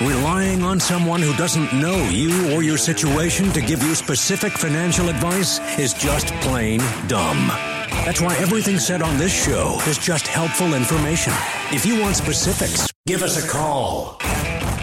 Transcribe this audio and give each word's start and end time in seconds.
Relying 0.00 0.62
on 0.62 0.78
someone 0.78 1.20
who 1.20 1.34
doesn't 1.34 1.72
know 1.72 1.96
you 2.04 2.54
or 2.54 2.62
your 2.62 2.78
situation 2.78 3.50
to 3.50 3.60
give 3.60 3.82
you 3.82 3.96
specific 3.96 4.52
financial 4.52 5.08
advice 5.08 5.58
is 5.76 5.92
just 5.92 6.28
plain 6.40 6.78
dumb. 7.08 7.48
That's 8.06 8.20
why 8.20 8.36
everything 8.36 8.78
said 8.78 9.02
on 9.02 9.18
this 9.18 9.32
show 9.32 9.76
is 9.88 9.98
just 9.98 10.28
helpful 10.28 10.74
information. 10.74 11.32
If 11.72 11.84
you 11.84 12.00
want 12.00 12.14
specifics, 12.14 12.92
give 13.06 13.24
us 13.24 13.44
a 13.44 13.48
call. 13.48 14.20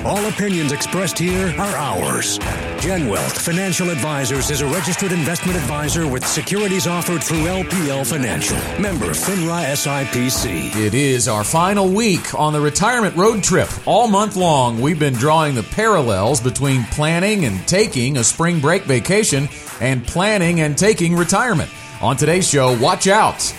All 0.06 0.24
opinions 0.28 0.72
expressed 0.72 1.18
here 1.18 1.48
are 1.58 1.76
ours. 1.76 2.38
Gen 2.80 3.08
Wealth 3.08 3.42
Financial 3.42 3.90
Advisors 3.90 4.52
is 4.52 4.62
a 4.62 4.68
registered 4.68 5.12
investment 5.12 5.58
advisor 5.58 6.08
with 6.08 6.24
securities 6.24 6.86
offered 6.86 7.24
through 7.24 7.46
LPL 7.46 8.08
Financial. 8.08 8.56
Member 8.80 9.08
FINRA 9.08 9.74
SIPC. 9.74 10.76
It 10.76 10.94
is 10.94 11.28
our 11.28 11.44
final 11.44 11.90
week 11.90 12.36
on 12.36 12.54
the 12.54 12.62
retirement 12.62 13.16
road 13.16 13.42
trip. 13.42 13.68
All 13.88 14.08
month 14.08 14.36
long, 14.36 14.80
we've 14.80 15.00
been 15.00 15.16
drawing 15.16 15.56
the 15.56 15.64
parallels 15.64 16.40
between 16.40 16.84
planning 16.84 17.46
and 17.46 17.68
taking 17.68 18.18
a 18.18 18.24
spring 18.24 18.60
break 18.60 18.84
vacation 18.84 19.50
and 19.82 20.06
planning 20.06 20.62
and 20.62 20.78
taking 20.78 21.16
retirement. 21.16 21.72
On 22.00 22.16
today's 22.16 22.48
show, 22.48 22.78
watch 22.80 23.08
out. 23.08 23.56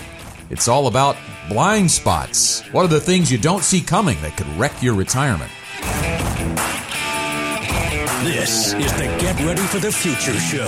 It's 0.49 0.69
all 0.69 0.87
about 0.87 1.17
blind 1.49 1.91
spots. 1.91 2.61
What 2.71 2.85
are 2.85 2.87
the 2.87 3.01
things 3.01 3.29
you 3.29 3.37
don't 3.37 3.65
see 3.65 3.81
coming 3.81 4.15
that 4.21 4.37
could 4.37 4.47
wreck 4.57 4.81
your 4.81 4.95
retirement? 4.95 5.51
This 8.27 8.73
is 8.73 8.91
the 8.91 9.05
Get 9.21 9.39
Ready 9.39 9.61
for 9.61 9.79
the 9.79 9.89
Future 9.89 10.37
show. 10.37 10.67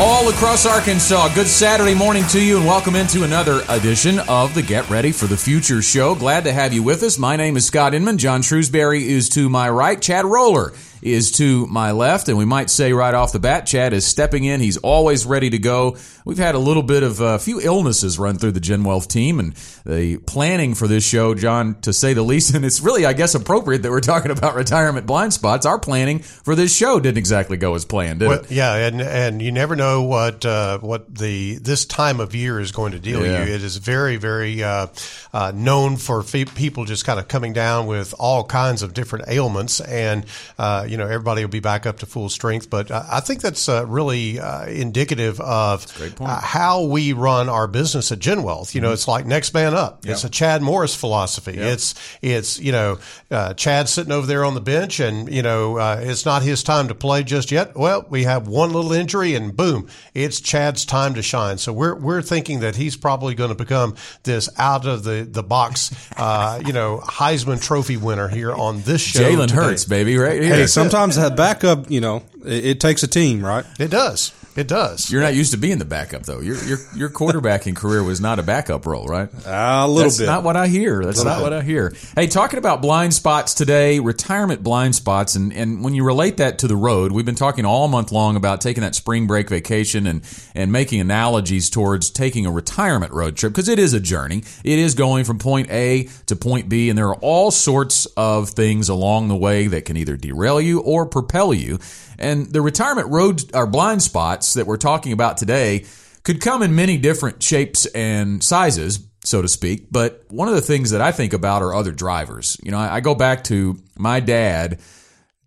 All 0.00 0.26
across 0.30 0.64
Arkansas, 0.64 1.34
good 1.34 1.46
Saturday 1.46 1.92
morning 1.92 2.24
to 2.28 2.42
you, 2.42 2.56
and 2.56 2.64
welcome 2.64 2.96
into 2.96 3.24
another 3.24 3.60
edition 3.68 4.20
of 4.20 4.54
the 4.54 4.62
Get 4.62 4.88
Ready 4.88 5.12
for 5.12 5.26
the 5.26 5.36
Future 5.36 5.82
show. 5.82 6.14
Glad 6.14 6.44
to 6.44 6.52
have 6.52 6.72
you 6.72 6.82
with 6.82 7.02
us. 7.02 7.18
My 7.18 7.36
name 7.36 7.58
is 7.58 7.66
Scott 7.66 7.92
Inman. 7.92 8.16
John 8.16 8.40
Shrewsbury 8.40 9.06
is 9.06 9.28
to 9.30 9.50
my 9.50 9.68
right. 9.68 10.00
Chad 10.00 10.24
Roller 10.24 10.72
is 11.02 11.32
to 11.32 11.66
my 11.66 11.92
left, 11.92 12.28
and 12.28 12.36
we 12.36 12.44
might 12.44 12.70
say 12.70 12.92
right 12.92 13.14
off 13.14 13.32
the 13.32 13.38
bat, 13.40 13.66
Chad 13.66 13.92
is 13.92 14.06
stepping 14.06 14.44
in. 14.44 14.60
He's 14.60 14.76
always 14.78 15.24
ready 15.26 15.50
to 15.50 15.58
go. 15.58 15.96
We've 16.24 16.38
had 16.38 16.54
a 16.54 16.58
little 16.58 16.82
bit 16.82 17.02
of 17.02 17.20
a 17.20 17.38
few 17.38 17.60
illnesses 17.60 18.18
run 18.18 18.36
through 18.36 18.52
the 18.52 18.60
Gen 18.60 18.84
Wealth 18.84 19.08
team, 19.08 19.40
and 19.40 19.54
the 19.86 20.18
planning 20.18 20.74
for 20.74 20.86
this 20.86 21.04
show, 21.06 21.34
John, 21.34 21.80
to 21.82 21.92
say 21.92 22.12
the 22.14 22.22
least, 22.22 22.54
and 22.54 22.64
it's 22.64 22.80
really, 22.80 23.06
I 23.06 23.12
guess, 23.12 23.34
appropriate 23.34 23.82
that 23.82 23.90
we're 23.90 24.00
talking 24.00 24.30
about 24.30 24.54
retirement 24.54 25.06
blind 25.06 25.32
spots. 25.32 25.66
Our 25.66 25.78
planning 25.78 26.18
for 26.20 26.54
this 26.54 26.74
show 26.74 27.00
didn't 27.00 27.18
exactly 27.18 27.56
go 27.56 27.74
as 27.74 27.84
planned, 27.84 28.20
did 28.20 28.28
well, 28.28 28.40
it? 28.40 28.50
Yeah, 28.50 28.74
and 28.74 29.00
and 29.00 29.42
you 29.42 29.52
never 29.52 29.76
know 29.76 30.02
what 30.02 30.44
uh, 30.44 30.78
what 30.78 31.14
the 31.14 31.56
this 31.56 31.84
time 31.86 32.20
of 32.20 32.34
year 32.34 32.60
is 32.60 32.72
going 32.72 32.92
to 32.92 32.98
deal 33.00 33.24
Yeah. 33.24 33.44
you. 33.44 33.54
It 33.54 33.62
is 33.62 33.76
very 33.78 34.16
very 34.16 34.62
uh, 34.62 34.88
uh, 35.32 35.52
known 35.54 35.96
for 35.96 36.22
fe- 36.22 36.44
people 36.44 36.84
just 36.84 37.04
kind 37.04 37.18
of 37.18 37.28
coming 37.28 37.52
down 37.52 37.86
with 37.86 38.14
all 38.18 38.44
kinds 38.44 38.82
of 38.82 38.94
different 38.94 39.26
ailments, 39.28 39.80
and 39.80 40.26
uh, 40.58 40.86
you 40.90 40.96
know 40.96 41.06
everybody 41.06 41.42
will 41.42 41.50
be 41.50 41.60
back 41.60 41.86
up 41.86 42.00
to 42.00 42.06
full 42.06 42.28
strength. 42.28 42.68
But 42.68 42.90
I 42.90 43.20
I 43.20 43.20
think 43.20 43.42
that's 43.42 43.68
uh, 43.68 43.86
really 43.86 44.40
uh, 44.40 44.66
indicative 44.66 45.40
of 45.40 45.86
uh, 46.20 46.40
how 46.40 46.84
we 46.84 47.12
run 47.12 47.48
our 47.48 47.66
business 47.68 48.10
at 48.12 48.18
Gen 48.18 48.42
Wealth. 48.42 48.74
You 48.74 48.80
know, 48.80 48.92
it's 48.92 49.06
like 49.06 49.26
next 49.26 49.52
man 49.52 49.74
up. 49.74 50.06
It's 50.06 50.24
a 50.24 50.30
Chad 50.30 50.62
Morris 50.62 50.94
philosophy. 50.94 51.52
It's 51.56 51.94
it's 52.22 52.58
you 52.58 52.72
know 52.72 52.98
uh, 53.30 53.54
Chad 53.54 53.88
sitting 53.88 54.12
over 54.12 54.26
there 54.26 54.44
on 54.44 54.54
the 54.54 54.60
bench, 54.60 55.00
and 55.00 55.30
you 55.32 55.42
know 55.42 55.78
uh, 55.78 56.00
it's 56.02 56.24
not 56.24 56.42
his 56.42 56.62
time 56.62 56.88
to 56.88 56.94
play 56.94 57.22
just 57.22 57.50
yet. 57.50 57.76
Well, 57.76 58.06
we 58.08 58.24
have 58.24 58.48
one 58.48 58.72
little 58.72 58.92
injury, 58.92 59.34
and 59.34 59.56
boom, 59.56 59.88
it's 60.14 60.40
Chad's 60.40 60.84
time 60.84 61.14
to 61.14 61.22
shine. 61.22 61.58
So 61.58 61.72
we're 61.72 61.94
we're 61.94 62.22
thinking 62.22 62.60
that 62.60 62.76
he's 62.76 62.96
probably 62.96 63.34
going 63.34 63.50
to 63.50 63.54
become 63.54 63.96
this 64.22 64.48
out 64.58 64.86
of 64.86 65.04
the 65.04 65.28
the 65.30 65.42
box, 65.42 65.94
uh, 66.16 66.62
you 66.64 66.72
know, 66.72 66.98
Heisman 67.04 67.62
Trophy 67.62 67.96
winner 67.96 68.28
here 68.28 68.52
on 68.52 68.82
this 68.82 69.00
show. 69.00 69.20
Jalen. 69.20 69.50
Hurts, 69.50 69.84
baby, 69.84 70.16
right 70.16 70.40
here. 70.42 70.54
Hey, 70.54 70.66
sometimes 70.80 71.16
a 71.16 71.30
backup, 71.30 71.90
you 71.90 72.00
know, 72.00 72.22
it, 72.44 72.64
it 72.64 72.80
takes 72.80 73.02
a 73.02 73.08
team, 73.08 73.44
right? 73.44 73.64
It 73.78 73.90
does. 73.90 74.32
It 74.56 74.66
does. 74.66 75.12
You're 75.12 75.22
not 75.22 75.34
used 75.34 75.52
to 75.52 75.58
being 75.58 75.78
the 75.78 75.84
backup, 75.84 76.24
though. 76.24 76.40
Your 76.40 76.56
your 76.64 76.78
your 76.96 77.08
quarterbacking 77.08 77.76
career 77.76 78.02
was 78.02 78.20
not 78.20 78.40
a 78.40 78.42
backup 78.42 78.84
role, 78.84 79.06
right? 79.06 79.28
Uh, 79.46 79.84
a 79.84 79.88
little 79.88 80.02
That's 80.02 80.18
bit. 80.18 80.26
not 80.26 80.42
what 80.42 80.56
I 80.56 80.66
hear. 80.66 81.04
That's 81.04 81.22
not 81.22 81.40
what 81.40 81.52
I 81.52 81.62
hear. 81.62 81.94
Hey, 82.16 82.26
talking 82.26 82.58
about 82.58 82.82
blind 82.82 83.14
spots 83.14 83.54
today, 83.54 84.00
retirement 84.00 84.62
blind 84.62 84.96
spots, 84.96 85.36
and, 85.36 85.52
and 85.52 85.84
when 85.84 85.94
you 85.94 86.04
relate 86.04 86.38
that 86.38 86.58
to 86.60 86.68
the 86.68 86.74
road, 86.76 87.12
we've 87.12 87.24
been 87.24 87.36
talking 87.36 87.64
all 87.64 87.86
month 87.86 88.10
long 88.10 88.34
about 88.34 88.60
taking 88.60 88.82
that 88.82 88.96
spring 88.96 89.28
break 89.28 89.48
vacation 89.48 90.06
and, 90.08 90.22
and 90.56 90.72
making 90.72 91.00
analogies 91.00 91.70
towards 91.70 92.10
taking 92.10 92.44
a 92.44 92.50
retirement 92.50 93.12
road 93.12 93.36
trip 93.36 93.52
because 93.52 93.68
it 93.68 93.78
is 93.78 93.94
a 93.94 94.00
journey. 94.00 94.42
It 94.64 94.78
is 94.80 94.96
going 94.96 95.24
from 95.24 95.38
point 95.38 95.70
A 95.70 96.08
to 96.26 96.34
point 96.34 96.68
B, 96.68 96.88
and 96.88 96.98
there 96.98 97.08
are 97.08 97.18
all 97.22 97.52
sorts 97.52 98.06
of 98.16 98.50
things 98.50 98.88
along 98.88 99.28
the 99.28 99.36
way 99.36 99.68
that 99.68 99.84
can 99.84 99.96
either 99.96 100.16
derail 100.16 100.60
you 100.60 100.80
or 100.80 101.06
propel 101.06 101.54
you. 101.54 101.78
And 102.20 102.52
the 102.52 102.60
retirement 102.60 103.08
road 103.08 103.42
or 103.54 103.66
blind 103.66 104.02
spots 104.02 104.54
that 104.54 104.66
we're 104.66 104.76
talking 104.76 105.12
about 105.12 105.36
today 105.36 105.86
could 106.22 106.40
come 106.40 106.62
in 106.62 106.74
many 106.74 106.98
different 106.98 107.42
shapes 107.42 107.86
and 107.86 108.42
sizes, 108.42 109.06
so 109.24 109.42
to 109.42 109.48
speak. 109.48 109.88
But 109.90 110.24
one 110.28 110.48
of 110.48 110.54
the 110.54 110.60
things 110.60 110.90
that 110.90 111.00
I 111.00 111.12
think 111.12 111.32
about 111.32 111.62
are 111.62 111.74
other 111.74 111.92
drivers. 111.92 112.58
You 112.62 112.70
know, 112.70 112.78
I, 112.78 113.00
go 113.00 113.14
back 113.14 113.44
to 113.44 113.78
my 113.96 114.20
dad 114.20 114.80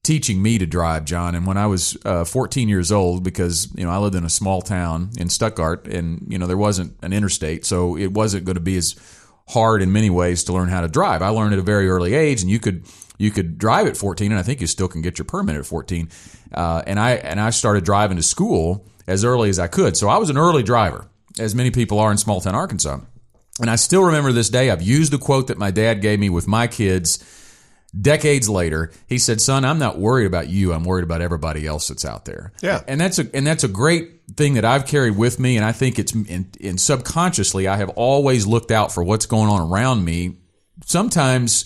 teaching 0.03 0.41
me 0.41 0.57
to 0.57 0.66
drive, 0.66 1.06
John. 1.06 1.35
And 1.35 1.45
when 1.45 1.57
I 1.57 1.67
was 1.67 1.97
uh, 2.06 2.25
14 2.25 2.67
years 2.67 2.91
old, 2.91 3.23
because 3.23 3.73
you 3.75 3.85
know 3.85 3.91
I 3.91 3.97
lived 3.97 4.16
in 4.16 4.25
a 4.25 4.29
small 4.29 4.62
town 4.62 5.12
in 5.17 5.29
Stuttgart, 5.29 5.88
and 5.88 6.25
you 6.28 6.38
know 6.38 6.47
there 6.47 6.57
wasn't 6.57 6.97
an 7.01 7.13
interstate, 7.13 7.66
so 7.66 7.97
it 7.97 8.12
wasn't 8.12 8.45
going 8.45 8.56
to 8.56 8.62
be 8.62 8.78
as 8.78 8.95
hard 9.50 9.81
in 9.81 9.91
many 9.91 10.09
ways 10.09 10.44
to 10.45 10.53
learn 10.53 10.69
how 10.69 10.81
to 10.81 10.88
drive. 10.88 11.22
I 11.22 11.29
learned 11.29 11.53
at 11.53 11.59
a 11.59 11.63
very 11.63 11.89
early 11.89 12.13
age, 12.13 12.41
and 12.41 12.50
you 12.50 12.59
could 12.59 12.85
you 13.17 13.31
could 13.31 13.57
drive 13.57 13.88
at 13.88 13.95
14, 13.95 14.31
and 14.31 14.39
I 14.39 14.44
think 14.44 14.59
you 14.59 14.67
still 14.67 14.88
can 14.88 15.01
get 15.01 15.17
your 15.17 15.25
permit 15.25 15.56
at 15.56 15.66
14. 15.66 16.09
Uh, 16.53 16.83
and 16.85 16.99
I 16.99 17.13
and 17.13 17.39
I 17.39 17.49
started 17.49 17.83
driving 17.83 18.17
to 18.17 18.23
school 18.23 18.85
as 19.07 19.23
early 19.23 19.49
as 19.49 19.59
I 19.59 19.67
could, 19.67 19.97
so 19.97 20.07
I 20.07 20.17
was 20.17 20.29
an 20.29 20.37
early 20.37 20.63
driver, 20.63 21.07
as 21.39 21.55
many 21.55 21.71
people 21.71 21.99
are 21.99 22.11
in 22.11 22.17
small 22.17 22.41
town 22.41 22.55
Arkansas. 22.55 22.99
And 23.59 23.69
I 23.69 23.75
still 23.75 24.03
remember 24.03 24.31
this 24.31 24.49
day. 24.49 24.71
I've 24.71 24.81
used 24.81 25.11
the 25.11 25.17
quote 25.19 25.47
that 25.47 25.57
my 25.57 25.71
dad 25.71 26.01
gave 26.01 26.19
me 26.19 26.29
with 26.29 26.47
my 26.47 26.67
kids 26.67 27.23
decades 27.99 28.49
later. 28.49 28.91
He 29.07 29.19
said, 29.19 29.41
"Son, 29.41 29.63
I'm 29.65 29.79
not 29.79 29.99
worried 29.99 30.25
about 30.25 30.49
you. 30.49 30.73
I'm 30.73 30.83
worried 30.83 31.03
about 31.03 31.21
everybody 31.21 31.67
else 31.67 31.87
that's 31.87 32.05
out 32.05 32.25
there." 32.25 32.51
Yeah. 32.61 32.81
and 32.87 32.99
that's 32.99 33.19
a 33.19 33.29
and 33.33 33.45
that's 33.45 33.63
a 33.63 33.67
great 33.67 34.21
thing 34.35 34.55
that 34.55 34.65
I've 34.65 34.87
carried 34.87 35.17
with 35.17 35.39
me. 35.39 35.57
And 35.57 35.65
I 35.65 35.71
think 35.71 35.99
it's 35.99 36.13
in, 36.13 36.49
in 36.59 36.77
subconsciously, 36.77 37.67
I 37.67 37.77
have 37.77 37.89
always 37.89 38.47
looked 38.47 38.71
out 38.71 38.91
for 38.91 39.03
what's 39.03 39.25
going 39.25 39.49
on 39.49 39.69
around 39.71 40.03
me. 40.03 40.37
Sometimes 40.85 41.65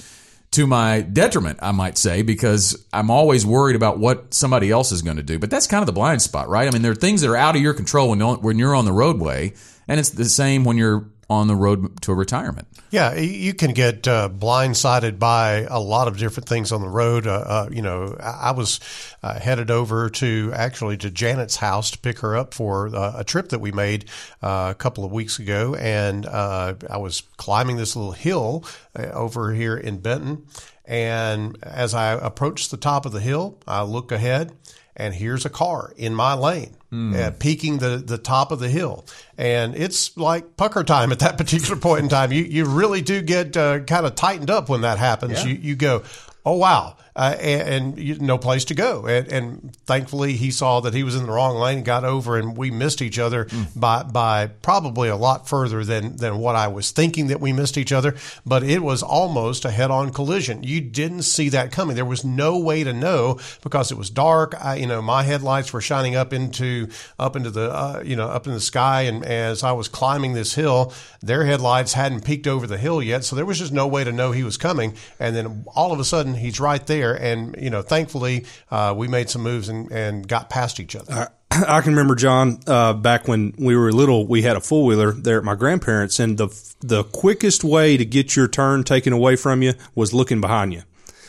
to 0.51 0.65
my 0.65 1.01
detriment, 1.01 1.59
I 1.61 1.71
might 1.71 1.97
say, 1.97 2.21
because 2.21 2.85
I'm 2.93 3.11
always 3.11 3.45
worried 3.45 3.75
about 3.75 3.99
what 3.99 4.33
somebody 4.33 4.71
else 4.71 4.91
is 4.91 5.01
going 5.01 5.17
to 5.17 5.23
do. 5.23 5.37
But 5.39 5.49
that's 5.49 5.67
kind 5.67 5.81
of 5.81 5.87
the 5.87 5.93
blind 5.93 6.21
spot, 6.21 6.49
right? 6.49 6.67
I 6.67 6.71
mean, 6.71 6.81
there 6.81 6.91
are 6.91 6.95
things 6.95 7.21
that 7.21 7.29
are 7.29 7.35
out 7.35 7.55
of 7.55 7.61
your 7.61 7.73
control 7.73 8.09
when 8.09 8.19
when 8.19 8.57
you're 8.57 8.75
on 8.75 8.85
the 8.85 8.93
roadway, 8.93 9.53
and 9.87 9.99
it's 9.99 10.09
the 10.09 10.25
same 10.25 10.63
when 10.63 10.77
you're 10.77 11.09
on 11.29 11.47
the 11.47 11.55
road 11.55 12.01
to 12.01 12.13
retirement. 12.13 12.67
Yeah, 12.89 13.15
you 13.15 13.53
can 13.53 13.73
get 13.73 14.07
uh, 14.07 14.29
blindsided 14.29 15.19
by 15.19 15.67
a 15.69 15.79
lot 15.79 16.07
of 16.07 16.17
different 16.17 16.47
things 16.47 16.71
on 16.71 16.81
the 16.81 16.87
road. 16.87 17.27
Uh, 17.27 17.33
uh, 17.33 17.69
you 17.69 17.81
know, 17.81 18.15
I 18.19 18.51
was 18.51 18.79
uh, 19.21 19.37
headed 19.37 19.69
over 19.69 20.09
to 20.09 20.51
actually 20.53 20.95
to 20.97 21.11
Janet's 21.11 21.57
house 21.57 21.91
to 21.91 21.97
pick 21.97 22.19
her 22.19 22.37
up 22.37 22.53
for 22.53 22.95
uh, 22.95 23.13
a 23.17 23.23
trip 23.25 23.49
that 23.49 23.59
we 23.59 23.73
made 23.73 24.05
uh, 24.41 24.69
a 24.71 24.75
couple 24.75 25.03
of 25.03 25.11
weeks 25.11 25.37
ago, 25.37 25.75
and 25.75 26.25
I 26.25 26.97
was 26.97 27.21
climbing 27.35 27.75
this 27.75 27.95
little 27.95 28.13
hill 28.13 28.63
over 28.95 29.53
here 29.53 29.75
in 29.75 29.99
Benton. 29.99 30.45
And 30.85 31.57
as 31.61 31.93
I 31.93 32.13
approached 32.13 32.71
the 32.71 32.77
top 32.77 33.05
of 33.05 33.11
the 33.11 33.19
hill, 33.19 33.59
I 33.67 33.81
look 33.83 34.13
ahead, 34.13 34.53
and 34.97 35.13
here's 35.13 35.45
a 35.45 35.49
car 35.49 35.93
in 35.95 36.13
my 36.13 36.33
lane. 36.33 36.73
Uh, 36.89 37.31
peaking 37.37 37.79
the, 37.79 37.97
the 37.97 38.17
top 38.17 38.49
of 38.49 38.59
the 38.59 38.69
hill, 38.69 39.05
and 39.37 39.75
it's 39.75 40.15
like 40.15 40.55
pucker 40.55 40.85
time 40.85 41.11
at 41.11 41.19
that 41.19 41.37
particular 41.43 41.75
point 41.75 42.03
in 42.03 42.07
time. 42.09 42.31
You 42.31 42.43
you 42.43 42.63
really 42.63 43.01
do 43.01 43.21
get 43.21 43.57
uh, 43.57 43.81
kind 43.81 44.05
of 44.05 44.15
tightened 44.15 44.49
up 44.49 44.69
when 44.69 44.81
that 44.81 44.97
happens. 44.97 45.43
You 45.43 45.53
you 45.55 45.75
go, 45.75 46.03
oh 46.45 46.55
wow, 46.55 46.95
uh, 47.17 47.35
and, 47.39 47.67
and 47.67 47.99
you, 47.99 48.19
no 48.19 48.37
place 48.37 48.63
to 48.65 48.75
go. 48.75 49.07
And, 49.07 49.27
and 49.31 49.75
thankfully, 49.87 50.33
he 50.33 50.51
saw 50.51 50.81
that 50.81 50.93
he 50.93 51.03
was 51.03 51.15
in 51.15 51.25
the 51.25 51.31
wrong 51.31 51.57
lane, 51.57 51.81
got 51.81 52.05
over, 52.05 52.37
and 52.37 52.55
we 52.55 52.69
missed 52.69 53.01
each 53.01 53.17
other 53.17 53.47
by 53.75 54.03
by 54.03 54.47
probably 54.61 55.09
a 55.09 55.15
lot 55.15 55.49
further 55.49 55.83
than 55.83 56.17
than 56.17 56.37
what 56.37 56.55
I 56.55 56.67
was 56.67 56.91
thinking 56.91 57.27
that 57.27 57.41
we 57.41 57.53
missed 57.53 57.77
each 57.77 57.91
other. 57.91 58.15
But 58.45 58.61
it 58.61 58.83
was 58.83 59.01
almost 59.01 59.65
a 59.65 59.71
head 59.71 59.89
on 59.89 60.11
collision. 60.11 60.61
You 60.61 60.79
didn't 60.79 61.23
see 61.23 61.49
that 61.49 61.71
coming. 61.71 61.95
There 61.95 62.05
was 62.05 62.23
no 62.23 62.59
way 62.59 62.83
to 62.83 62.93
know 62.93 63.39
because 63.63 63.91
it 63.91 63.97
was 63.97 64.11
dark. 64.11 64.53
I, 64.63 64.75
you 64.75 64.85
know, 64.85 65.01
my 65.01 65.23
headlights 65.23 65.73
were 65.73 65.81
shining 65.81 66.15
up 66.15 66.33
into 66.33 66.87
up 67.17 67.35
into 67.35 67.49
the 67.49 67.71
uh, 67.71 68.03
you 68.05 68.15
know 68.15 68.27
up 68.27 68.45
in 68.45 68.53
the 68.53 68.61
sky, 68.61 69.01
and 69.01 69.25
as 69.25 69.63
I 69.63 69.71
was 69.71 69.87
climbing 69.87 70.33
this 70.33 70.53
hill, 70.53 70.93
their 71.21 71.45
headlights 71.45 71.93
hadn't 71.93 72.25
peeked 72.25 72.45
over 72.45 72.67
the 72.67 72.77
hill 72.77 73.01
yet, 73.01 73.23
so 73.23 73.35
there 73.35 73.45
was 73.45 73.57
just 73.57 73.73
no 73.73 73.87
way 73.87 74.03
to 74.03 74.11
know 74.11 74.31
he 74.31 74.43
was 74.43 74.57
coming. 74.57 74.93
And 75.19 75.35
then 75.35 75.65
all 75.75 75.91
of 75.91 75.99
a 75.99 76.05
sudden, 76.05 76.35
he's 76.35 76.59
right 76.59 76.85
there, 76.85 77.06
and 77.13 77.55
you 77.59 77.69
know, 77.69 77.81
thankfully, 77.81 78.45
uh, 78.71 78.93
we 78.97 79.07
made 79.07 79.29
some 79.29 79.43
moves 79.43 79.69
and, 79.69 79.91
and 79.91 80.27
got 80.27 80.49
past 80.49 80.79
each 80.79 80.95
other. 80.95 81.29
I 81.51 81.81
can 81.81 81.91
remember 81.93 82.15
John 82.15 82.59
uh, 82.67 82.93
back 82.93 83.27
when 83.27 83.53
we 83.57 83.75
were 83.75 83.91
little. 83.91 84.27
We 84.27 84.41
had 84.43 84.55
a 84.57 84.61
four 84.61 84.85
wheeler 84.85 85.11
there 85.11 85.37
at 85.37 85.43
my 85.43 85.55
grandparents, 85.55 86.19
and 86.19 86.37
the 86.37 86.47
the 86.81 87.03
quickest 87.03 87.63
way 87.63 87.97
to 87.97 88.05
get 88.05 88.35
your 88.35 88.47
turn 88.47 88.83
taken 88.83 89.13
away 89.13 89.35
from 89.35 89.61
you 89.61 89.73
was 89.95 90.13
looking 90.13 90.41
behind 90.41 90.73
you. 90.73 90.83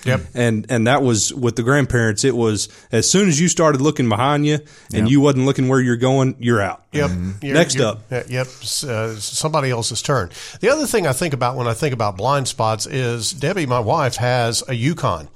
Yep. 0.05 0.21
And 0.35 0.65
and 0.71 0.87
that 0.87 1.03
was 1.03 1.35
with 1.35 1.57
the 1.57 1.65
grandparents. 1.65 2.23
It 2.25 2.37
was 2.37 2.69
as 2.93 3.11
soon 3.11 3.29
as 3.29 3.41
you 3.41 3.49
started 3.49 3.81
looking 3.81 4.09
behind 4.09 4.47
you 4.47 4.61
and 4.95 5.11
you 5.11 5.21
wasn't 5.21 5.45
looking 5.45 5.67
where 5.69 5.81
you're 5.81 5.97
going, 5.97 6.37
you're 6.39 6.61
out. 6.63 6.85
Yep. 6.93 7.11
You're- 7.43 7.53
Next 7.59 7.75
you're- 7.75 7.89
up. 7.91 8.03
uh, 8.13 8.23
Yep. 8.29 8.47
Uh, 8.87 9.15
somebody 9.17 9.71
else's 9.71 10.01
turn. 10.01 10.31
The 10.61 10.71
other 10.71 10.87
thing 10.87 11.07
I 11.09 11.13
think 11.13 11.35
about 11.35 11.57
when 11.57 11.67
I 11.67 11.75
think 11.75 11.95
about 11.95 12.17
blind 12.17 12.47
spots 12.47 12.87
is 12.87 13.33
Debbie, 13.33 13.67
my 13.67 13.81
wife, 13.81 14.15
has 14.17 14.63
a 14.69 14.75
Yukon. 14.75 15.29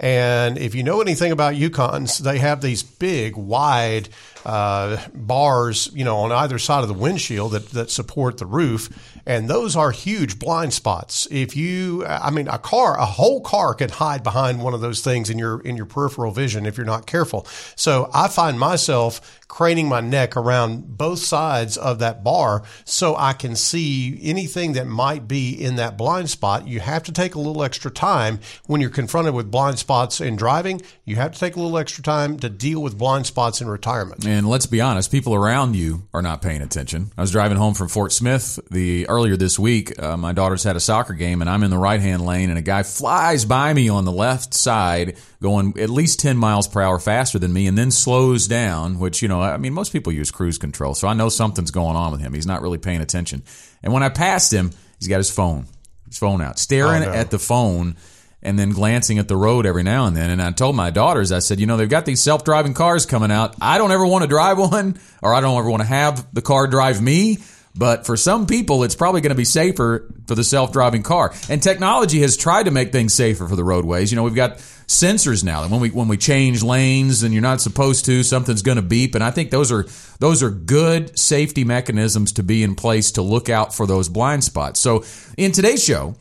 And 0.00 0.56
if 0.56 0.74
you 0.74 0.82
know 0.82 1.02
anything 1.02 1.30
about 1.30 1.54
Yukons, 1.54 2.18
they 2.18 2.38
have 2.38 2.62
these 2.62 2.82
big, 2.82 3.36
wide 3.36 4.08
uh, 4.46 4.96
bars, 5.14 5.90
you 5.92 6.04
know, 6.04 6.16
on 6.16 6.32
either 6.32 6.58
side 6.58 6.80
of 6.80 6.88
the 6.88 6.94
windshield 6.94 7.52
that, 7.52 7.68
that 7.70 7.90
support 7.90 8.38
the 8.38 8.46
roof. 8.46 9.09
And 9.26 9.48
those 9.48 9.76
are 9.76 9.90
huge 9.90 10.38
blind 10.38 10.72
spots. 10.72 11.28
If 11.30 11.56
you, 11.56 12.04
I 12.06 12.30
mean, 12.30 12.48
a 12.48 12.58
car, 12.58 12.98
a 12.98 13.06
whole 13.06 13.40
car 13.40 13.74
can 13.74 13.90
hide 13.90 14.22
behind 14.22 14.62
one 14.62 14.74
of 14.74 14.80
those 14.80 15.00
things 15.00 15.30
in 15.30 15.38
your 15.38 15.60
in 15.60 15.76
your 15.76 15.86
peripheral 15.86 16.32
vision 16.32 16.66
if 16.66 16.76
you're 16.76 16.86
not 16.86 17.06
careful. 17.06 17.46
So 17.76 18.10
I 18.12 18.28
find 18.28 18.58
myself 18.58 19.40
craning 19.50 19.88
my 19.88 20.00
neck 20.00 20.36
around 20.36 20.96
both 20.96 21.18
sides 21.18 21.76
of 21.76 21.98
that 21.98 22.22
bar 22.22 22.62
so 22.84 23.16
I 23.16 23.32
can 23.32 23.56
see 23.56 24.18
anything 24.22 24.72
that 24.74 24.86
might 24.86 25.26
be 25.26 25.50
in 25.52 25.76
that 25.76 25.98
blind 25.98 26.30
spot. 26.30 26.68
You 26.68 26.78
have 26.80 27.02
to 27.04 27.12
take 27.12 27.34
a 27.34 27.40
little 27.40 27.62
extra 27.64 27.90
time 27.90 28.38
when 28.66 28.80
you're 28.80 28.90
confronted 28.90 29.34
with 29.34 29.50
blind 29.50 29.78
spots 29.78 30.20
in 30.20 30.36
driving. 30.36 30.80
You 31.04 31.16
have 31.16 31.32
to 31.32 31.38
take 31.38 31.56
a 31.56 31.60
little 31.60 31.76
extra 31.76 32.02
time 32.02 32.38
to 32.38 32.48
deal 32.48 32.80
with 32.80 32.96
blind 32.96 33.26
spots 33.26 33.60
in 33.60 33.68
retirement. 33.68 34.24
And 34.24 34.48
let's 34.48 34.66
be 34.66 34.80
honest, 34.80 35.10
people 35.10 35.34
around 35.34 35.74
you 35.74 36.06
are 36.14 36.22
not 36.22 36.42
paying 36.42 36.62
attention. 36.62 37.10
I 37.18 37.20
was 37.20 37.32
driving 37.32 37.58
home 37.58 37.74
from 37.74 37.88
Fort 37.88 38.12
Smith 38.12 38.60
the 38.70 39.06
earlier 39.10 39.36
this 39.36 39.58
week. 39.58 40.00
Uh, 40.02 40.16
my 40.16 40.32
daughter's 40.32 40.62
had 40.64 40.76
a 40.76 40.80
soccer 40.80 41.12
game, 41.12 41.40
and 41.42 41.50
I'm 41.50 41.62
in 41.62 41.70
the 41.70 41.78
right 41.78 42.00
hand 42.00 42.24
lane, 42.24 42.48
and 42.48 42.58
a 42.58 42.62
guy 42.62 42.82
flies 42.82 43.44
by 43.44 43.74
me 43.74 43.88
on 43.88 44.04
the 44.04 44.12
left 44.12 44.54
side, 44.54 45.16
going 45.42 45.78
at 45.78 45.90
least 45.90 46.20
10 46.20 46.36
miles 46.36 46.66
per 46.68 46.80
hour 46.80 46.98
faster 46.98 47.38
than 47.38 47.52
me, 47.52 47.66
and 47.66 47.76
then 47.76 47.90
slows 47.90 48.46
down. 48.46 48.98
Which 48.98 49.20
you 49.22 49.28
know, 49.28 49.40
I 49.42 49.56
mean, 49.58 49.74
most 49.74 49.92
people 49.92 50.12
use 50.12 50.30
cruise 50.30 50.56
control, 50.58 50.94
so 50.94 51.06
I 51.08 51.14
know 51.14 51.28
something's 51.28 51.70
going 51.70 51.96
on 51.96 52.12
with 52.12 52.20
him. 52.20 52.32
He's 52.32 52.46
not 52.46 52.62
really 52.62 52.78
paying 52.78 53.00
attention. 53.00 53.42
And 53.82 53.92
when 53.92 54.02
I 54.02 54.08
passed 54.08 54.52
him, 54.52 54.70
he's 54.98 55.08
got 55.08 55.18
his 55.18 55.30
phone, 55.30 55.66
his 56.06 56.18
phone 56.18 56.40
out, 56.40 56.58
staring 56.58 57.02
Oh, 57.02 57.06
no. 57.06 57.12
at 57.12 57.30
the 57.30 57.38
phone 57.38 57.96
and 58.42 58.58
then 58.58 58.70
glancing 58.70 59.18
at 59.18 59.28
the 59.28 59.36
road 59.36 59.66
every 59.66 59.82
now 59.82 60.06
and 60.06 60.16
then. 60.16 60.30
And 60.30 60.40
I 60.40 60.50
told 60.52 60.74
my 60.74 60.88
daughters, 60.88 61.30
I 61.30 61.40
said, 61.40 61.60
you 61.60 61.66
know, 61.66 61.76
they've 61.76 61.86
got 61.90 62.06
these 62.06 62.22
self 62.22 62.42
driving 62.42 62.72
cars 62.72 63.04
coming 63.04 63.30
out. 63.30 63.54
I 63.60 63.76
don't 63.76 63.92
ever 63.92 64.06
want 64.06 64.22
to 64.22 64.28
drive 64.28 64.58
one, 64.58 64.98
or 65.22 65.34
I 65.34 65.42
don't 65.42 65.58
ever 65.58 65.68
want 65.70 65.82
to 65.82 65.86
have 65.88 66.26
the 66.34 66.40
car 66.40 66.66
drive 66.66 67.02
me. 67.02 67.38
But 67.74 68.04
for 68.04 68.16
some 68.16 68.46
people, 68.46 68.82
it's 68.82 68.96
probably 68.96 69.20
going 69.20 69.30
to 69.30 69.36
be 69.36 69.44
safer 69.44 70.12
for 70.26 70.34
the 70.34 70.42
self 70.44 70.72
driving 70.72 71.02
car. 71.02 71.32
And 71.48 71.62
technology 71.62 72.20
has 72.20 72.36
tried 72.36 72.64
to 72.64 72.70
make 72.70 72.92
things 72.92 73.14
safer 73.14 73.46
for 73.46 73.56
the 73.56 73.64
roadways. 73.64 74.10
You 74.10 74.16
know, 74.16 74.24
we've 74.24 74.34
got 74.34 74.56
sensors 74.90 75.44
now 75.44 75.62
that 75.62 75.70
when 75.70 75.80
we 75.80 75.90
when 75.90 76.08
we 76.08 76.16
change 76.16 76.64
lanes 76.64 77.22
and 77.22 77.32
you're 77.32 77.42
not 77.42 77.60
supposed 77.60 78.06
to, 78.06 78.24
something's 78.24 78.62
going 78.62 78.76
to 78.76 78.82
beep. 78.82 79.14
And 79.14 79.22
I 79.22 79.30
think 79.30 79.50
those 79.50 79.70
are 79.70 79.86
those 80.18 80.42
are 80.42 80.50
good 80.50 81.16
safety 81.18 81.62
mechanisms 81.62 82.32
to 82.32 82.42
be 82.42 82.64
in 82.64 82.74
place 82.74 83.12
to 83.12 83.22
look 83.22 83.48
out 83.48 83.72
for 83.72 83.86
those 83.86 84.08
blind 84.08 84.42
spots. 84.42 84.80
So 84.80 85.04
in 85.36 85.52
today's 85.52 85.82
show, 85.82 86.16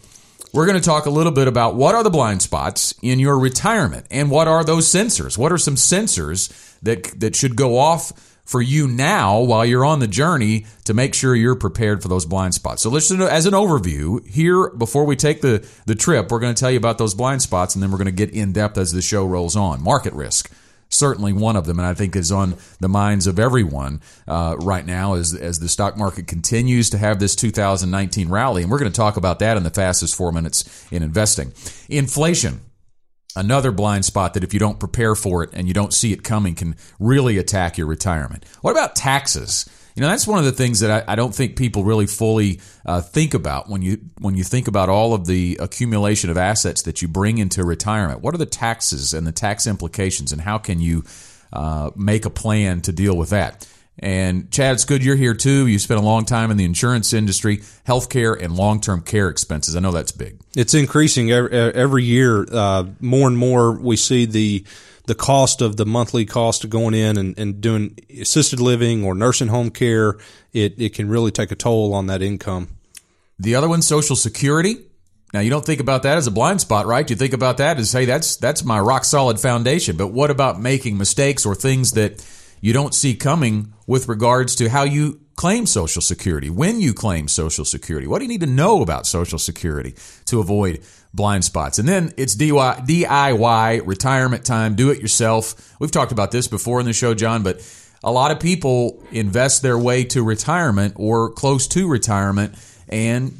we're 0.53 0.67
going 0.67 0.79
to 0.79 0.85
talk 0.85 1.07
a 1.07 1.11
little 1.11 1.31
bit 1.31 1.47
about 1.47 1.75
what 1.75 1.95
are 1.95 2.03
the 2.03 2.11
blind 2.11 2.43
spots 2.43 2.93
in 3.01 3.17
your 3.19 3.39
retirement 3.39 4.05
and 4.11 4.29
what 4.29 4.47
are 4.47 4.63
those 4.63 4.87
sensors? 4.87 5.35
What 5.35 5.51
are 5.51 5.57
some 5.57 5.75
sensors 5.75 6.77
that 6.83 7.19
that 7.19 7.35
should 7.35 7.55
go 7.55 7.79
off 7.79 8.13
for 8.49 8.63
you 8.63 8.87
now 8.87 9.39
while 9.39 9.63
you're 9.63 9.85
on 9.85 9.99
the 9.99 10.07
journey 10.07 10.65
to 10.83 10.91
make 10.91 11.13
sure 11.13 11.35
you're 11.35 11.53
prepared 11.53 12.01
for 12.01 12.07
those 12.07 12.25
blind 12.25 12.55
spots. 12.55 12.81
So 12.81 12.89
listen 12.89 13.21
as 13.21 13.45
an 13.45 13.53
overview 13.53 14.27
here 14.27 14.71
before 14.71 15.05
we 15.05 15.15
take 15.15 15.41
the 15.41 15.63
the 15.85 15.93
trip, 15.93 16.31
we're 16.31 16.39
going 16.39 16.55
to 16.55 16.59
tell 16.59 16.71
you 16.71 16.77
about 16.77 16.97
those 16.97 17.13
blind 17.13 17.43
spots 17.43 17.75
and 17.75 17.83
then 17.83 17.91
we're 17.91 17.99
going 17.99 18.05
to 18.07 18.11
get 18.11 18.31
in 18.31 18.51
depth 18.51 18.79
as 18.79 18.91
the 18.91 19.03
show 19.03 19.23
rolls 19.23 19.55
on. 19.55 19.83
Market 19.83 20.13
risk 20.13 20.51
certainly 20.91 21.31
one 21.31 21.55
of 21.55 21.67
them, 21.67 21.77
and 21.77 21.87
I 21.87 21.93
think 21.93 22.15
is 22.15 22.31
on 22.31 22.55
the 22.79 22.89
minds 22.89 23.27
of 23.27 23.37
everyone 23.37 24.01
uh, 24.27 24.55
right 24.57 24.83
now 24.83 25.13
as 25.13 25.35
as 25.35 25.59
the 25.59 25.69
stock 25.69 25.95
market 25.95 26.25
continues 26.25 26.89
to 26.89 26.97
have 26.97 27.19
this 27.19 27.35
2019 27.35 28.29
rally, 28.29 28.63
and 28.63 28.71
we're 28.71 28.79
going 28.79 28.91
to 28.91 28.97
talk 28.97 29.15
about 29.15 29.37
that 29.37 29.57
in 29.57 29.61
the 29.61 29.69
fastest 29.69 30.15
four 30.15 30.31
minutes 30.31 30.87
in 30.91 31.03
investing. 31.03 31.53
Inflation. 31.87 32.61
Another 33.35 33.71
blind 33.71 34.05
spot 34.05 34.33
that 34.33 34.43
if 34.43 34.53
you 34.53 34.59
don't 34.59 34.79
prepare 34.79 35.15
for 35.15 35.43
it 35.43 35.51
and 35.53 35.67
you 35.67 35.73
don't 35.73 35.93
see 35.93 36.11
it 36.11 36.23
coming 36.23 36.55
can 36.55 36.75
really 36.99 37.37
attack 37.37 37.77
your 37.77 37.87
retirement. 37.87 38.43
What 38.61 38.71
about 38.71 38.95
taxes? 38.95 39.69
You 39.95 40.01
know, 40.01 40.09
that's 40.09 40.25
one 40.25 40.39
of 40.39 40.45
the 40.45 40.51
things 40.51 40.79
that 40.79 41.07
I, 41.07 41.13
I 41.13 41.15
don't 41.15 41.35
think 41.35 41.55
people 41.55 41.83
really 41.83 42.07
fully 42.07 42.59
uh, 42.85 43.01
think 43.01 43.33
about 43.33 43.69
when 43.69 43.81
you 43.81 43.99
when 44.19 44.35
you 44.35 44.43
think 44.43 44.67
about 44.67 44.89
all 44.89 45.13
of 45.13 45.25
the 45.25 45.57
accumulation 45.59 46.29
of 46.29 46.37
assets 46.37 46.83
that 46.83 47.01
you 47.01 47.07
bring 47.07 47.37
into 47.37 47.63
retirement. 47.63 48.21
What 48.21 48.33
are 48.33 48.37
the 48.37 48.45
taxes 48.45 49.13
and 49.13 49.27
the 49.27 49.31
tax 49.31 49.67
implications, 49.67 50.31
and 50.31 50.41
how 50.41 50.57
can 50.57 50.79
you 50.79 51.03
uh, 51.51 51.91
make 51.95 52.25
a 52.25 52.29
plan 52.29 52.81
to 52.81 52.91
deal 52.91 53.15
with 53.15 53.29
that? 53.31 53.67
And 54.01 54.49
Chad, 54.49 54.73
it's 54.73 54.85
good 54.85 55.03
you're 55.03 55.17
here 55.17 55.33
too. 55.33 55.67
You 55.67 55.77
spent 55.77 55.99
a 55.99 56.03
long 56.03 56.23
time 56.25 56.51
in 56.51 56.57
the 56.57 56.63
insurance 56.63 57.11
industry, 57.11 57.57
healthcare 57.85 58.41
and 58.41 58.55
long 58.55 58.79
term 58.79 59.01
care 59.01 59.27
expenses. 59.27 59.75
I 59.75 59.81
know 59.81 59.91
that's 59.91 60.13
big. 60.13 60.39
It's 60.55 60.73
increasing 60.73 61.31
every, 61.31 61.51
every 61.51 62.03
year. 62.05 62.45
Uh, 62.49 62.85
more 63.01 63.27
and 63.27 63.37
more, 63.37 63.73
we 63.73 63.97
see 63.97 64.25
the 64.25 64.65
the 65.05 65.15
cost 65.15 65.61
of 65.61 65.75
the 65.75 65.85
monthly 65.85 66.23
cost 66.23 66.63
of 66.63 66.69
going 66.69 66.93
in 66.93 67.17
and, 67.17 67.37
and 67.37 67.59
doing 67.59 67.97
assisted 68.21 68.59
living 68.59 69.03
or 69.03 69.15
nursing 69.15 69.49
home 69.49 69.69
care. 69.69 70.17
It 70.53 70.79
it 70.79 70.93
can 70.93 71.09
really 71.09 71.31
take 71.31 71.51
a 71.51 71.55
toll 71.55 71.93
on 71.93 72.07
that 72.07 72.21
income. 72.21 72.69
The 73.37 73.55
other 73.55 73.67
one, 73.67 73.81
Social 73.81 74.15
Security. 74.15 74.77
Now 75.33 75.41
you 75.41 75.49
don't 75.49 75.65
think 75.65 75.81
about 75.81 76.03
that 76.03 76.17
as 76.17 76.25
a 76.25 76.31
blind 76.31 76.61
spot, 76.61 76.85
right? 76.85 77.07
You 77.07 77.15
think 77.15 77.33
about 77.33 77.57
that 77.57 77.79
as 77.79 77.91
hey, 77.91 78.05
that's 78.05 78.37
that's 78.37 78.63
my 78.63 78.79
rock 78.79 79.03
solid 79.03 79.39
foundation. 79.41 79.97
But 79.97 80.07
what 80.07 80.31
about 80.31 80.59
making 80.59 80.97
mistakes 80.97 81.45
or 81.45 81.53
things 81.53 81.91
that 81.93 82.25
you 82.61 82.73
don't 82.73 82.93
see 82.93 83.15
coming 83.15 83.73
with 83.87 84.07
regards 84.07 84.55
to 84.55 84.69
how 84.69 84.83
you 84.83 85.19
claim 85.35 85.65
Social 85.65 86.01
Security, 86.01 86.49
when 86.49 86.79
you 86.79 86.93
claim 86.93 87.27
Social 87.27 87.65
Security? 87.65 88.07
What 88.07 88.19
do 88.19 88.25
you 88.25 88.29
need 88.29 88.41
to 88.41 88.47
know 88.47 88.81
about 88.81 89.07
Social 89.07 89.39
Security 89.39 89.95
to 90.25 90.39
avoid 90.39 90.81
blind 91.13 91.45
spots? 91.45 91.79
And 91.79 91.87
then 91.87 92.13
it's 92.17 92.35
DIY, 92.35 93.87
retirement 93.87 94.45
time, 94.45 94.75
do 94.75 94.89
it 94.89 94.99
yourself. 94.99 95.75
We've 95.79 95.91
talked 95.91 96.11
about 96.11 96.31
this 96.31 96.47
before 96.47 96.79
in 96.79 96.85
the 96.85 96.93
show, 96.93 97.13
John, 97.13 97.43
but 97.43 97.61
a 98.03 98.11
lot 98.11 98.31
of 98.31 98.39
people 98.39 99.03
invest 99.11 99.61
their 99.61 99.77
way 99.77 100.03
to 100.05 100.23
retirement 100.23 100.95
or 100.97 101.31
close 101.31 101.67
to 101.69 101.87
retirement 101.87 102.55
and 102.89 103.39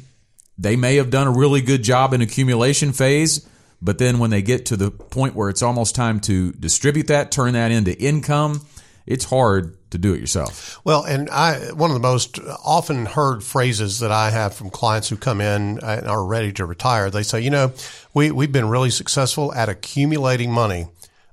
they 0.60 0.76
may 0.76 0.96
have 0.96 1.10
done 1.10 1.26
a 1.26 1.30
really 1.30 1.62
good 1.62 1.82
job 1.82 2.12
in 2.12 2.20
accumulation 2.20 2.92
phase, 2.92 3.48
but 3.80 3.96
then 3.96 4.18
when 4.18 4.28
they 4.28 4.42
get 4.42 4.66
to 4.66 4.76
the 4.76 4.90
point 4.90 5.34
where 5.34 5.48
it's 5.48 5.62
almost 5.62 5.94
time 5.94 6.20
to 6.20 6.52
distribute 6.52 7.06
that, 7.06 7.32
turn 7.32 7.54
that 7.54 7.70
into 7.70 7.98
income, 7.98 8.60
it's 9.06 9.24
hard 9.24 9.76
to 9.90 9.98
do 9.98 10.14
it 10.14 10.20
yourself. 10.20 10.78
Well, 10.84 11.04
and 11.04 11.28
I 11.30 11.72
one 11.72 11.90
of 11.90 11.94
the 11.94 12.00
most 12.00 12.38
often 12.64 13.06
heard 13.06 13.42
phrases 13.42 13.98
that 14.00 14.12
I 14.12 14.30
have 14.30 14.54
from 14.54 14.70
clients 14.70 15.08
who 15.08 15.16
come 15.16 15.40
in 15.40 15.78
and 15.80 16.06
are 16.06 16.24
ready 16.24 16.52
to 16.54 16.64
retire, 16.64 17.10
they 17.10 17.22
say, 17.22 17.40
you 17.40 17.50
know, 17.50 17.72
we 18.14 18.30
we've 18.30 18.52
been 18.52 18.68
really 18.68 18.90
successful 18.90 19.52
at 19.54 19.68
accumulating 19.68 20.52
money, 20.52 20.86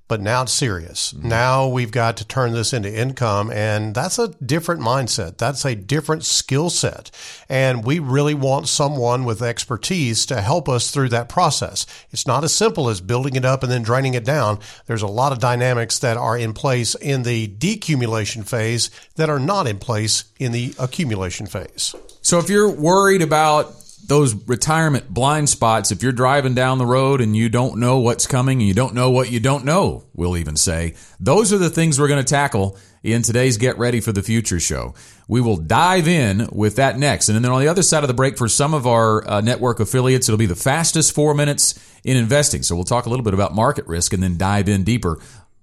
but 0.08 0.22
now 0.22 0.44
it's 0.44 0.54
serious. 0.54 1.14
Mm-hmm. 1.14 1.28
Now 1.28 1.68
we've 1.68 1.92
got 1.92 2.18
to 2.18 2.26
turn 2.26 2.54
this 2.54 2.74
into 2.74 2.94
income, 2.94 3.52
and 3.52 3.94
that's 3.94 4.20
a 4.20 4.30
different 4.44 4.82
mindset. 4.82 5.38
That's 5.38 5.66
a 5.66 5.76
different 5.76 6.26
skill 6.26 6.70
set, 6.70 7.12
and 7.50 7.84
we 7.84 8.00
really 8.00 8.34
want 8.34 8.68
someone 8.68 9.26
with 9.26 9.42
expertise 9.42 10.26
to 10.28 10.42
help 10.42 10.70
us 10.70 10.92
through 10.92 11.10
that 11.10 11.30
process. 11.30 11.86
It's 12.12 12.28
not 12.28 12.44
as 12.44 12.54
simple 12.54 12.90
as 12.90 13.02
building 13.02 13.36
it 13.36 13.46
up 13.46 13.64
and 13.64 13.72
then 13.72 13.84
draining 13.84 14.14
it 14.14 14.26
down. 14.26 14.60
There's 14.86 15.02
a 15.02 15.08
lot 15.08 15.32
of 15.32 15.40
dynamics 15.40 16.00
that 16.00 16.18
are 16.18 16.38
in 16.38 16.54
place 16.54 16.96
in 16.96 17.24
the 17.24 17.48
decumulation 17.48 18.48
phase 18.48 18.90
that 19.16 19.30
are 19.30 19.40
not 19.40 19.68
in 19.68 19.80
place 19.80 20.26
in 20.40 20.52
the 20.52 20.74
accumulation 20.80 21.48
phase. 21.48 21.96
So 22.22 22.40
if 22.40 22.50
you're 22.50 22.70
worried 22.70 23.22
about 23.22 23.74
those 24.08 24.34
retirement 24.48 25.10
blind 25.10 25.50
spots, 25.50 25.92
if 25.92 26.02
you're 26.02 26.14
driving 26.14 26.56
down 26.56 26.78
the 26.78 26.86
road 26.86 27.22
and 27.22 27.36
you 27.36 27.50
don't 27.50 27.78
know 27.78 28.00
what's 28.00 28.26
coming 28.26 28.60
and 28.60 28.68
you 28.68 28.74
don't 28.74 28.94
know 28.94 29.12
what 29.12 29.30
you 29.30 29.40
don't 29.40 29.66
know, 29.66 30.06
we'll 30.14 30.38
even 30.38 30.56
say, 30.56 30.96
those 31.20 31.52
are 31.52 31.58
the 31.58 31.70
things 31.70 32.00
we're 32.00 32.08
going 32.08 32.24
to 32.24 32.30
tackle 32.30 32.78
in 33.04 33.22
today's 33.22 33.58
Get 33.58 33.78
Ready 33.78 34.00
for 34.00 34.12
the 34.12 34.24
Future 34.24 34.60
show. 34.60 34.96
We 35.28 35.42
will 35.42 35.58
dive 35.58 36.08
in 36.08 36.48
with 36.52 36.78
that 36.78 36.98
next. 36.98 37.30
And 37.30 37.44
then 37.44 37.52
on 37.52 37.60
the 37.60 37.68
other 37.68 37.84
side 37.84 38.04
of 38.04 38.08
the 38.08 38.14
break, 38.14 38.38
for 38.38 38.48
some 38.48 38.74
of 38.74 38.88
our 38.88 39.28
uh, 39.30 39.42
network 39.42 39.80
affiliates, 39.80 40.30
it'll 40.30 40.38
be 40.38 40.46
the 40.46 40.56
fastest 40.56 41.14
four 41.14 41.34
minutes 41.34 41.78
in 42.04 42.18
investing. 42.18 42.64
So 42.64 42.76
we'll 42.76 42.86
talk 42.86 43.06
a 43.06 43.10
little 43.10 43.26
bit 43.26 43.34
about 43.34 43.54
market 43.54 43.86
risk 43.88 44.14
and 44.14 44.24
then 44.24 44.38
dive 44.38 44.70
in 44.70 44.84
deeper 44.84 45.20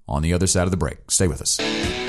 on 0.06 0.22
the 0.22 0.34
other 0.34 0.46
side 0.46 0.64
of 0.64 0.70
the 0.70 0.76
break. 0.76 1.10
Stay 1.10 1.28
with 1.28 1.40
us. 1.40 2.03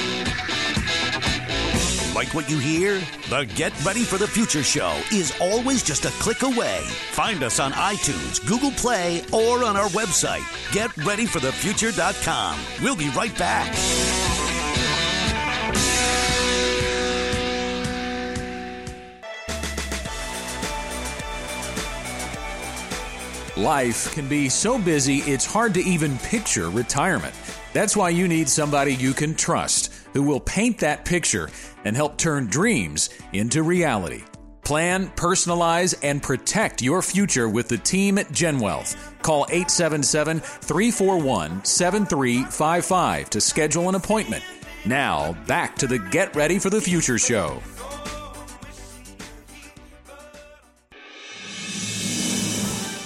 Like 2.25 2.33
what 2.33 2.49
you 2.49 2.57
hear? 2.57 2.97
The 3.29 3.47
Get 3.53 3.71
Ready 3.85 4.01
for 4.01 4.17
the 4.17 4.27
Future 4.27 4.63
show 4.63 4.99
is 5.13 5.31
always 5.39 5.83
just 5.83 6.05
a 6.05 6.09
click 6.19 6.41
away. 6.41 6.81
Find 7.11 7.43
us 7.43 7.59
on 7.59 7.71
iTunes, 7.73 8.43
Google 8.47 8.71
Play, 8.71 9.21
or 9.31 9.63
on 9.63 9.77
our 9.77 9.89
website, 9.89 10.41
getreadyforthefuture.com. 10.71 12.59
We'll 12.81 12.95
be 12.95 13.09
right 13.09 13.37
back. 13.37 13.71
Life 23.55 24.11
can 24.15 24.27
be 24.27 24.49
so 24.49 24.79
busy 24.79 25.17
it's 25.17 25.45
hard 25.45 25.75
to 25.75 25.81
even 25.81 26.17
picture 26.17 26.71
retirement. 26.71 27.35
That's 27.73 27.95
why 27.95 28.09
you 28.09 28.27
need 28.27 28.49
somebody 28.49 28.95
you 28.95 29.13
can 29.13 29.35
trust 29.35 29.91
who 30.15 30.23
will 30.23 30.39
paint 30.39 30.79
that 30.79 31.03
picture 31.03 31.49
and 31.83 31.95
help 31.95 32.17
turn 32.17 32.47
dreams 32.47 33.09
into 33.33 33.61
reality. 33.61 34.23
Plan, 34.63 35.09
personalize, 35.09 35.93
and 36.01 36.23
protect 36.23 36.81
your 36.81 37.01
future 37.03 37.49
with 37.49 37.67
the 37.67 37.77
team 37.77 38.17
at 38.17 38.29
GenWealth. 38.29 38.95
Call 39.21 39.45
877 39.49 40.39
341 40.39 41.65
7355 41.65 43.29
to 43.29 43.41
schedule 43.41 43.89
an 43.89 43.95
appointment. 43.95 44.43
Now, 44.85 45.33
back 45.47 45.75
to 45.77 45.87
the 45.87 45.99
Get 45.99 46.33
Ready 46.33 46.59
for 46.59 46.69
the 46.69 46.81
Future 46.81 47.19
show. 47.19 47.61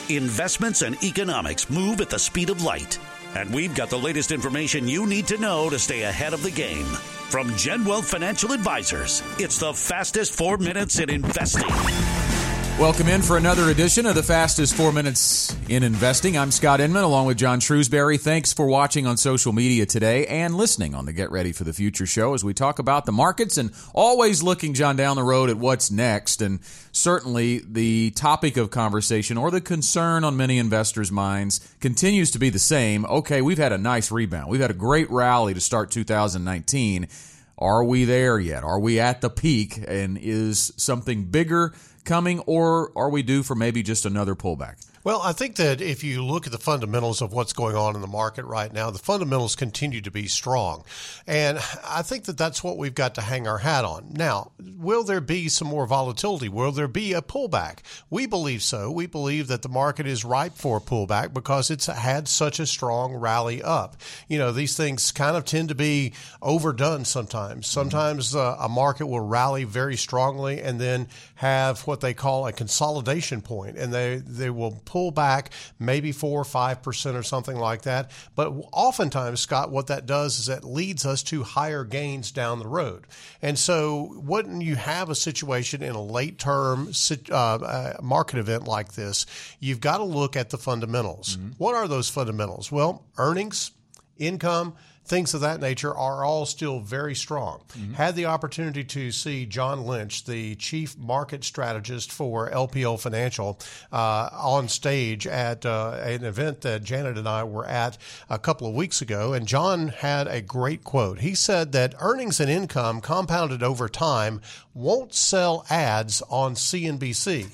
Investments 0.10 0.82
and 0.82 1.02
economics 1.04 1.70
move 1.70 2.02
at 2.02 2.10
the 2.10 2.18
speed 2.18 2.50
of 2.50 2.64
light, 2.64 2.98
and 3.36 3.54
we've 3.54 3.76
got 3.76 3.90
the 3.90 3.98
latest 3.98 4.32
information 4.32 4.88
you 4.88 5.06
need 5.06 5.28
to 5.28 5.38
know 5.38 5.70
to 5.70 5.80
stay 5.80 6.04
ahead 6.04 6.34
of 6.34 6.44
the 6.44 6.52
game. 6.52 6.86
From 7.30 7.50
GenWealth 7.52 8.06
Financial 8.06 8.52
Advisors, 8.52 9.22
it's 9.38 9.60
the 9.60 9.74
fastest 9.74 10.34
four 10.34 10.58
minutes 10.58 11.00
in 11.00 11.10
investing. 11.10 12.39
Welcome 12.80 13.10
in 13.10 13.22
for 13.22 13.36
another 13.36 13.72
edition 13.72 14.06
of 14.06 14.16
the 14.16 14.24
fastest 14.24 14.74
four 14.74 14.94
minutes 14.94 15.54
in 15.68 15.84
investing. 15.84 16.38
I'm 16.38 16.50
Scott 16.50 16.80
Inman 16.80 17.04
along 17.04 17.26
with 17.26 17.36
John 17.38 17.60
Shrewsbury. 17.60 18.18
Thanks 18.18 18.54
for 18.54 18.68
watching 18.68 19.06
on 19.06 19.18
social 19.18 19.52
media 19.52 19.86
today 19.86 20.26
and 20.28 20.56
listening 20.56 20.96
on 20.96 21.06
the 21.06 21.12
Get 21.12 21.30
Ready 21.30 21.52
for 21.52 21.66
the 21.66 21.74
Future 21.74 22.06
show 22.06 22.34
as 22.34 22.46
we 22.46 22.54
talk 22.54 22.80
about 22.80 23.06
the 23.06 23.12
markets 23.12 23.58
and 23.58 23.74
always 23.94 24.42
looking, 24.42 24.74
John, 24.74 24.96
down 24.96 25.18
the 25.18 25.24
road 25.24 25.50
at 25.50 25.58
what's 25.58 25.92
next. 25.92 26.42
And 26.42 26.62
certainly 26.94 27.60
the 27.60 28.12
topic 28.12 28.56
of 28.56 28.72
conversation 28.72 29.36
or 29.36 29.52
the 29.52 29.60
concern 29.60 30.24
on 30.24 30.38
many 30.38 30.58
investors' 30.58 31.12
minds 31.12 31.60
continues 31.82 32.32
to 32.32 32.40
be 32.40 32.50
the 32.50 32.60
same. 32.60 33.04
Okay, 33.08 33.42
we've 33.42 33.58
had 33.58 33.74
a 33.74 33.78
nice 33.78 34.10
rebound. 34.10 34.50
We've 34.50 34.62
had 34.62 34.72
a 34.72 34.74
great 34.74 35.12
rally 35.12 35.54
to 35.54 35.60
start 35.60 35.92
2019. 35.92 37.10
Are 37.58 37.84
we 37.84 38.06
there 38.06 38.40
yet? 38.40 38.64
Are 38.64 38.80
we 38.80 39.02
at 39.02 39.20
the 39.20 39.30
peak? 39.30 39.84
And 39.86 40.18
is 40.18 40.72
something 40.78 41.26
bigger 41.26 41.74
coming, 42.10 42.40
or 42.42 42.92
are 42.98 43.10
we 43.10 43.22
due 43.22 43.44
for 43.44 43.56
maybe 43.56 43.84
just 43.84 44.06
another 44.06 44.36
pullback? 44.36 44.89
Well, 45.02 45.22
I 45.22 45.32
think 45.32 45.56
that 45.56 45.80
if 45.80 46.04
you 46.04 46.26
look 46.26 46.46
at 46.46 46.52
the 46.52 46.58
fundamentals 46.58 47.22
of 47.22 47.32
what's 47.32 47.54
going 47.54 47.78
on 47.78 47.96
in 47.96 48.02
the 48.02 48.08
market 48.08 48.44
right 48.44 48.72
now, 48.72 48.92
the 48.92 49.00
fundamentals 49.00 49.56
continue 49.56 50.02
to 50.02 50.12
be 50.12 50.28
strong. 50.28 50.84
And 51.26 51.58
I 51.88 52.02
think 52.02 52.26
that 52.26 52.38
that's 52.38 52.62
what 52.62 52.78
we've 52.78 52.94
got 52.94 53.16
to 53.16 53.22
hang 53.22 53.48
our 53.48 53.60
hat 53.60 53.86
on. 53.86 54.10
Now, 54.12 54.52
will 54.60 55.04
there 55.04 55.22
be 55.22 55.48
some 55.48 55.70
more 55.70 55.88
volatility? 55.88 56.50
Will 56.50 56.74
there 56.74 56.90
be 56.90 57.14
a 57.14 57.22
pullback? 57.22 57.78
We 58.10 58.26
believe 58.26 58.62
so. 58.62 58.92
We 58.92 59.06
believe 59.06 59.48
that 59.48 59.62
the 59.62 59.70
market 59.70 60.06
is 60.06 60.26
ripe 60.26 60.56
for 60.56 60.78
a 60.78 60.82
pullback 60.82 61.34
because 61.34 61.72
it's 61.72 61.86
had 61.86 62.28
such 62.28 62.60
a 62.60 62.66
strong 62.66 63.14
rally 63.14 63.64
up. 63.64 63.96
You 64.28 64.38
know, 64.38 64.52
these 64.52 64.76
things 64.76 65.14
kind 65.14 65.38
of 65.38 65.46
tend 65.46 65.70
to 65.70 65.76
be 65.76 66.12
overdone 66.42 67.06
sometimes. 67.06 67.68
Sometimes 67.68 68.36
uh, 68.36 68.58
a 68.60 68.68
market 68.68 69.08
will 69.08 69.22
rally 69.22 69.64
very 69.64 69.96
strongly 69.96 70.62
and 70.62 70.78
then 70.78 71.08
have 71.36 71.88
what 71.88 72.02
they 72.02 72.14
call 72.14 72.48
a 72.48 72.52
consolidation 72.52 73.42
point 73.42 73.78
and 73.78 73.94
they, 73.94 74.18
they 74.18 74.50
will 74.50 74.72
pull 74.90 75.12
back 75.12 75.52
maybe 75.78 76.12
four 76.12 76.42
or 76.42 76.44
five 76.44 76.82
percent 76.82 77.16
or 77.16 77.24
something 77.24 77.56
like 77.56 77.84
that. 77.84 78.10
But 78.36 78.50
oftentimes, 78.74 79.40
Scott, 79.40 79.70
what 79.70 79.88
that 79.88 80.08
does 80.08 80.40
is 80.40 80.46
that 80.48 80.64
leads 80.64 81.06
us 81.06 81.22
to 81.24 81.44
higher 81.44 81.84
gains 81.84 82.32
down 82.32 82.58
the 82.60 82.68
road. 82.68 83.06
And 83.42 83.58
so, 83.58 84.12
wouldn't 84.16 84.64
you 84.64 84.76
have 84.76 85.10
a 85.10 85.16
situation 85.16 85.84
in 85.84 85.94
a 85.94 86.02
late 86.02 86.40
term 86.40 86.92
uh, 87.30 87.36
uh, 87.36 87.94
market 88.02 88.40
event 88.40 88.66
like 88.66 88.94
this? 88.94 89.26
You've 89.60 89.80
got 89.80 89.98
to 89.98 90.04
look 90.04 90.36
at 90.36 90.50
the 90.50 90.58
fundamentals. 90.58 91.38
Mm-hmm. 91.38 91.52
What 91.58 91.76
are 91.76 91.88
those 91.88 92.10
fundamentals? 92.10 92.72
Well, 92.72 93.06
earnings, 93.18 93.72
income 94.18 94.76
things 95.10 95.34
of 95.34 95.42
that 95.42 95.60
nature 95.60 95.94
are 95.94 96.24
all 96.24 96.46
still 96.46 96.80
very 96.80 97.16
strong. 97.16 97.62
Mm-hmm. 97.70 97.94
Had 97.94 98.16
the 98.16 98.28
opportunity 98.28 98.84
to 98.86 99.12
see 99.12 99.46
John 99.46 99.86
Lynch, 99.86 100.24
the 100.24 100.56
chief 100.56 100.98
market 100.98 101.44
strategist 101.44 102.12
for 102.12 102.50
LPL 102.50 103.00
Financial, 103.00 103.60
uh, 103.92 104.30
on 104.32 104.68
stage 104.68 105.26
at 105.26 105.66
uh, 105.66 106.00
an 106.04 106.24
event 106.24 106.62
that 106.62 106.84
Janet 106.84 107.18
and 107.18 107.28
I 107.28 107.44
were 107.44 107.66
at 107.66 107.98
a 108.30 108.38
couple 108.38 108.68
of 108.68 108.76
weeks 108.76 109.02
ago. 109.02 109.34
And 109.34 109.48
John 109.48 109.88
had 109.88 110.28
a 110.28 110.42
great 110.42 110.84
quote. 110.84 111.20
He 111.20 111.34
said 111.34 111.72
that 111.72 111.96
earnings 112.00 112.40
and 112.40 112.50
income 112.50 113.02
compounded 113.02 113.64
over 113.64 113.90
time 113.90 114.42
won't 114.76 115.14
sell 115.16 115.66
ads 115.70 116.22
on 116.30 116.54
CNBC, 116.54 117.48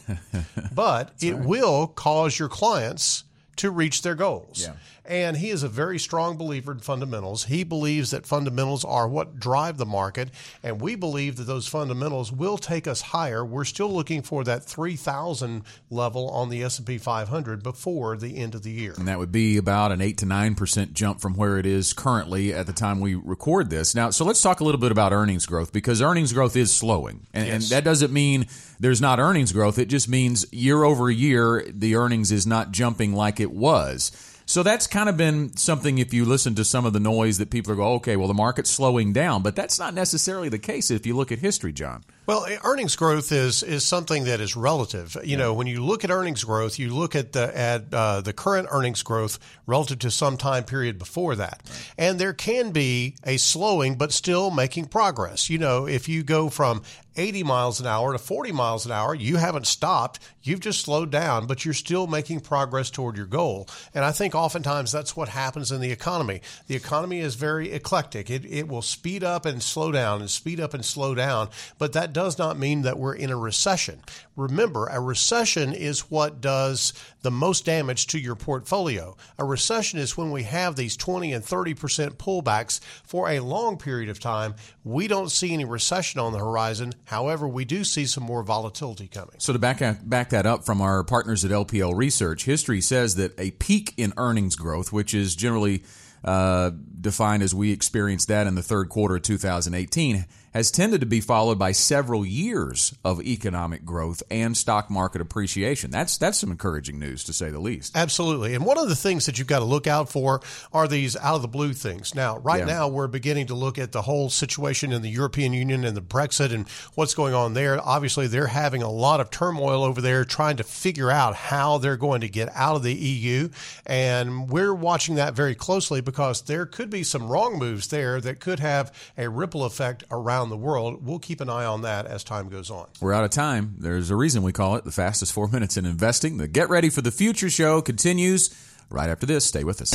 but 0.76 1.14
it 1.22 1.34
right. 1.34 1.46
will 1.46 1.88
cause 1.88 2.38
your 2.38 2.50
clients 2.50 3.24
to 3.56 3.72
reach 3.72 4.02
their 4.02 4.16
goals. 4.16 4.62
Yeah. 4.62 4.74
And 5.08 5.38
he 5.38 5.50
is 5.50 5.64
a 5.64 5.70
very 5.70 6.00
strong 6.00 6.38
believer 6.38 6.72
in 6.72 6.80
fundamentals. 6.80 7.46
He 7.46 7.64
believes 7.64 8.12
that 8.12 8.26
fundamentals 8.26 8.84
are 8.84 9.08
what 9.08 9.40
drive 9.40 9.78
the 9.78 9.86
market, 9.86 10.30
and 10.64 10.82
we 10.82 10.96
believe 10.96 11.36
that 11.38 11.44
those 11.44 11.68
fundamentals 11.68 12.32
will 12.32 12.58
take 12.58 12.88
us 12.88 13.02
higher. 13.02 13.46
We're 13.46 13.66
still 13.66 13.94
looking 13.94 14.22
for 14.22 14.44
that 14.44 14.64
3,000 14.64 15.64
level 15.90 16.30
on 16.30 16.50
the 16.50 16.64
S&P 16.64 16.98
500 16.98 17.62
before 17.62 18.18
the 18.18 18.38
end 18.38 18.56
of 18.56 18.64
the 18.64 18.72
year. 18.72 18.94
And 18.98 19.08
that 19.08 19.20
would 19.20 19.32
be 19.32 19.58
about 19.58 19.92
an 19.92 20.02
8 20.02 20.18
to 20.20 20.26
9% 20.26 20.94
jump 20.94 21.22
from 21.22 21.36
where 21.36 21.58
it 21.58 21.66
is 21.66 21.94
currently 21.94 22.54
at 22.54 22.66
the 22.66 22.74
time 22.74 23.00
we 23.00 23.16
record 23.16 23.70
this. 23.70 23.96
Now, 23.96 24.10
so 24.10 24.26
let's 24.26 24.42
talk 24.42 24.60
a 24.60 24.64
little 24.64 24.82
bit 24.82 24.92
about 24.92 25.14
earnings 25.14 25.46
growth 25.46 25.72
because 25.72 26.02
earnings 26.02 26.34
growth 26.34 26.56
is 26.56 26.72
slowing. 26.72 27.28
And, 27.34 27.48
yes. 27.48 27.54
and 27.54 27.64
that 27.72 27.84
doesn't 27.84 28.12
mean 28.12 28.48
there's 28.80 29.02
not 29.02 29.20
earnings 29.20 29.52
growth. 29.52 29.80
It 29.80 29.88
just 29.88 30.10
means 30.10 30.52
year 30.52 30.84
over 30.84 31.10
year, 31.10 31.66
the 31.70 31.96
earnings 31.96 32.32
is 32.32 32.46
not 32.48 32.72
jumping 32.72 33.14
like 33.14 33.40
it 33.40 33.52
was. 33.52 34.12
So 34.48 34.62
that's 34.62 34.86
kind 34.86 35.10
of 35.10 35.18
been 35.18 35.58
something 35.58 35.98
if 35.98 36.14
you 36.14 36.24
listen 36.24 36.54
to 36.56 36.66
some 36.66 36.86
of 36.86 36.94
the 36.94 37.00
noise 37.00 37.40
that 37.40 37.50
people 37.50 37.74
are 37.74 37.76
going, 37.76 37.96
okay, 37.96 38.16
well, 38.16 38.28
the 38.28 38.34
market's 38.36 38.70
slowing 38.70 39.12
down, 39.12 39.42
but 39.42 39.56
that's 39.56 39.80
not 39.80 39.94
necessarily 39.94 40.50
the 40.50 40.60
case 40.60 40.92
if 40.92 41.06
you 41.06 41.16
look 41.16 41.32
at 41.32 41.40
history, 41.40 41.74
John. 41.74 42.04
Well, 42.28 42.48
earnings 42.64 42.96
growth 42.96 43.32
is 43.32 43.62
is 43.62 43.86
something 43.86 44.26
that 44.26 44.42
is 44.42 44.56
relative. 44.56 45.16
You 45.24 45.32
yeah. 45.32 45.38
know, 45.38 45.54
when 45.54 45.68
you 45.68 45.84
look 45.84 46.04
at 46.04 46.10
earnings 46.10 46.44
growth, 46.44 46.80
you 46.80 46.94
look 46.94 47.16
at 47.16 47.34
the 47.34 47.56
at 47.56 47.94
uh, 47.94 48.22
the 48.22 48.34
current 48.34 48.68
earnings 48.72 49.04
growth 49.04 49.38
relative 49.68 50.00
to 50.00 50.12
some 50.12 50.38
time 50.38 50.64
period 50.64 50.98
before 50.98 51.36
that, 51.36 51.62
right. 51.66 51.94
and 51.98 52.20
there 52.20 52.34
can 52.34 52.72
be 52.72 53.16
a 53.24 53.38
slowing, 53.38 53.96
but 53.96 54.12
still 54.12 54.50
making 54.50 54.86
progress. 54.86 55.50
You 55.52 55.60
know, 55.60 55.88
if 55.88 56.10
you 56.10 56.24
go 56.24 56.50
from 56.50 56.82
80 57.18 57.44
miles 57.44 57.80
an 57.80 57.88
hour 57.88 58.14
to 58.14 58.20
40 58.20 58.52
miles 58.52 58.86
an 58.86 58.92
hour, 58.92 59.14
you 59.14 59.38
haven't 59.38 59.68
stopped. 59.68 60.20
You've 60.44 60.60
just 60.60 60.82
slowed 60.82 61.12
down, 61.12 61.48
but 61.48 61.66
you're 61.66 61.74
still 61.74 62.08
making 62.08 62.42
progress 62.42 62.90
toward 62.90 63.18
your 63.18 63.26
goal. 63.26 63.68
And 63.94 64.04
I 64.04 64.12
think 64.12 64.36
oftentimes 64.36 64.92
that's 64.92 65.16
what 65.16 65.30
happens 65.30 65.72
in 65.72 65.82
the 65.82 65.92
economy. 65.92 66.42
The 66.68 66.76
economy 66.76 67.20
is 67.20 67.36
very 67.36 67.72
eclectic. 67.72 68.30
It, 68.30 68.46
it 68.46 68.68
will 68.68 68.82
speed 68.82 69.24
up 69.24 69.46
and 69.46 69.62
slow 69.62 69.92
down 69.92 70.22
and 70.22 70.30
speed 70.30 70.60
up 70.60 70.74
and 70.74 70.84
slow 70.84 71.16
down, 71.16 71.50
but 71.78 71.94
that 71.94 72.14
does 72.14 72.38
not 72.38 72.60
mean 72.60 72.84
that 72.84 73.00
we're 73.00 73.16
in 73.16 73.30
a 73.30 73.38
recession. 73.38 74.02
Remember, 74.36 74.88
a 74.88 75.00
recession 75.00 75.74
is 75.74 76.12
what 76.12 76.42
does 76.42 76.94
the 77.22 77.32
most 77.32 77.66
damage 77.66 78.08
to 78.08 78.20
your 78.20 78.36
portfolio. 78.36 79.16
A 79.38 79.46
recession 79.46 80.00
is 80.00 80.18
when 80.18 80.32
we 80.32 80.44
have 80.44 80.76
these 80.76 80.98
20 80.98 81.34
and 81.34 81.44
30% 81.44 82.16
pullbacks 82.16 82.80
for 83.04 83.30
a 83.30 83.40
long 83.40 83.78
period 83.78 84.10
of 84.10 84.20
time. 84.20 84.56
We 84.84 85.08
don't 85.08 85.32
see 85.32 85.54
any 85.54 85.66
recession 85.66 86.20
on 86.20 86.34
the 86.34 86.40
horizon. 86.40 86.94
However, 87.06 87.48
we 87.48 87.66
do 87.66 87.84
see 87.84 88.06
some 88.06 88.24
more 88.24 88.44
volatility 88.44 89.08
coming. 89.08 89.36
So 89.38 89.54
to 89.54 89.60
back 89.60 89.82
back 90.04 90.30
that 90.30 90.46
up 90.46 90.66
from 90.66 90.82
our 90.82 91.04
partners 91.04 91.46
at 91.46 91.52
LPL 91.52 91.96
Research, 91.96 92.46
history 92.46 92.82
says 92.82 93.16
that 93.16 93.40
a 93.40 93.52
peak 93.52 93.94
in 93.98 94.14
earnings 94.18 94.56
growth, 94.56 94.92
which 94.92 95.14
is 95.14 95.36
generally 95.36 95.84
uh, 96.26 96.72
defined 97.00 97.44
as 97.44 97.54
we 97.54 97.72
experienced 97.72 98.28
that 98.28 98.48
in 98.48 98.56
the 98.56 98.64
third 98.64 98.90
quarter 98.90 99.18
of 99.18 99.22
2018, 99.22 100.26
has 100.56 100.72
tended 100.72 101.02
to 101.02 101.06
be 101.06 101.20
followed 101.20 101.60
by 101.60 101.74
several 101.74 102.26
years 102.26 102.96
of 103.04 103.22
economic 103.22 103.84
growth 103.84 104.24
and 104.32 104.56
stock 104.56 104.90
market 104.90 105.20
appreciation. 105.20 105.92
That's 105.92 106.18
that's 106.18 106.40
some 106.40 106.50
encouraging 106.50 106.98
news 106.98 107.26
to 107.26 107.34
say 107.34 107.50
the 107.50 107.60
least. 107.60 107.98
Absolutely. 107.98 108.56
And 108.56 108.66
one 108.66 108.78
of 108.78 108.88
the 108.88 108.96
things 108.96 109.26
that 109.26 109.38
you've 109.38 109.50
got 109.50 109.60
to 109.60 109.66
look 109.66 109.86
out 109.86 110.08
for 110.08 110.40
are 110.72 110.88
these 110.88 111.18
out 111.18 111.36
of 111.36 111.42
the 111.42 111.50
blue 111.50 111.74
things. 111.74 112.16
Now, 112.16 112.38
right 112.38 112.60
yeah. 112.60 112.74
now 112.74 112.88
we're 112.88 113.08
beginning 113.08 113.48
to 113.48 113.54
look 113.54 113.78
at 113.78 113.92
the 113.92 114.02
whole 114.02 114.30
situation 114.30 114.94
in 114.94 115.02
the 115.02 115.10
European 115.10 115.52
Union 115.52 115.84
and 115.84 115.96
the 115.96 116.02
Brexit 116.02 116.54
and 116.54 116.70
what's 116.94 117.14
going 117.14 117.34
on 117.34 117.54
there. 117.54 117.78
Obviously, 117.86 118.28
they're 118.28 118.48
having 118.48 118.82
a 118.82 118.90
lot 118.90 119.20
of 119.20 119.30
turmoil 119.30 119.84
over 119.84 120.00
there 120.00 120.24
trying 120.24 120.56
to 120.56 120.64
figure 120.64 121.12
out 121.12 121.36
how 121.36 121.80
they're 121.80 121.98
going 121.98 122.22
to 122.22 122.30
get 122.30 122.50
out 122.56 122.78
of 122.78 122.84
the 122.84 122.94
EU, 122.94 123.50
and 123.86 124.50
we're 124.50 124.74
watching 124.74 125.16
that 125.16 125.34
very 125.34 125.54
closely 125.54 126.00
because 126.00 126.44
there 126.44 126.66
could 126.66 126.90
be 126.90 127.04
some 127.04 127.28
wrong 127.28 127.60
moves 127.60 127.90
there 127.90 128.22
that 128.22 128.40
could 128.40 128.62
have 128.62 128.94
a 129.18 129.30
ripple 129.30 129.66
effect 129.66 130.06
around 130.10 130.45
around 130.46 130.50
the 130.52 130.58
world. 130.58 131.06
We'll 131.06 131.20
keep 131.20 131.42
an 131.42 131.50
eye 131.50 131.66
on 131.66 131.82
that 131.82 132.06
as 132.06 132.24
time 132.24 132.50
goes 132.50 132.70
on. 132.70 132.88
We're 133.02 133.14
out 133.14 133.24
of 133.24 133.32
time. 133.32 133.76
There's 133.80 134.12
a 134.12 134.16
reason 134.16 134.44
we 134.44 134.52
call 134.52 134.76
it 134.76 134.86
the 134.86 134.92
fastest 134.92 135.34
four 135.34 135.48
minutes 135.52 135.78
in 135.78 135.86
investing. 135.86 136.38
The 136.38 136.48
Get 136.48 136.70
Ready 136.70 136.90
for 136.90 137.02
the 137.02 137.12
Future 137.12 137.50
show 137.50 137.82
continues 137.82 138.54
right 138.90 139.10
after 139.10 139.26
this. 139.26 139.46
Stay 139.46 139.64
with 139.64 139.82
us. 139.82 139.94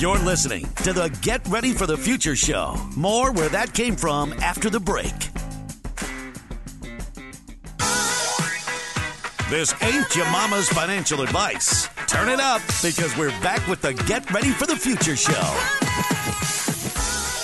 You're 0.00 0.18
listening 0.18 0.66
to 0.82 0.92
the 0.92 1.16
Get 1.22 1.46
Ready 1.46 1.72
for 1.72 1.86
the 1.86 1.96
Future 1.96 2.34
show. 2.34 2.74
More 2.96 3.30
where 3.32 3.48
that 3.50 3.72
came 3.72 3.94
from 3.94 4.32
after 4.34 4.68
the 4.68 4.80
break. 4.80 5.14
This 9.48 9.74
ain't 9.82 10.16
your 10.16 10.24
mama's 10.30 10.68
financial 10.70 11.20
advice. 11.20 11.88
Turn 12.08 12.30
it 12.30 12.40
up 12.40 12.62
because 12.82 13.16
we're 13.16 13.38
back 13.42 13.64
with 13.68 13.82
the 13.82 13.92
Get 13.92 14.28
Ready 14.32 14.50
for 14.50 14.66
the 14.66 14.76
Future 14.76 15.14
show. 15.14 15.81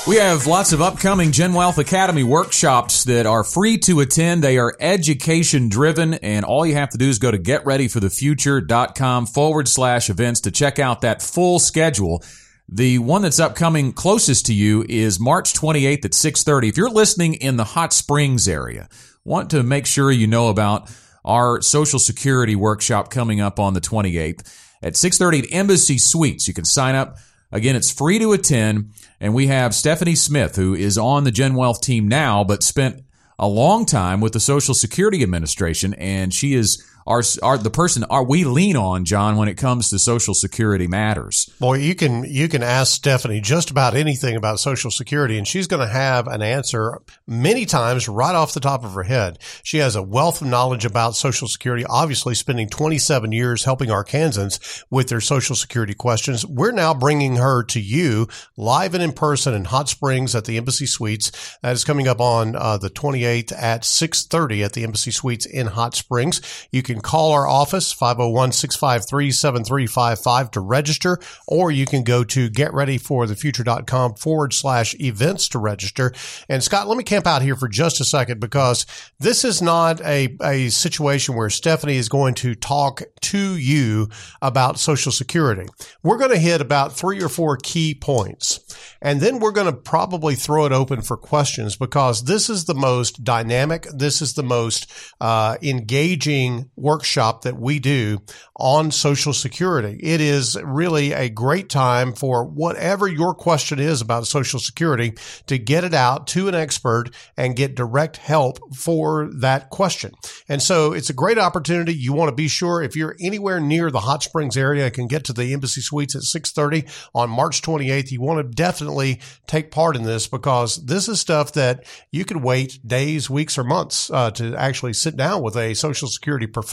We 0.08 0.16
have 0.16 0.46
lots 0.46 0.72
of 0.72 0.80
upcoming 0.80 1.32
Gen 1.32 1.52
Wealth 1.52 1.76
Academy 1.76 2.22
workshops 2.22 3.04
that 3.04 3.26
are 3.26 3.44
free 3.44 3.76
to 3.80 4.00
attend. 4.00 4.42
They 4.42 4.56
are 4.56 4.74
education 4.80 5.68
driven, 5.68 6.14
and 6.14 6.46
all 6.46 6.64
you 6.64 6.76
have 6.76 6.88
to 6.92 6.98
do 6.98 7.10
is 7.10 7.18
go 7.18 7.30
to 7.30 7.36
getreadyforthefuture.com 7.36 9.26
forward 9.26 9.68
slash 9.68 10.08
events 10.08 10.40
to 10.40 10.50
check 10.50 10.78
out 10.78 11.02
that 11.02 11.20
full 11.20 11.58
schedule. 11.58 12.24
The 12.70 13.00
one 13.00 13.20
that's 13.20 13.38
upcoming 13.38 13.92
closest 13.92 14.46
to 14.46 14.54
you 14.54 14.82
is 14.88 15.20
March 15.20 15.52
28th 15.52 16.06
at 16.06 16.14
6:30. 16.14 16.70
If 16.70 16.78
you're 16.78 16.88
listening 16.88 17.34
in 17.34 17.58
the 17.58 17.64
Hot 17.64 17.92
Springs 17.92 18.48
area, 18.48 18.88
want 19.26 19.50
to 19.50 19.62
make 19.62 19.84
sure 19.84 20.10
you 20.10 20.26
know 20.26 20.48
about 20.48 20.90
our 21.22 21.60
Social 21.60 21.98
Security 21.98 22.56
workshop 22.56 23.10
coming 23.10 23.42
up 23.42 23.60
on 23.60 23.74
the 23.74 23.80
28th 23.82 24.40
at 24.82 24.96
6:30 24.96 25.40
at 25.40 25.52
Embassy 25.52 25.98
Suites. 25.98 26.48
You 26.48 26.54
can 26.54 26.64
sign 26.64 26.94
up. 26.94 27.18
Again, 27.50 27.76
it's 27.76 27.90
free 27.90 28.18
to 28.18 28.32
attend, 28.32 28.92
and 29.20 29.34
we 29.34 29.46
have 29.46 29.74
Stephanie 29.74 30.14
Smith, 30.14 30.56
who 30.56 30.74
is 30.74 30.98
on 30.98 31.24
the 31.24 31.30
Gen 31.30 31.54
Wealth 31.54 31.80
team 31.80 32.06
now, 32.06 32.44
but 32.44 32.62
spent 32.62 33.02
a 33.38 33.48
long 33.48 33.86
time 33.86 34.20
with 34.20 34.32
the 34.32 34.40
Social 34.40 34.74
Security 34.74 35.22
Administration, 35.22 35.94
and 35.94 36.34
she 36.34 36.54
is 36.54 36.84
our, 37.08 37.22
our 37.42 37.56
the 37.56 37.70
person 37.70 38.04
are 38.04 38.22
we 38.22 38.44
lean 38.44 38.76
on 38.76 39.06
John 39.06 39.36
when 39.36 39.48
it 39.48 39.56
comes 39.56 39.88
to 39.88 39.98
Social 39.98 40.34
Security 40.34 40.86
matters. 40.86 41.50
Boy, 41.58 41.78
you 41.78 41.94
can 41.94 42.24
you 42.24 42.48
can 42.48 42.62
ask 42.62 42.92
Stephanie 42.92 43.40
just 43.40 43.70
about 43.70 43.96
anything 43.96 44.36
about 44.36 44.60
Social 44.60 44.90
Security, 44.90 45.38
and 45.38 45.48
she's 45.48 45.66
going 45.66 45.80
to 45.80 45.92
have 45.92 46.28
an 46.28 46.42
answer 46.42 47.00
many 47.26 47.64
times 47.64 48.08
right 48.08 48.34
off 48.34 48.52
the 48.52 48.60
top 48.60 48.84
of 48.84 48.92
her 48.92 49.04
head. 49.04 49.38
She 49.62 49.78
has 49.78 49.96
a 49.96 50.02
wealth 50.02 50.42
of 50.42 50.48
knowledge 50.48 50.84
about 50.84 51.16
Social 51.16 51.48
Security. 51.48 51.84
Obviously, 51.88 52.34
spending 52.34 52.68
27 52.68 53.32
years 53.32 53.64
helping 53.64 53.88
Arkansans 53.88 54.84
with 54.90 55.08
their 55.08 55.22
Social 55.22 55.56
Security 55.56 55.94
questions. 55.94 56.44
We're 56.44 56.72
now 56.72 56.92
bringing 56.92 57.36
her 57.36 57.62
to 57.64 57.80
you 57.80 58.28
live 58.58 58.92
and 58.92 59.02
in 59.02 59.12
person 59.12 59.54
in 59.54 59.64
Hot 59.64 59.88
Springs 59.88 60.34
at 60.34 60.44
the 60.44 60.58
Embassy 60.58 60.86
Suites. 60.86 61.56
That 61.62 61.72
is 61.72 61.84
coming 61.84 62.06
up 62.06 62.20
on 62.20 62.54
uh, 62.54 62.76
the 62.76 62.90
28th 62.90 63.52
at 63.56 63.82
6:30 63.82 64.62
at 64.62 64.74
the 64.74 64.84
Embassy 64.84 65.10
Suites 65.10 65.46
in 65.46 65.68
Hot 65.68 65.94
Springs. 65.94 66.42
You 66.70 66.82
can 66.82 66.97
call 67.00 67.32
our 67.32 67.46
office 67.46 67.94
501-653-7355 67.94 70.50
to 70.52 70.60
register, 70.60 71.18
or 71.46 71.70
you 71.70 71.86
can 71.86 72.02
go 72.02 72.24
to 72.24 72.50
getreadyforthefuture.com 72.50 74.14
forward 74.14 74.52
slash 74.52 74.94
events 75.00 75.48
to 75.48 75.58
register. 75.58 76.12
And 76.48 76.62
Scott, 76.62 76.88
let 76.88 76.96
me 76.96 77.04
camp 77.04 77.26
out 77.26 77.42
here 77.42 77.56
for 77.56 77.68
just 77.68 78.00
a 78.00 78.04
second 78.04 78.40
because 78.40 78.86
this 79.18 79.44
is 79.44 79.62
not 79.62 80.00
a, 80.02 80.36
a 80.42 80.68
situation 80.68 81.34
where 81.34 81.50
Stephanie 81.50 81.96
is 81.96 82.08
going 82.08 82.34
to 82.34 82.54
talk 82.54 83.02
to 83.20 83.56
you 83.56 84.08
about 84.40 84.78
Social 84.78 85.12
Security. 85.12 85.66
We're 86.02 86.18
going 86.18 86.30
to 86.30 86.38
hit 86.38 86.60
about 86.60 86.92
three 86.92 87.22
or 87.22 87.28
four 87.28 87.56
key 87.56 87.94
points. 87.94 88.60
And 89.00 89.20
then 89.20 89.38
we're 89.38 89.52
going 89.52 89.72
to 89.72 89.72
probably 89.72 90.34
throw 90.34 90.66
it 90.66 90.72
open 90.72 91.02
for 91.02 91.16
questions 91.16 91.76
because 91.76 92.24
this 92.24 92.50
is 92.50 92.64
the 92.64 92.74
most 92.74 93.24
dynamic, 93.24 93.86
this 93.94 94.20
is 94.20 94.34
the 94.34 94.42
most 94.42 94.90
uh, 95.20 95.56
engaging 95.62 96.70
workshop 96.88 97.42
that 97.42 97.60
we 97.60 97.78
do 97.78 98.18
on 98.56 98.90
Social 98.90 99.34
Security. 99.34 100.00
It 100.02 100.22
is 100.22 100.56
really 100.64 101.12
a 101.12 101.28
great 101.28 101.68
time 101.68 102.14
for 102.14 102.46
whatever 102.46 103.06
your 103.06 103.34
question 103.34 103.78
is 103.78 104.00
about 104.00 104.26
Social 104.26 104.58
Security 104.58 105.12
to 105.48 105.58
get 105.58 105.84
it 105.84 105.92
out 105.92 106.26
to 106.28 106.48
an 106.48 106.54
expert 106.54 107.10
and 107.36 107.54
get 107.54 107.74
direct 107.74 108.16
help 108.16 108.74
for 108.74 109.28
that 109.34 109.68
question. 109.68 110.12
And 110.48 110.62
so 110.62 110.94
it's 110.94 111.10
a 111.10 111.12
great 111.12 111.36
opportunity. 111.36 111.92
You 111.92 112.14
want 112.14 112.30
to 112.30 112.34
be 112.34 112.48
sure 112.48 112.82
if 112.82 112.96
you're 112.96 113.16
anywhere 113.20 113.60
near 113.60 113.90
the 113.90 114.00
Hot 114.00 114.22
Springs 114.22 114.56
area 114.56 114.86
and 114.86 114.94
can 114.94 115.08
get 115.08 115.24
to 115.24 115.34
the 115.34 115.52
Embassy 115.52 115.82
Suites 115.82 116.16
at 116.16 116.22
630 116.22 116.90
on 117.14 117.28
March 117.28 117.60
28th, 117.60 118.10
you 118.10 118.22
want 118.22 118.38
to 118.38 118.56
definitely 118.56 119.20
take 119.46 119.70
part 119.70 119.94
in 119.94 120.04
this 120.04 120.26
because 120.26 120.86
this 120.86 121.06
is 121.06 121.20
stuff 121.20 121.52
that 121.52 121.84
you 122.10 122.24
could 122.24 122.42
wait 122.42 122.80
days, 122.86 123.28
weeks, 123.28 123.58
or 123.58 123.64
months 123.64 124.10
uh, 124.10 124.30
to 124.30 124.56
actually 124.56 124.94
sit 124.94 125.18
down 125.18 125.42
with 125.42 125.54
a 125.54 125.74
Social 125.74 126.08
Security 126.08 126.46
professional 126.46 126.67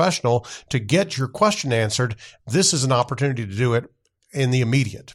to 0.70 0.80
get 0.80 1.18
your 1.18 1.28
question 1.28 1.74
answered. 1.74 2.16
This 2.48 2.74
is 2.74 2.84
an 2.84 2.92
opportunity 2.92 3.46
to 3.46 3.56
do 3.56 3.74
it 3.74 3.86
in 4.34 4.52
the 4.52 4.62
immediate. 4.62 5.14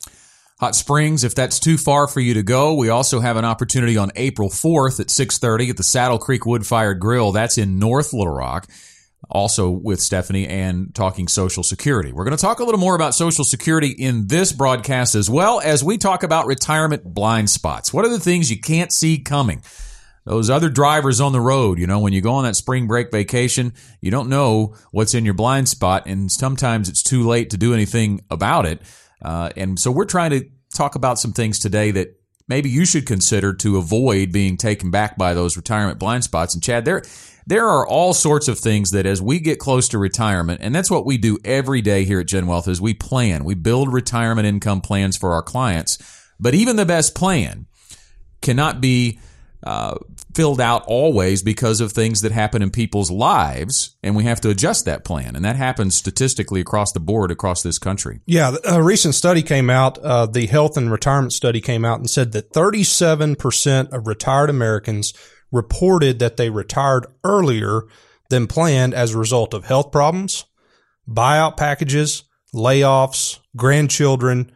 Hot 0.61 0.75
Springs, 0.75 1.25
if 1.25 1.35
that's 1.35 1.59
too 1.59 1.79
far 1.79 2.07
for 2.07 2.21
you 2.21 2.35
to 2.35 2.43
go, 2.43 2.75
we 2.75 2.91
also 2.91 3.21
have 3.21 3.39
an 3.39 3.47
opportunity 3.47 3.97
on 3.97 4.11
April 4.15 4.51
4th 4.51 5.01
at 5.01 5.07
6:30 5.07 5.71
at 5.71 5.77
the 5.79 5.83
Saddle 5.83 6.19
Creek 6.19 6.45
Wood 6.45 6.67
Fired 6.67 7.01
Grill. 7.01 7.33
That's 7.33 7.57
in 7.57 7.79
North 7.79 8.13
Little 8.13 8.35
Rock. 8.35 8.67
Also 9.31 9.71
with 9.71 10.01
Stephanie 10.01 10.47
and 10.47 10.95
talking 10.95 11.29
Social 11.29 11.63
Security. 11.63 12.13
We're 12.13 12.25
going 12.25 12.37
to 12.37 12.41
talk 12.41 12.59
a 12.59 12.65
little 12.65 12.81
more 12.81 12.95
about 12.95 13.15
Social 13.15 13.45
Security 13.45 13.89
in 13.89 14.27
this 14.27 14.51
broadcast 14.51 15.15
as 15.15 15.31
well 15.31 15.61
as 15.61 15.85
we 15.85 15.99
talk 15.99 16.25
about 16.25 16.47
retirement 16.47 17.05
blind 17.05 17.49
spots. 17.49 17.93
What 17.93 18.05
are 18.05 18.09
the 18.09 18.19
things 18.19 18.51
you 18.51 18.61
can't 18.61 18.91
see 18.91 19.19
coming? 19.19 19.63
Those 20.25 20.51
other 20.51 20.69
drivers 20.69 21.21
on 21.21 21.33
the 21.33 21.41
road, 21.41 21.79
you 21.79 21.87
know, 21.87 21.99
when 21.99 22.13
you 22.13 22.21
go 22.21 22.33
on 22.33 22.45
that 22.45 22.57
spring 22.57 22.87
break 22.87 23.11
vacation, 23.11 23.73
you 24.01 24.11
don't 24.11 24.29
know 24.29 24.75
what's 24.91 25.15
in 25.15 25.25
your 25.25 25.35
blind 25.35 25.69
spot, 25.69 26.05
and 26.07 26.31
sometimes 26.31 26.89
it's 26.89 27.03
too 27.03 27.27
late 27.27 27.51
to 27.51 27.57
do 27.57 27.73
anything 27.75 28.21
about 28.31 28.67
it. 28.67 28.83
Uh, 29.23 29.51
and 29.57 29.79
so 29.79 29.91
we're 29.91 30.05
trying 30.05 30.31
to 30.31 30.49
talk 30.75 30.95
about 30.95 31.19
some 31.19 31.33
things 31.33 31.59
today 31.59 31.91
that 31.91 32.21
maybe 32.49 32.69
you 32.69 32.85
should 32.85 33.07
consider 33.07 33.55
to 33.55 33.79
avoid 33.79 34.33
being 34.33 34.57
taken 34.57 34.91
back 34.91 35.17
by 35.17 35.35
those 35.35 35.57
retirement 35.57 35.99
blind 35.99 36.25
spots. 36.25 36.55
And 36.55 36.63
Chad, 36.63 36.85
there 36.85 37.03
there 37.47 37.67
are 37.67 37.87
all 37.87 38.13
sorts 38.13 38.47
of 38.49 38.59
things 38.59 38.91
that 38.91 39.07
as 39.07 39.21
we 39.21 39.41
get 39.41 39.59
close 39.59 39.89
to 39.89 39.99
retirement, 39.99 40.61
and 40.63 40.75
that's 40.75 40.91
what 40.91 41.07
we 41.07 41.17
do 41.17 41.39
every 41.45 41.81
day 41.81 42.05
here 42.05 42.21
at 42.21 42.27
Gen 42.27 42.47
Wealth 42.47 42.69
is 42.69 42.81
we 42.81 42.95
plan, 42.95 43.45
we 43.45 43.55
build 43.55 43.93
retirement 43.93 44.47
income 44.47 44.81
plans 44.81 45.17
for 45.17 45.33
our 45.33 45.43
clients. 45.43 45.99
But 46.39 46.55
even 46.55 46.77
the 46.77 46.87
best 46.87 47.15
plan 47.15 47.67
cannot 48.41 48.81
be 48.81 49.19
uh, 49.63 49.97
filled 50.35 50.61
out 50.61 50.85
always 50.87 51.43
because 51.43 51.81
of 51.81 51.93
things 51.93 52.23
that 52.23 52.33
happen 52.33 52.63
in 52.63 52.71
people's 52.71 53.11
lives, 53.11 53.97
and 54.03 54.17
we 54.17 54.25
have 54.25 54.41
to 54.41 54.51
adjust 54.51 54.85
that 54.87 55.05
plan. 55.05 55.37
And 55.37 55.45
that 55.45 55.57
happens 55.57 55.95
statistically 55.95 56.61
across 56.61 56.93
the 56.93 57.01
board 57.01 57.31
across 57.31 57.63
this 57.63 57.79
country. 57.79 58.21
Yeah, 58.27 58.57
a 58.65 58.83
recent 58.83 59.15
study 59.15 59.43
came 59.43 59.69
out. 59.69 59.99
Uh, 59.99 60.27
the 60.27 60.47
health 60.47 60.77
and 60.77 60.91
retirement 60.91 61.33
study 61.33 61.61
came 61.61 61.85
out 61.85 61.99
and 61.99 62.09
said 62.09 62.33
that 62.33 62.53
37% 62.53 63.93
of 63.93 64.07
retired 64.07 64.51
Americans 64.51 65.13
reported 65.53 66.19
that 66.21 66.37
they 66.37 66.49
retired 66.49 67.07
earlier 67.25 67.83
than 68.31 68.47
planned 68.47 68.95
as 68.95 69.15
a 69.15 69.19
result 69.19 69.53
of 69.53 69.65
health 69.65 69.91
problems, 69.91 70.45
buyout 71.09 71.57
packages, 71.57 72.25
layoffs, 72.55 73.41
grandchildren, 73.57 74.51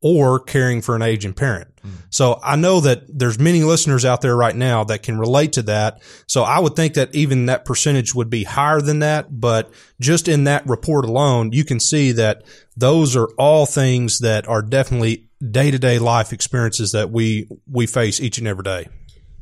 or 0.00 0.40
caring 0.40 0.80
for 0.80 0.96
an 0.96 1.02
aging 1.02 1.34
parent. 1.34 1.68
So 2.10 2.38
I 2.42 2.56
know 2.56 2.80
that 2.80 3.02
there's 3.08 3.38
many 3.38 3.62
listeners 3.62 4.04
out 4.04 4.20
there 4.20 4.36
right 4.36 4.54
now 4.54 4.84
that 4.84 5.02
can 5.02 5.18
relate 5.18 5.52
to 5.54 5.62
that. 5.62 6.02
So 6.26 6.42
I 6.42 6.58
would 6.58 6.76
think 6.76 6.94
that 6.94 7.14
even 7.14 7.46
that 7.46 7.64
percentage 7.64 8.14
would 8.14 8.30
be 8.30 8.44
higher 8.44 8.80
than 8.80 9.00
that. 9.00 9.40
But 9.40 9.70
just 10.00 10.28
in 10.28 10.44
that 10.44 10.66
report 10.66 11.04
alone, 11.04 11.52
you 11.52 11.64
can 11.64 11.80
see 11.80 12.12
that 12.12 12.42
those 12.76 13.16
are 13.16 13.28
all 13.38 13.66
things 13.66 14.18
that 14.20 14.48
are 14.48 14.62
definitely 14.62 15.28
day 15.50 15.70
to 15.70 15.78
day 15.78 15.98
life 15.98 16.32
experiences 16.32 16.92
that 16.92 17.10
we, 17.10 17.48
we 17.70 17.86
face 17.86 18.20
each 18.20 18.38
and 18.38 18.48
every 18.48 18.64
day. 18.64 18.88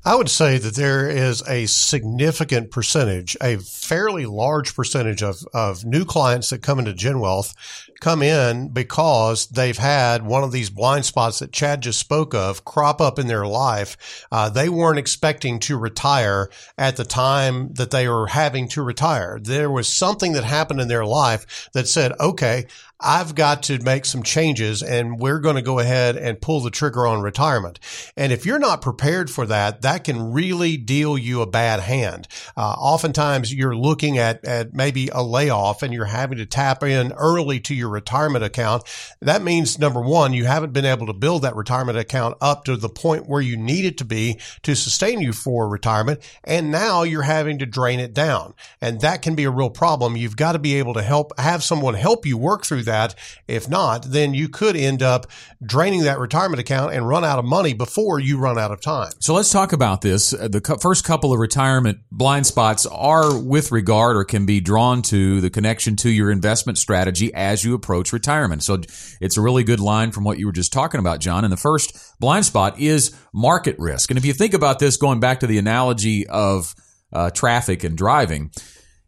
I 0.06 0.14
would 0.14 0.30
say 0.30 0.58
that 0.58 0.76
there 0.76 1.10
is 1.10 1.42
a 1.48 1.66
significant 1.66 2.70
percentage, 2.70 3.36
a 3.42 3.56
fairly 3.56 4.24
large 4.24 4.72
percentage 4.72 5.20
of, 5.20 5.44
of 5.52 5.84
new 5.84 6.04
clients 6.04 6.50
that 6.50 6.62
come 6.62 6.78
into 6.78 6.94
Gen 6.94 7.18
Wealth 7.18 7.54
come 8.00 8.22
in 8.22 8.68
because 8.68 9.48
they've 9.48 9.76
had 9.76 10.24
one 10.24 10.44
of 10.44 10.52
these 10.52 10.70
blind 10.70 11.06
spots 11.06 11.40
that 11.40 11.50
Chad 11.50 11.80
just 11.80 11.98
spoke 11.98 12.34
of 12.34 12.64
crop 12.64 13.00
up 13.00 13.18
in 13.18 13.26
their 13.26 13.48
life. 13.48 14.26
Uh, 14.30 14.48
they 14.48 14.68
weren't 14.68 15.00
expecting 15.00 15.58
to 15.58 15.76
retire 15.76 16.50
at 16.78 16.96
the 16.96 17.04
time 17.04 17.72
that 17.74 17.90
they 17.90 18.06
were 18.06 18.28
having 18.28 18.68
to 18.68 18.82
retire. 18.82 19.40
There 19.42 19.72
was 19.72 19.88
something 19.88 20.34
that 20.34 20.44
happened 20.44 20.80
in 20.80 20.86
their 20.86 21.04
life 21.04 21.68
that 21.72 21.88
said, 21.88 22.12
okay, 22.20 22.66
I've 22.98 23.34
got 23.34 23.64
to 23.64 23.78
make 23.82 24.06
some 24.06 24.22
changes 24.22 24.82
and 24.82 25.18
we're 25.18 25.38
going 25.38 25.56
to 25.56 25.62
go 25.62 25.78
ahead 25.78 26.16
and 26.16 26.40
pull 26.40 26.62
the 26.62 26.70
trigger 26.70 27.06
on 27.06 27.20
retirement. 27.20 27.78
And 28.16 28.32
if 28.32 28.46
you're 28.46 28.58
not 28.58 28.80
prepared 28.80 29.30
for 29.30 29.44
that, 29.46 29.82
that 29.82 30.04
can 30.04 30.32
really 30.32 30.78
deal 30.78 31.18
you 31.18 31.42
a 31.42 31.46
bad 31.46 31.80
hand. 31.80 32.26
Uh, 32.56 32.74
oftentimes 32.78 33.52
you're 33.52 33.76
looking 33.76 34.16
at, 34.16 34.44
at 34.46 34.72
maybe 34.72 35.10
a 35.12 35.22
layoff 35.22 35.82
and 35.82 35.92
you're 35.92 36.06
having 36.06 36.38
to 36.38 36.46
tap 36.46 36.82
in 36.82 37.12
early 37.12 37.60
to 37.60 37.74
your 37.74 37.90
retirement 37.90 38.44
account. 38.44 38.84
That 39.20 39.42
means 39.42 39.78
number 39.78 40.00
one, 40.00 40.32
you 40.32 40.46
haven't 40.46 40.72
been 40.72 40.86
able 40.86 41.06
to 41.06 41.12
build 41.12 41.42
that 41.42 41.56
retirement 41.56 41.98
account 41.98 42.38
up 42.40 42.64
to 42.64 42.76
the 42.76 42.88
point 42.88 43.28
where 43.28 43.42
you 43.42 43.58
need 43.58 43.84
it 43.84 43.98
to 43.98 44.06
be 44.06 44.40
to 44.62 44.74
sustain 44.74 45.20
you 45.20 45.34
for 45.34 45.68
retirement. 45.68 46.20
And 46.44 46.70
now 46.70 47.02
you're 47.02 47.22
having 47.22 47.58
to 47.58 47.66
drain 47.66 48.00
it 48.00 48.14
down. 48.14 48.54
And 48.80 49.02
that 49.02 49.20
can 49.20 49.34
be 49.34 49.44
a 49.44 49.50
real 49.50 49.70
problem. 49.70 50.16
You've 50.16 50.36
got 50.36 50.52
to 50.52 50.58
be 50.58 50.76
able 50.76 50.94
to 50.94 51.02
help 51.02 51.38
have 51.38 51.62
someone 51.62 51.94
help 51.94 52.24
you 52.24 52.38
work 52.38 52.64
through 52.64 52.85
that. 52.86 53.14
If 53.46 53.68
not, 53.68 54.04
then 54.04 54.34
you 54.34 54.48
could 54.48 54.76
end 54.76 55.02
up 55.02 55.26
draining 55.64 56.02
that 56.04 56.18
retirement 56.18 56.60
account 56.60 56.94
and 56.94 57.06
run 57.06 57.24
out 57.24 57.38
of 57.38 57.44
money 57.44 57.74
before 57.74 58.18
you 58.18 58.38
run 58.38 58.58
out 58.58 58.72
of 58.72 58.80
time. 58.80 59.12
So 59.20 59.34
let's 59.34 59.52
talk 59.52 59.72
about 59.72 60.00
this. 60.00 60.30
The 60.30 60.78
first 60.80 61.04
couple 61.04 61.32
of 61.32 61.38
retirement 61.38 61.98
blind 62.10 62.46
spots 62.46 62.86
are 62.86 63.38
with 63.38 63.70
regard 63.70 64.16
or 64.16 64.24
can 64.24 64.46
be 64.46 64.60
drawn 64.60 65.02
to 65.02 65.40
the 65.40 65.50
connection 65.50 65.96
to 65.96 66.10
your 66.10 66.30
investment 66.30 66.78
strategy 66.78 67.32
as 67.34 67.64
you 67.64 67.74
approach 67.74 68.12
retirement. 68.12 68.62
So 68.62 68.80
it's 69.20 69.36
a 69.36 69.40
really 69.40 69.64
good 69.64 69.80
line 69.80 70.10
from 70.10 70.24
what 70.24 70.38
you 70.38 70.46
were 70.46 70.52
just 70.52 70.72
talking 70.72 71.00
about, 71.00 71.20
John. 71.20 71.44
And 71.44 71.52
the 71.52 71.56
first 71.56 71.96
blind 72.18 72.46
spot 72.46 72.80
is 72.80 73.14
market 73.32 73.76
risk. 73.78 74.10
And 74.10 74.18
if 74.18 74.24
you 74.24 74.32
think 74.32 74.54
about 74.54 74.78
this, 74.78 74.96
going 74.96 75.20
back 75.20 75.40
to 75.40 75.46
the 75.46 75.58
analogy 75.58 76.26
of 76.26 76.74
uh, 77.12 77.30
traffic 77.30 77.84
and 77.84 77.96
driving, 77.96 78.50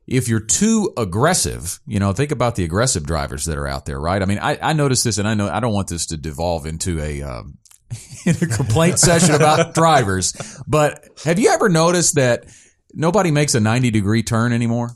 if 0.09 0.27
you're 0.27 0.41
too 0.41 0.93
aggressive, 0.97 1.81
you 1.87 2.01
know, 2.01 2.13
think 2.13 2.33
about 2.33 2.57
the 2.57 2.65
aggressive 2.65 3.05
drivers 3.05 3.45
that 3.45 3.59
are 3.59 3.67
out 3.67 3.85
there, 3.85 4.01
right? 4.01 4.21
I 4.21 4.25
mean, 4.25 4.39
I, 4.39 4.59
I 4.61 4.73
noticed 4.73 5.05
this, 5.05 5.19
and 5.19 5.29
I 5.29 5.35
know 5.35 5.49
I 5.49 5.61
don't 5.61 5.75
want 5.75 5.89
this 5.89 6.07
to 6.07 6.17
devolve 6.17 6.65
into 6.65 6.99
a 7.01 7.23
um, 7.23 7.59
in 8.27 8.35
a 8.37 8.47
complaint 8.47 8.99
session 9.09 9.35
about 9.35 9.75
drivers, 9.75 10.33
but 10.67 11.07
have 11.25 11.39
you 11.39 11.51
ever 11.51 11.69
noticed 11.69 12.15
that 12.15 12.47
nobody 12.95 13.31
makes 13.31 13.55
a 13.55 13.61
90 13.61 13.91
degree 13.91 14.23
turn 14.23 14.53
anymore? 14.53 14.91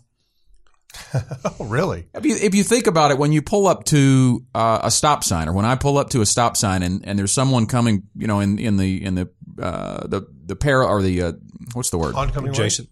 Oh, 1.44 1.64
really? 1.64 2.07
If 2.14 2.25
you, 2.25 2.37
if 2.37 2.55
you 2.55 2.62
think 2.62 2.87
about 2.87 3.11
it, 3.11 3.18
when 3.18 3.33
you 3.33 3.42
pull 3.42 3.66
up 3.66 3.85
to 3.85 4.44
uh, 4.55 4.81
a 4.85 4.90
stop 4.90 5.25
sign, 5.25 5.48
or 5.48 5.53
when 5.53 5.64
I 5.64 5.75
pull 5.75 5.98
up 5.98 6.11
to 6.11 6.20
a 6.20 6.27
stop 6.27 6.57
sign, 6.57 6.83
and, 6.83 7.07
and 7.07 7.18
there's 7.18 7.33
someone 7.33 7.66
coming, 7.66 8.05
you 8.14 8.27
know, 8.27 8.40
in, 8.40 8.59
in 8.59 8.77
the 8.77 9.05
in 9.05 9.14
the 9.14 9.31
uh, 9.61 10.07
the 10.07 10.27
the 10.46 10.57
para 10.57 10.87
or 10.87 11.03
the 11.03 11.22
uh, 11.22 11.33
what's 11.72 11.90
the 11.90 11.98
word? 11.98 12.14
Oncoming 12.14 12.53
way? 12.53 12.57
Jason. 12.57 12.88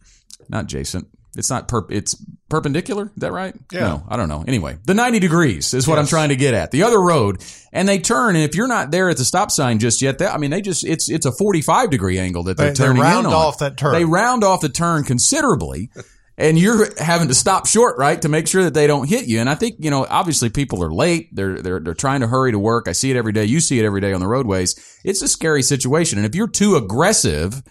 Not 0.48 0.64
adjacent. 0.64 1.08
It's 1.36 1.50
not 1.50 1.68
perp. 1.68 1.90
It's 1.90 2.16
perpendicular. 2.48 3.04
Is 3.04 3.10
that 3.18 3.32
right? 3.32 3.54
Yeah. 3.72 3.80
No, 3.80 4.02
I 4.08 4.16
don't 4.16 4.28
know. 4.28 4.44
Anyway, 4.48 4.78
the 4.84 4.94
90 4.94 5.20
degrees 5.20 5.72
is 5.74 5.86
what 5.86 5.98
I'm 5.98 6.06
trying 6.06 6.30
to 6.30 6.36
get 6.36 6.54
at. 6.54 6.70
The 6.72 6.82
other 6.82 7.00
road, 7.00 7.44
and 7.72 7.88
they 7.88 7.98
turn, 8.00 8.34
and 8.34 8.44
if 8.44 8.56
you're 8.56 8.66
not 8.68 8.90
there 8.90 9.08
at 9.10 9.16
the 9.16 9.24
stop 9.24 9.50
sign 9.52 9.78
just 9.78 10.02
yet, 10.02 10.18
that, 10.18 10.34
I 10.34 10.38
mean, 10.38 10.50
they 10.50 10.60
just 10.60 10.84
it's 10.84 11.08
it's 11.08 11.26
a 11.26 11.32
45 11.32 11.90
degree 11.90 12.18
angle 12.18 12.42
that 12.44 12.56
they're 12.56 12.72
They- 12.72 12.84
they 12.94 13.00
round 13.00 13.26
in 13.26 13.32
on. 13.32 13.38
off 13.38 13.58
that 13.58 13.76
turn. 13.76 13.92
They 13.92 14.04
round 14.04 14.42
off 14.44 14.60
the 14.60 14.68
turn 14.68 15.04
considerably. 15.04 15.90
And 16.38 16.58
you're 16.58 16.88
having 16.98 17.28
to 17.28 17.34
stop 17.34 17.66
short, 17.66 17.98
right, 17.98 18.20
to 18.22 18.28
make 18.30 18.48
sure 18.48 18.62
that 18.64 18.72
they 18.72 18.86
don't 18.86 19.06
hit 19.06 19.26
you. 19.26 19.40
And 19.40 19.50
I 19.50 19.54
think, 19.54 19.74
you 19.78 19.90
know, 19.90 20.06
obviously 20.08 20.48
people 20.48 20.82
are 20.82 20.90
late. 20.90 21.28
They're, 21.36 21.60
they're, 21.60 21.80
they're 21.80 21.92
trying 21.92 22.20
to 22.20 22.28
hurry 22.28 22.50
to 22.52 22.58
work. 22.58 22.88
I 22.88 22.92
see 22.92 23.10
it 23.10 23.16
every 23.18 23.32
day. 23.32 23.44
You 23.44 23.60
see 23.60 23.78
it 23.78 23.84
every 23.84 24.00
day 24.00 24.14
on 24.14 24.20
the 24.20 24.26
roadways. 24.26 24.74
It's 25.04 25.20
a 25.20 25.28
scary 25.28 25.62
situation. 25.62 26.18
And 26.18 26.26
if 26.26 26.34
you're 26.34 26.48
too 26.48 26.76
aggressive, 26.76 27.62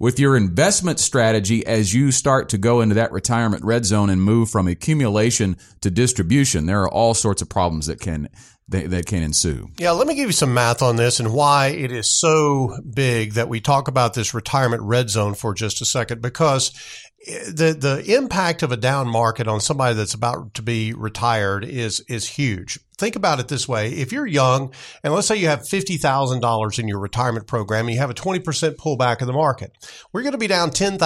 with 0.00 0.18
your 0.18 0.36
investment 0.36 1.00
strategy 1.00 1.66
as 1.66 1.92
you 1.92 2.12
start 2.12 2.48
to 2.50 2.58
go 2.58 2.80
into 2.80 2.94
that 2.94 3.12
retirement 3.12 3.64
red 3.64 3.84
zone 3.84 4.10
and 4.10 4.22
move 4.22 4.50
from 4.50 4.68
accumulation 4.68 5.56
to 5.80 5.90
distribution, 5.90 6.66
there 6.66 6.82
are 6.82 6.90
all 6.90 7.14
sorts 7.14 7.42
of 7.42 7.48
problems 7.48 7.86
that 7.86 8.00
can 8.00 8.28
that, 8.70 9.06
can 9.06 9.22
ensue. 9.22 9.68
Yeah, 9.78 9.92
let 9.92 10.06
me 10.06 10.14
give 10.14 10.28
you 10.28 10.32
some 10.32 10.52
math 10.52 10.82
on 10.82 10.96
this 10.96 11.20
and 11.20 11.32
why 11.32 11.68
it 11.68 11.90
is 11.90 12.10
so 12.10 12.76
big 12.92 13.32
that 13.32 13.48
we 13.48 13.60
talk 13.60 13.88
about 13.88 14.12
this 14.12 14.34
retirement 14.34 14.82
red 14.82 15.08
zone 15.08 15.34
for 15.34 15.54
just 15.54 15.80
a 15.80 15.86
second 15.86 16.20
because 16.20 16.72
the 17.28 17.76
the 17.78 18.14
impact 18.16 18.62
of 18.62 18.72
a 18.72 18.76
down 18.76 19.06
market 19.08 19.46
on 19.46 19.60
somebody 19.60 19.94
that's 19.94 20.14
about 20.14 20.54
to 20.54 20.62
be 20.62 20.92
retired 20.94 21.64
is 21.64 22.00
is 22.08 22.28
huge. 22.28 22.78
Think 22.96 23.16
about 23.16 23.38
it 23.38 23.48
this 23.48 23.68
way. 23.68 23.90
If 23.90 24.12
you're 24.12 24.26
young 24.26 24.72
and 25.04 25.14
let's 25.14 25.28
say 25.28 25.36
you 25.36 25.46
have 25.46 25.60
$50,000 25.60 26.78
in 26.78 26.88
your 26.88 26.98
retirement 26.98 27.46
program 27.46 27.86
and 27.86 27.94
you 27.94 28.00
have 28.00 28.10
a 28.10 28.14
20% 28.14 28.42
pullback 28.74 29.20
in 29.20 29.28
the 29.28 29.32
market, 29.32 29.70
we're 30.12 30.22
going 30.22 30.32
to 30.32 30.38
be 30.38 30.48
down 30.48 30.70
$10,000. 30.70 30.98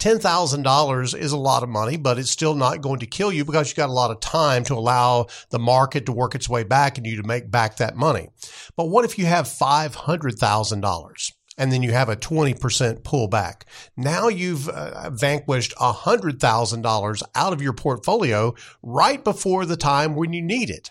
$10,000 0.00 1.18
is 1.18 1.32
a 1.32 1.36
lot 1.36 1.62
of 1.62 1.68
money, 1.68 1.96
but 1.96 2.18
it's 2.18 2.30
still 2.30 2.54
not 2.54 2.80
going 2.80 3.00
to 3.00 3.06
kill 3.06 3.32
you 3.32 3.44
because 3.44 3.68
you've 3.68 3.76
got 3.76 3.88
a 3.88 3.92
lot 3.92 4.12
of 4.12 4.20
time 4.20 4.62
to 4.64 4.74
allow 4.74 5.26
the 5.50 5.58
market 5.58 6.06
to 6.06 6.12
work 6.12 6.34
its 6.36 6.48
way 6.48 6.62
back 6.62 6.96
and 6.96 7.06
you 7.06 7.20
to 7.20 7.26
make 7.26 7.50
back 7.50 7.76
that 7.76 7.96
money. 7.96 8.28
But 8.76 8.86
what 8.86 9.04
if 9.04 9.18
you 9.18 9.26
have 9.26 9.46
$500,000? 9.46 11.32
And 11.60 11.70
then 11.70 11.82
you 11.82 11.92
have 11.92 12.08
a 12.08 12.16
20% 12.16 13.02
pullback. 13.02 13.64
Now 13.94 14.28
you've 14.28 14.66
uh, 14.66 15.10
vanquished 15.10 15.74
$100,000 15.76 17.22
out 17.34 17.52
of 17.52 17.60
your 17.60 17.74
portfolio 17.74 18.54
right 18.82 19.22
before 19.22 19.66
the 19.66 19.76
time 19.76 20.16
when 20.16 20.32
you 20.32 20.40
need 20.40 20.70
it. 20.70 20.90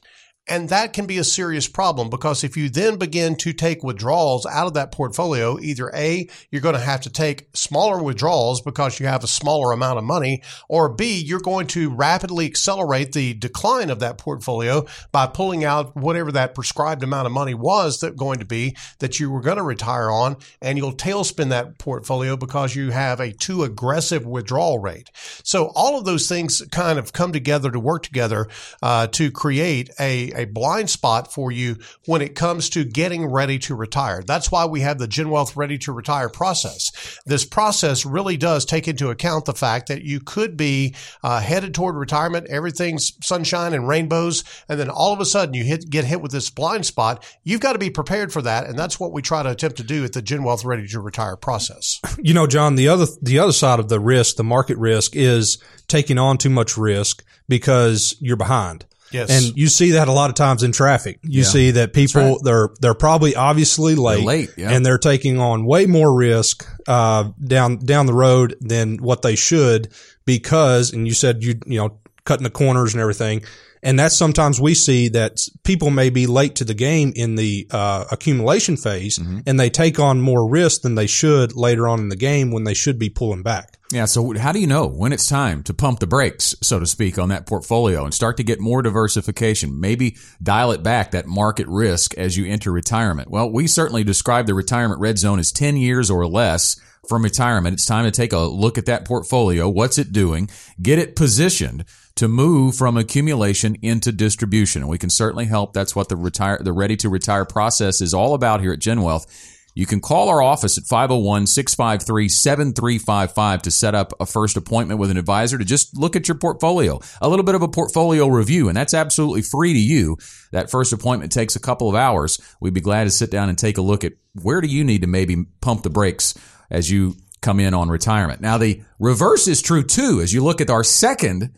And 0.50 0.70
that 0.70 0.94
can 0.94 1.06
be 1.06 1.20
a 1.20 1.24
serious 1.24 1.68
problem 1.68 2.10
because 2.10 2.44
if 2.44 2.58
you 2.58 2.70
then 2.70 2.98
begin 2.98 3.36
to 3.38 3.54
take 3.54 3.84
withdrawals 3.84 4.46
out 4.48 4.68
of 4.68 4.74
that 4.74 4.92
portfolio, 4.92 5.60
either 5.60 5.92
A, 5.94 6.28
you're 6.50 6.62
going 6.62 6.74
to 6.74 6.82
have 6.82 7.02
to 7.02 7.10
take 7.10 7.48
smaller 7.54 8.02
withdrawals 8.02 8.62
because 8.62 9.00
you 9.00 9.06
have 9.06 9.24
a 9.24 9.28
smaller 9.28 9.72
amount 9.72 10.00
of 10.00 10.04
money, 10.04 10.42
or 10.68 10.90
B, 10.90 11.22
you're 11.22 11.40
going 11.40 11.68
to 11.68 11.90
rapidly 11.90 12.46
accelerate 12.46 13.12
the 13.12 13.36
decline 13.36 13.90
of 13.90 14.00
that 14.00 14.18
portfolio 14.18 14.86
by 15.12 15.28
pulling 15.28 15.64
out 15.64 15.96
whatever 15.96 16.32
that 16.32 16.56
prescribed 16.56 17.04
amount 17.04 17.28
of 17.28 17.32
money 17.32 17.54
was 17.54 18.00
that 18.00 18.18
going 18.18 18.40
to 18.40 18.46
be 18.46 18.76
that 19.00 19.20
you 19.20 19.30
were 19.30 19.42
going 19.42 19.58
to 19.58 19.64
retire 19.64 20.10
on, 20.10 20.38
and 20.62 20.78
you'll 20.78 20.94
tailspin 20.94 21.50
that 21.50 21.78
portfolio 21.78 22.36
because 22.36 22.76
you 22.76 22.92
have 22.92 23.20
a 23.20 23.32
too 23.32 23.64
aggressive 23.64 24.26
withdrawal 24.26 24.80
rate. 24.80 25.12
So 25.44 25.72
all 25.76 25.98
of 25.98 26.06
those 26.06 26.28
things 26.28 26.64
kind 26.72 26.98
of 26.98 27.14
come 27.14 27.34
together 27.34 27.70
to 27.70 27.80
work 27.80 28.04
together 28.04 28.48
uh, 28.82 29.08
to 29.08 29.32
create 29.32 29.92
a, 30.00 30.32
a 30.40 30.46
blind 30.46 30.90
spot 30.90 31.32
for 31.32 31.52
you 31.52 31.78
when 32.06 32.22
it 32.22 32.36
comes 32.36 32.70
to 32.70 32.84
getting 32.84 33.26
ready 33.26 33.60
to 33.60 33.76
retire. 33.76 34.24
That's 34.26 34.52
why 34.52 34.66
we 34.66 34.82
have 34.82 34.98
the 34.98 35.08
Gen 35.08 35.30
Wealth 35.30 35.56
Ready 35.56 35.78
to 35.80 35.92
Retire 35.92 36.30
process. 36.30 37.20
This 37.26 37.46
process 37.46 38.06
really 38.06 38.38
does 38.38 38.66
take 38.66 38.88
into 38.88 39.10
account 39.10 39.46
the 39.46 39.54
fact 39.54 39.88
that 39.88 40.04
you 40.04 40.20
could 40.20 40.58
be 40.58 40.96
uh, 41.24 41.42
headed 41.42 41.74
toward 41.74 41.96
retirement, 41.96 42.48
everything's 42.50 43.14
sunshine 43.22 43.74
and 43.74 43.88
rainbows, 43.88 44.44
and 44.68 44.80
then 44.80 44.90
all 44.90 45.14
of 45.14 45.20
a 45.20 45.26
sudden 45.26 45.54
you 45.54 45.64
hit, 45.64 45.90
get 45.90 46.06
hit 46.06 46.22
with 46.22 46.32
this 46.32 46.50
blind 46.50 46.86
spot. 46.86 47.26
You've 47.44 47.62
got 47.62 47.74
to 47.74 47.80
be 47.80 47.90
prepared 47.90 48.32
for 48.32 48.42
that, 48.42 48.68
and 48.68 48.80
that's 48.80 49.00
what 49.00 49.12
we 49.12 49.22
try 49.22 49.44
to 49.44 49.52
attempt 49.52 49.78
to 49.78 49.84
do 49.84 50.04
at 50.06 50.14
the 50.14 50.22
Gen 50.22 50.44
Wealth 50.44 50.66
Ready 50.66 50.88
to 50.88 51.00
Retire 51.00 51.36
process. 51.36 52.00
You 52.22 52.34
know, 52.34 52.48
John, 52.48 52.76
the 52.76 52.90
other 52.90 53.06
the 53.22 53.40
other 53.40 53.54
side 53.54 53.80
of 53.80 53.88
the 53.88 54.00
risk, 54.00 54.36
the 54.36 54.44
market 54.44 54.78
risk, 54.78 55.16
is 55.16 55.58
taking 55.88 56.18
on 56.18 56.38
too 56.38 56.50
much 56.50 56.78
risk 56.78 57.24
because 57.48 58.16
you're 58.20 58.36
behind. 58.36 58.86
Yes. 59.12 59.30
And 59.30 59.58
you 59.58 59.68
see 59.68 59.92
that 59.92 60.08
a 60.08 60.12
lot 60.12 60.30
of 60.30 60.36
times 60.36 60.64
in 60.64 60.72
traffic. 60.72 61.20
You 61.24 61.44
see 61.44 61.72
that 61.72 61.94
people 61.94 62.40
they're 62.42 62.70
they're 62.80 62.94
probably 62.94 63.36
obviously 63.36 63.96
late, 63.96 64.24
late, 64.24 64.54
yeah. 64.58 64.72
and 64.72 64.86
they're 64.86 64.98
taking 64.98 65.40
on 65.40 65.66
way 65.66 65.86
more 65.86 66.14
risk 66.14 66.68
uh, 66.88 67.32
down 67.44 67.78
down 67.78 68.06
the 68.06 68.14
road 68.14 68.56
than 68.62 68.98
what 68.98 69.22
they 69.22 69.36
should 69.36 69.92
because. 70.26 70.94
And 70.94 71.08
you 71.08 71.14
said 71.14 71.44
you 71.44 71.60
you 71.66 71.80
know 71.80 72.00
cutting 72.26 72.44
the 72.44 72.50
corners 72.50 72.94
and 72.94 73.02
everything. 73.02 73.44
And 73.82 73.98
that's 73.98 74.16
sometimes 74.16 74.60
we 74.60 74.74
see 74.74 75.08
that 75.10 75.40
people 75.64 75.90
may 75.90 76.10
be 76.10 76.28
late 76.28 76.56
to 76.56 76.66
the 76.66 76.74
game 76.74 77.14
in 77.16 77.36
the 77.36 77.68
uh, 77.72 78.06
accumulation 78.12 78.76
phase, 78.76 79.18
and 79.46 79.60
they 79.60 79.70
take 79.70 80.00
on 80.00 80.20
more 80.20 80.50
risk 80.50 80.82
than 80.82 80.96
they 80.96 81.08
should 81.08 81.56
later 81.56 81.88
on 81.88 82.00
in 82.00 82.10
the 82.10 82.16
game 82.16 82.52
when 82.52 82.66
they 82.66 82.74
should 82.74 83.00
be 83.00 83.10
pulling 83.10 83.44
back. 83.44 83.78
Yeah. 83.92 84.06
So 84.06 84.34
how 84.38 84.52
do 84.52 84.60
you 84.60 84.68
know 84.68 84.88
when 84.88 85.14
it's 85.14 85.26
time 85.26 85.64
to 85.64 85.74
pump 85.74 86.00
the 86.00 86.08
brakes, 86.08 86.56
so 86.62 86.80
to 86.80 86.86
speak, 86.86 87.18
on 87.18 87.30
that 87.30 87.48
portfolio 87.48 88.04
and 88.04 88.14
start 88.14 88.38
to 88.38 88.44
get 88.44 88.60
more 88.60 88.82
diversification? 88.82 89.80
Maybe 89.80 90.18
dial 90.44 90.72
it 90.72 90.84
back 90.84 91.12
that 91.12 91.26
market 91.26 91.68
risk 91.68 92.16
as 92.16 92.38
you 92.38 92.46
enter 92.46 92.72
retirement. 92.72 93.32
Well, 93.32 93.50
we 93.52 93.66
certainly 93.66 94.04
describe 94.04 94.46
the 94.46 94.54
retirement 94.54 95.02
red 95.02 95.18
zone 95.18 95.40
as 95.40 95.52
10 95.52 95.78
years 95.78 96.12
or 96.12 96.28
less 96.28 96.80
from 97.08 97.24
retirement. 97.24 97.74
It's 97.74 97.86
time 97.86 98.06
to 98.06 98.12
take 98.12 98.34
a 98.34 98.40
look 98.40 98.78
at 98.78 98.86
that 98.86 99.06
portfolio. 99.06 99.68
What's 99.68 99.98
it 99.98 100.12
doing? 100.12 100.50
Get 100.80 101.00
it 101.00 101.16
positioned 101.16 101.86
to 102.20 102.28
move 102.28 102.76
from 102.76 102.98
accumulation 102.98 103.78
into 103.82 104.12
distribution. 104.12 104.82
And 104.82 104.92
we 104.92 104.98
can 104.98 105.10
certainly 105.10 105.46
help. 105.46 105.72
That's 105.72 105.96
what 105.96 106.10
the 106.10 106.18
retire, 106.18 106.60
the 106.62 106.74
ready 106.74 106.98
to 106.98 107.08
retire 107.08 107.46
process 107.46 108.02
is 108.02 108.14
all 108.14 108.34
about 108.34 108.60
here 108.60 108.74
at 108.74 108.80
Gen 108.80 109.04
Wealth. 109.04 109.26
You 109.74 109.86
can 109.86 110.02
call 110.02 110.28
our 110.28 110.42
office 110.42 110.78
at 110.78 110.84
501-653-7355 110.84 113.62
to 113.62 113.72
set 113.72 113.96
up 113.96 114.12
a 114.20 114.26
first 114.26 114.58
appointment 114.58 115.00
with 115.00 115.12
an 115.12 115.16
advisor 115.16 115.58
to 115.58 115.64
just 115.64 115.98
look 115.98 116.18
at 116.18 116.28
your 116.28 116.38
portfolio, 116.38 117.00
a 117.22 117.30
little 117.30 117.46
bit 117.46 117.56
of 117.56 117.62
a 117.62 117.70
portfolio 117.70 118.28
review, 118.28 118.68
and 118.68 118.76
that's 118.76 118.94
absolutely 118.94 119.42
free 119.42 119.72
to 119.72 119.80
you. 119.80 120.18
That 120.52 120.70
first 120.70 120.92
appointment 120.92 121.32
takes 121.32 121.56
a 121.56 121.62
couple 121.62 121.88
of 121.88 121.96
hours. 121.96 122.38
We'd 122.60 122.74
be 122.74 122.82
glad 122.82 123.06
to 123.06 123.12
sit 123.12 123.32
down 123.32 123.48
and 123.48 123.58
take 123.58 123.78
a 123.78 123.82
look 123.82 124.04
at 124.04 124.12
where 124.42 124.60
do 124.60 124.68
you 124.68 124.84
need 124.84 125.04
to 125.04 125.08
maybe 125.08 125.46
pump 125.62 125.84
the 125.84 125.90
brakes 125.90 126.38
as 126.70 126.92
you 126.92 127.16
come 127.40 127.62
in 127.62 127.74
on 127.74 127.88
retirement. 127.88 128.42
Now, 128.42 128.58
the 128.58 128.82
reverse 129.00 129.48
is 129.48 129.62
true 129.62 129.84
too. 129.84 130.20
As 130.22 130.34
you 130.34 130.44
look 130.44 130.60
at 130.60 130.70
our 130.70 130.84
second 130.84 131.56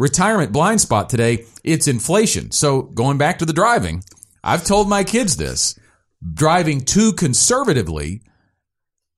retirement 0.00 0.50
blind 0.50 0.80
spot 0.80 1.10
today, 1.10 1.44
it's 1.62 1.86
inflation. 1.86 2.50
So 2.50 2.82
going 2.82 3.18
back 3.18 3.38
to 3.38 3.44
the 3.44 3.52
driving, 3.52 4.02
I've 4.42 4.64
told 4.64 4.88
my 4.88 5.04
kids 5.04 5.36
this 5.36 5.78
driving 6.32 6.80
too 6.80 7.12
conservatively 7.12 8.22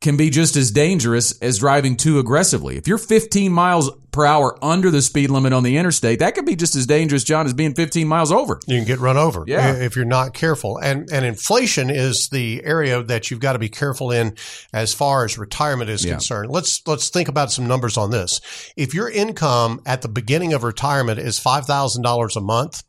can 0.02 0.16
be 0.16 0.28
just 0.28 0.56
as 0.56 0.70
dangerous 0.70 1.32
as 1.40 1.58
driving 1.58 1.96
too 1.96 2.18
aggressively. 2.18 2.76
If 2.76 2.86
you're 2.86 2.98
15 2.98 3.52
miles 3.52 3.90
per 4.10 4.26
hour 4.26 4.58
under 4.62 4.90
the 4.90 5.00
speed 5.00 5.30
limit 5.30 5.54
on 5.54 5.62
the 5.62 5.78
interstate, 5.78 6.18
that 6.18 6.34
could 6.34 6.44
be 6.44 6.54
just 6.56 6.76
as 6.76 6.84
dangerous, 6.86 7.24
John, 7.24 7.46
as 7.46 7.54
being 7.54 7.72
15 7.74 8.06
miles 8.06 8.30
over. 8.30 8.60
You 8.66 8.76
can 8.76 8.84
get 8.86 8.98
run 8.98 9.16
over 9.16 9.44
Yeah. 9.46 9.72
if 9.76 9.96
you're 9.96 10.04
not 10.04 10.34
careful. 10.34 10.76
And 10.76 11.08
and 11.10 11.24
inflation 11.24 11.88
is 11.88 12.28
the 12.28 12.62
area 12.64 13.02
that 13.02 13.30
you've 13.30 13.40
got 13.40 13.54
to 13.54 13.58
be 13.58 13.70
careful 13.70 14.10
in 14.10 14.34
as 14.74 14.92
far 14.92 15.24
as 15.24 15.38
retirement 15.38 15.88
is 15.88 16.04
Yeah. 16.04 16.12
concerned. 16.12 16.50
Let's 16.50 16.82
let's 16.86 17.08
think 17.08 17.28
about 17.28 17.50
some 17.50 17.66
numbers 17.66 17.96
on 17.96 18.10
this. 18.10 18.40
If 18.76 18.92
your 18.92 19.08
income 19.08 19.80
at 19.86 20.02
the 20.02 20.08
beginning 20.08 20.52
of 20.52 20.62
retirement 20.62 21.18
is 21.20 21.38
$5,000 21.40 22.36
a 22.36 22.40
month, 22.40 22.82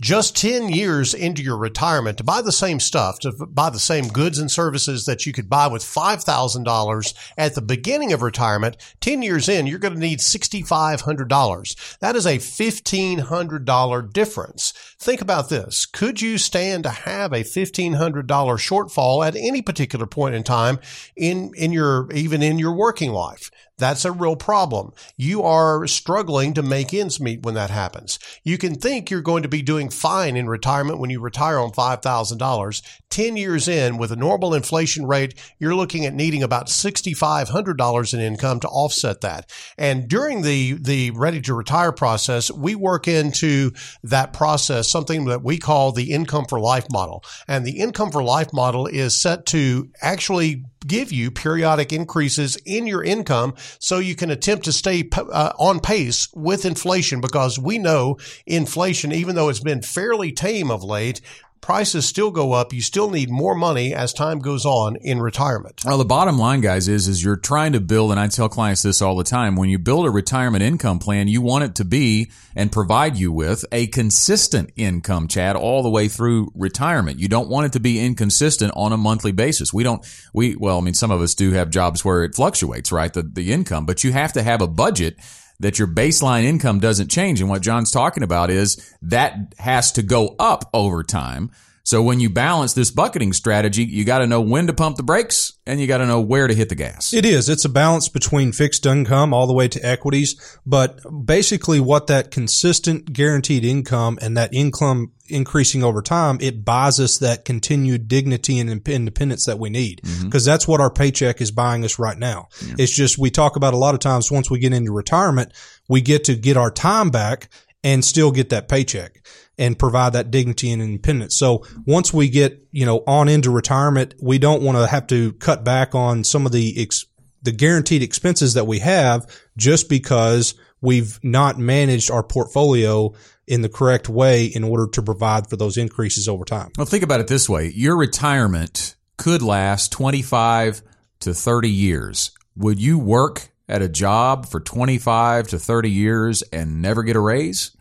just 0.00 0.36
10 0.36 0.68
years 0.68 1.14
into 1.14 1.42
your 1.42 1.56
retirement 1.56 2.18
to 2.18 2.24
buy 2.24 2.42
the 2.42 2.52
same 2.52 2.78
stuff, 2.78 3.18
to 3.20 3.32
buy 3.48 3.70
the 3.70 3.78
same 3.78 4.08
goods 4.08 4.38
and 4.38 4.50
services 4.50 5.06
that 5.06 5.24
you 5.24 5.32
could 5.32 5.48
buy 5.48 5.66
with 5.66 5.82
$5,000 5.82 7.14
at 7.38 7.54
the 7.54 7.62
beginning 7.62 8.12
of 8.12 8.20
retirement, 8.20 8.76
10 9.00 9.22
years 9.22 9.48
in, 9.48 9.66
you're 9.66 9.78
going 9.78 9.94
to 9.94 10.00
need 10.00 10.18
$6,500. 10.18 11.98
That 12.00 12.14
is 12.14 12.26
a 12.26 12.36
$1,500 12.36 14.12
difference. 14.12 14.72
Think 14.98 15.20
about 15.22 15.48
this. 15.48 15.86
Could 15.86 16.20
you 16.20 16.36
stand 16.36 16.84
to 16.84 16.90
have 16.90 17.32
a 17.32 17.44
$1,500 17.44 18.26
shortfall 18.26 19.26
at 19.26 19.34
any 19.34 19.62
particular 19.62 20.06
point 20.06 20.34
in 20.34 20.42
time 20.42 20.78
in, 21.16 21.52
in 21.56 21.72
your, 21.72 22.12
even 22.12 22.42
in 22.42 22.58
your 22.58 22.74
working 22.74 23.12
life? 23.12 23.50
That's 23.78 24.06
a 24.06 24.12
real 24.12 24.36
problem. 24.36 24.92
You 25.18 25.42
are 25.42 25.86
struggling 25.86 26.54
to 26.54 26.62
make 26.62 26.94
ends 26.94 27.20
meet 27.20 27.42
when 27.42 27.54
that 27.56 27.68
happens. 27.68 28.18
You 28.42 28.56
can 28.56 28.74
think 28.74 29.10
you're 29.10 29.20
going 29.20 29.42
to 29.42 29.50
be 29.50 29.60
doing 29.60 29.90
fine 29.90 30.34
in 30.34 30.48
retirement 30.48 30.98
when 30.98 31.10
you 31.10 31.20
retire 31.20 31.58
on 31.58 31.72
$5,000. 31.72 32.82
10 33.10 33.36
years 33.36 33.68
in, 33.68 33.98
with 33.98 34.10
a 34.10 34.16
normal 34.16 34.54
inflation 34.54 35.06
rate, 35.06 35.34
you're 35.58 35.74
looking 35.74 36.06
at 36.06 36.14
needing 36.14 36.42
about 36.42 36.68
$6,500 36.68 38.14
in 38.14 38.20
income 38.20 38.60
to 38.60 38.68
offset 38.68 39.20
that. 39.20 39.50
And 39.76 40.08
during 40.08 40.40
the, 40.40 40.72
the 40.80 41.10
ready 41.10 41.42
to 41.42 41.52
retire 41.52 41.92
process, 41.92 42.50
we 42.50 42.74
work 42.74 43.06
into 43.06 43.72
that 44.02 44.32
process 44.32 44.88
something 44.88 45.26
that 45.26 45.42
we 45.42 45.58
call 45.58 45.92
the 45.92 46.12
income 46.12 46.46
for 46.46 46.58
life 46.58 46.86
model. 46.90 47.22
And 47.46 47.66
the 47.66 47.78
income 47.78 48.10
for 48.10 48.22
life 48.22 48.54
model 48.54 48.86
is 48.86 49.14
set 49.14 49.44
to 49.46 49.90
actually 50.00 50.64
give 50.86 51.12
you 51.12 51.30
periodic 51.30 51.92
increases 51.92 52.56
in 52.64 52.86
your 52.86 53.02
income 53.02 53.54
so 53.78 53.98
you 53.98 54.14
can 54.14 54.30
attempt 54.30 54.64
to 54.64 54.72
stay 54.72 55.08
uh, 55.12 55.52
on 55.58 55.80
pace 55.80 56.28
with 56.34 56.64
inflation 56.64 57.20
because 57.20 57.58
we 57.58 57.78
know 57.78 58.16
inflation, 58.46 59.12
even 59.12 59.34
though 59.34 59.48
it's 59.48 59.60
been 59.60 59.82
fairly 59.82 60.32
tame 60.32 60.70
of 60.70 60.82
late, 60.82 61.20
prices 61.66 62.06
still 62.06 62.30
go 62.30 62.52
up. 62.52 62.72
You 62.72 62.80
still 62.80 63.10
need 63.10 63.28
more 63.28 63.56
money 63.56 63.92
as 63.92 64.12
time 64.12 64.38
goes 64.38 64.64
on 64.64 64.94
in 64.94 65.18
retirement. 65.18 65.82
Well, 65.84 65.98
the 65.98 66.04
bottom 66.04 66.38
line, 66.38 66.60
guys, 66.60 66.86
is 66.86 67.08
is 67.08 67.24
you're 67.24 67.34
trying 67.34 67.72
to 67.72 67.80
build, 67.80 68.12
and 68.12 68.20
I 68.20 68.28
tell 68.28 68.48
clients 68.48 68.82
this 68.82 69.02
all 69.02 69.16
the 69.16 69.24
time. 69.24 69.56
When 69.56 69.68
you 69.68 69.76
build 69.76 70.06
a 70.06 70.10
retirement 70.10 70.62
income 70.62 71.00
plan, 71.00 71.26
you 71.26 71.42
want 71.42 71.64
it 71.64 71.74
to 71.74 71.84
be 71.84 72.30
and 72.54 72.70
provide 72.70 73.16
you 73.16 73.32
with 73.32 73.64
a 73.72 73.88
consistent 73.88 74.70
income, 74.76 75.26
Chad, 75.26 75.56
all 75.56 75.82
the 75.82 75.90
way 75.90 76.06
through 76.06 76.52
retirement. 76.54 77.18
You 77.18 77.26
don't 77.26 77.48
want 77.48 77.66
it 77.66 77.72
to 77.72 77.80
be 77.80 77.98
inconsistent 77.98 78.72
on 78.76 78.92
a 78.92 78.96
monthly 78.96 79.32
basis. 79.32 79.72
We 79.72 79.82
don't. 79.82 80.06
We 80.32 80.54
well, 80.54 80.78
I 80.78 80.82
mean, 80.82 80.94
some 80.94 81.10
of 81.10 81.20
us 81.20 81.34
do 81.34 81.50
have 81.50 81.70
jobs 81.70 82.04
where 82.04 82.22
it 82.22 82.36
fluctuates, 82.36 82.92
right? 82.92 83.12
The 83.12 83.24
the 83.24 83.52
income, 83.52 83.86
but 83.86 84.04
you 84.04 84.12
have 84.12 84.32
to 84.34 84.42
have 84.44 84.62
a 84.62 84.68
budget 84.68 85.18
that 85.60 85.78
your 85.78 85.88
baseline 85.88 86.44
income 86.44 86.80
doesn't 86.80 87.10
change. 87.10 87.40
And 87.40 87.48
what 87.48 87.62
John's 87.62 87.90
talking 87.90 88.22
about 88.22 88.50
is 88.50 88.94
that 89.02 89.54
has 89.58 89.92
to 89.92 90.02
go 90.02 90.36
up 90.38 90.68
over 90.74 91.02
time. 91.02 91.50
So 91.86 92.02
when 92.02 92.18
you 92.18 92.28
balance 92.28 92.74
this 92.74 92.90
bucketing 92.90 93.32
strategy, 93.32 93.84
you 93.84 94.04
got 94.04 94.18
to 94.18 94.26
know 94.26 94.40
when 94.40 94.66
to 94.66 94.72
pump 94.72 94.96
the 94.96 95.04
brakes 95.04 95.52
and 95.66 95.80
you 95.80 95.86
got 95.86 95.98
to 95.98 96.06
know 96.06 96.20
where 96.20 96.48
to 96.48 96.52
hit 96.52 96.68
the 96.68 96.74
gas. 96.74 97.14
It 97.14 97.24
is. 97.24 97.48
It's 97.48 97.64
a 97.64 97.68
balance 97.68 98.08
between 98.08 98.50
fixed 98.50 98.84
income 98.86 99.32
all 99.32 99.46
the 99.46 99.54
way 99.54 99.68
to 99.68 99.78
equities. 99.86 100.58
But 100.66 100.98
basically 101.24 101.78
what 101.78 102.08
that 102.08 102.32
consistent 102.32 103.12
guaranteed 103.12 103.64
income 103.64 104.18
and 104.20 104.36
that 104.36 104.52
income 104.52 105.12
increasing 105.28 105.84
over 105.84 106.02
time, 106.02 106.38
it 106.40 106.64
buys 106.64 106.98
us 106.98 107.18
that 107.18 107.44
continued 107.44 108.08
dignity 108.08 108.58
and 108.58 108.68
independence 108.68 109.44
that 109.44 109.60
we 109.60 109.70
need. 109.70 110.00
Mm-hmm. 110.02 110.24
Because 110.24 110.44
that's 110.44 110.66
what 110.66 110.80
our 110.80 110.90
paycheck 110.90 111.40
is 111.40 111.52
buying 111.52 111.84
us 111.84 112.00
right 112.00 112.18
now. 112.18 112.48
It's 112.80 112.96
just, 112.96 113.16
we 113.16 113.30
talk 113.30 113.54
about 113.54 113.74
a 113.74 113.78
lot 113.78 113.94
of 113.94 114.00
times 114.00 114.32
once 114.32 114.50
we 114.50 114.58
get 114.58 114.72
into 114.72 114.90
retirement, 114.90 115.52
we 115.88 116.00
get 116.00 116.24
to 116.24 116.34
get 116.34 116.56
our 116.56 116.72
time 116.72 117.10
back 117.10 117.48
and 117.84 118.04
still 118.04 118.32
get 118.32 118.48
that 118.48 118.68
paycheck 118.68 119.24
and 119.58 119.78
provide 119.78 120.12
that 120.12 120.30
dignity 120.30 120.70
and 120.70 120.82
independence. 120.82 121.38
So 121.38 121.64
once 121.86 122.12
we 122.12 122.28
get, 122.28 122.66
you 122.72 122.84
know, 122.84 123.02
on 123.06 123.28
into 123.28 123.50
retirement, 123.50 124.14
we 124.20 124.38
don't 124.38 124.62
want 124.62 124.78
to 124.78 124.86
have 124.86 125.06
to 125.08 125.32
cut 125.34 125.64
back 125.64 125.94
on 125.94 126.24
some 126.24 126.46
of 126.46 126.52
the 126.52 126.74
ex- 126.82 127.06
the 127.42 127.52
guaranteed 127.52 128.02
expenses 128.02 128.54
that 128.54 128.66
we 128.66 128.80
have 128.80 129.26
just 129.56 129.88
because 129.88 130.54
we've 130.80 131.18
not 131.22 131.58
managed 131.58 132.10
our 132.10 132.22
portfolio 132.22 133.14
in 133.46 133.62
the 133.62 133.68
correct 133.68 134.08
way 134.08 134.46
in 134.46 134.64
order 134.64 134.88
to 134.88 135.02
provide 135.02 135.48
for 135.48 135.56
those 135.56 135.76
increases 135.76 136.28
over 136.28 136.44
time. 136.44 136.70
Well, 136.76 136.86
think 136.86 137.04
about 137.04 137.20
it 137.20 137.28
this 137.28 137.48
way. 137.48 137.72
Your 137.74 137.96
retirement 137.96 138.96
could 139.16 139.42
last 139.42 139.92
25 139.92 140.82
to 141.20 141.32
30 141.32 141.70
years. 141.70 142.32
Would 142.56 142.80
you 142.80 142.98
work 142.98 143.48
at 143.68 143.82
a 143.82 143.88
job 143.88 144.46
for 144.46 144.60
25 144.60 145.48
to 145.48 145.58
30 145.58 145.90
years 145.90 146.42
and 146.42 146.82
never 146.82 147.02
get 147.02 147.16
a 147.16 147.20
raise? 147.20 147.75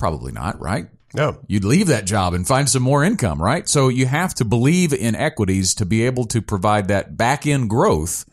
Probably 0.00 0.32
not, 0.32 0.58
right? 0.60 0.88
No. 1.14 1.40
You'd 1.46 1.64
leave 1.64 1.88
that 1.88 2.06
job 2.06 2.34
and 2.34 2.46
find 2.46 2.68
some 2.68 2.82
more 2.82 3.04
income, 3.04 3.40
right? 3.40 3.68
So 3.68 3.88
you 3.88 4.06
have 4.06 4.34
to 4.36 4.44
believe 4.44 4.94
in 4.94 5.14
equities 5.14 5.74
to 5.74 5.84
be 5.84 6.06
able 6.06 6.24
to 6.26 6.40
provide 6.40 6.88
that 6.88 7.16
back 7.16 7.46
end 7.46 7.68
growth 7.68 8.24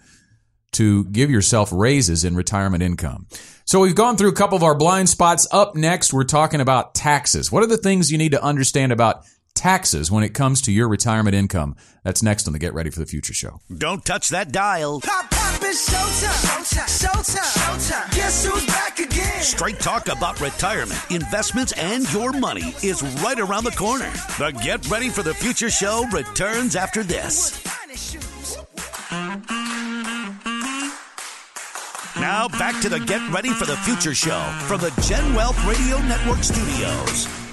to 0.74 1.04
give 1.06 1.30
yourself 1.30 1.72
raises 1.74 2.24
in 2.24 2.36
retirement 2.36 2.84
income. 2.84 3.28
So 3.66 3.82
we've 3.82 3.96
gone 3.96 4.16
through 4.16 4.30
a 4.30 4.34
couple 4.34 4.56
of 4.56 4.64
our 4.64 4.76
blind 4.76 5.10
spots. 5.10 5.46
Up 5.52 5.76
next, 5.76 6.14
we're 6.14 6.24
talking 6.24 6.62
about 6.62 6.96
taxes. 6.96 7.52
What 7.52 7.64
are 7.64 7.68
the 7.68 7.78
things 7.78 8.12
you 8.12 8.18
need 8.18 8.32
to 8.32 8.42
understand 8.42 8.94
about 8.94 9.26
taxes 9.56 10.10
when 10.10 10.24
it 10.24 10.30
comes 10.30 10.62
to 10.62 10.72
your 10.72 10.88
retirement 10.88 11.36
income? 11.36 11.76
That's 12.04 12.24
next 12.24 12.48
on 12.48 12.54
the 12.54 12.60
Get 12.60 12.74
Ready 12.74 12.92
for 12.92 13.00
the 13.00 13.06
Future 13.06 13.34
show. 13.34 13.60
Don't 13.76 14.06
touch 14.06 14.30
that 14.30 14.54
dial. 14.54 15.02
Pop, 15.02 15.30
pop, 15.32 15.37
it's 15.68 15.90
showtime. 15.90 16.64
Showtime. 16.64 17.08
Showtime. 17.08 17.90
Showtime. 17.90 18.16
Guess 18.16 18.46
who's 18.46 18.66
back 18.68 19.00
again? 19.00 19.42
Straight 19.42 19.80
talk 19.80 20.08
about 20.08 20.40
retirement, 20.40 21.00
investments, 21.10 21.74
and 21.74 22.12
your 22.14 22.32
money 22.32 22.74
is 22.84 23.04
right 23.22 23.40
around 23.40 23.66
the 23.66 23.72
corner. 23.72 24.10
The 24.38 24.58
Get 24.64 24.88
Ready 24.90 25.10
for 25.10 25.24
the 25.24 25.34
Future 25.34 25.70
show 25.70 26.06
returns 26.12 26.76
after 26.76 27.04
this. 27.04 27.64
Now 32.16 32.48
back 32.48 32.82
to 32.82 32.90
the 32.90 33.00
Get 33.00 33.30
Ready 33.32 33.50
for 33.50 33.66
the 33.66 33.78
Future 33.78 34.16
show 34.16 34.42
from 34.68 34.82
the 34.82 34.92
Gen 35.08 35.34
Wealth 35.34 35.58
Radio 35.66 36.00
Network 36.04 36.44
studios. 36.44 37.47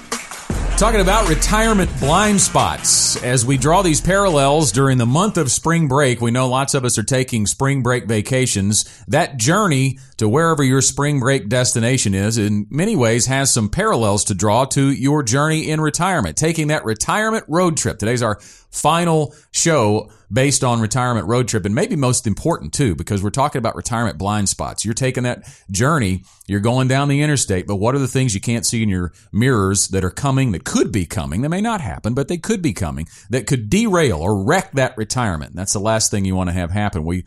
Talking 0.77 0.99
about 0.99 1.29
retirement 1.29 1.89
blind 2.01 2.41
spots. 2.41 3.23
As 3.23 3.45
we 3.45 3.57
draw 3.57 3.81
these 3.81 4.01
parallels 4.01 4.73
during 4.73 4.97
the 4.97 5.05
month 5.05 5.37
of 5.37 5.49
spring 5.49 5.87
break, 5.87 6.19
we 6.19 6.31
know 6.31 6.49
lots 6.49 6.73
of 6.73 6.83
us 6.83 6.97
are 6.97 7.03
taking 7.03 7.47
spring 7.47 7.81
break 7.81 8.07
vacations. 8.07 8.83
That 9.07 9.37
journey 9.37 9.99
to 10.17 10.29
wherever 10.29 10.63
your 10.63 10.81
spring 10.81 11.19
break 11.19 11.49
destination 11.49 12.13
is 12.13 12.37
in 12.37 12.67
many 12.69 12.95
ways 12.95 13.25
has 13.25 13.53
some 13.53 13.69
parallels 13.69 14.23
to 14.25 14.33
draw 14.33 14.65
to 14.65 14.91
your 14.91 15.23
journey 15.23 15.69
in 15.69 15.81
retirement. 15.81 16.37
Taking 16.37 16.67
that 16.67 16.85
retirement 16.85 17.43
road 17.47 17.77
trip. 17.77 17.99
Today's 17.99 18.21
our 18.21 18.39
final 18.75 19.33
show 19.51 20.09
based 20.31 20.63
on 20.63 20.81
retirement 20.81 21.27
road 21.27 21.47
trip 21.47 21.65
and 21.65 21.73
maybe 21.73 21.95
most 21.95 22.27
important 22.27 22.73
too 22.73 22.95
because 22.95 23.23
we're 23.23 23.29
talking 23.29 23.59
about 23.59 23.75
retirement 23.75 24.17
blind 24.17 24.49
spots. 24.49 24.83
You're 24.83 24.93
taking 24.93 25.23
that 25.23 25.43
journey, 25.71 26.23
you're 26.47 26.59
going 26.59 26.87
down 26.87 27.07
the 27.07 27.21
interstate, 27.21 27.67
but 27.67 27.77
what 27.77 27.95
are 27.95 27.99
the 27.99 28.07
things 28.07 28.33
you 28.33 28.41
can't 28.41 28.65
see 28.65 28.83
in 28.83 28.89
your 28.89 29.13
mirrors 29.31 29.89
that 29.89 30.03
are 30.03 30.11
coming 30.11 30.51
that 30.51 30.65
could 30.65 30.91
be 30.91 31.05
coming? 31.05 31.41
They 31.41 31.47
may 31.47 31.61
not 31.61 31.81
happen, 31.81 32.13
but 32.13 32.27
they 32.27 32.37
could 32.37 32.61
be 32.61 32.73
coming 32.73 33.07
that 33.29 33.47
could 33.47 33.69
derail 33.69 34.19
or 34.19 34.43
wreck 34.43 34.71
that 34.73 34.97
retirement. 34.97 35.55
That's 35.55 35.73
the 35.73 35.79
last 35.79 36.11
thing 36.11 36.25
you 36.25 36.35
want 36.35 36.49
to 36.49 36.55
have 36.55 36.71
happen. 36.71 37.05
We 37.05 37.25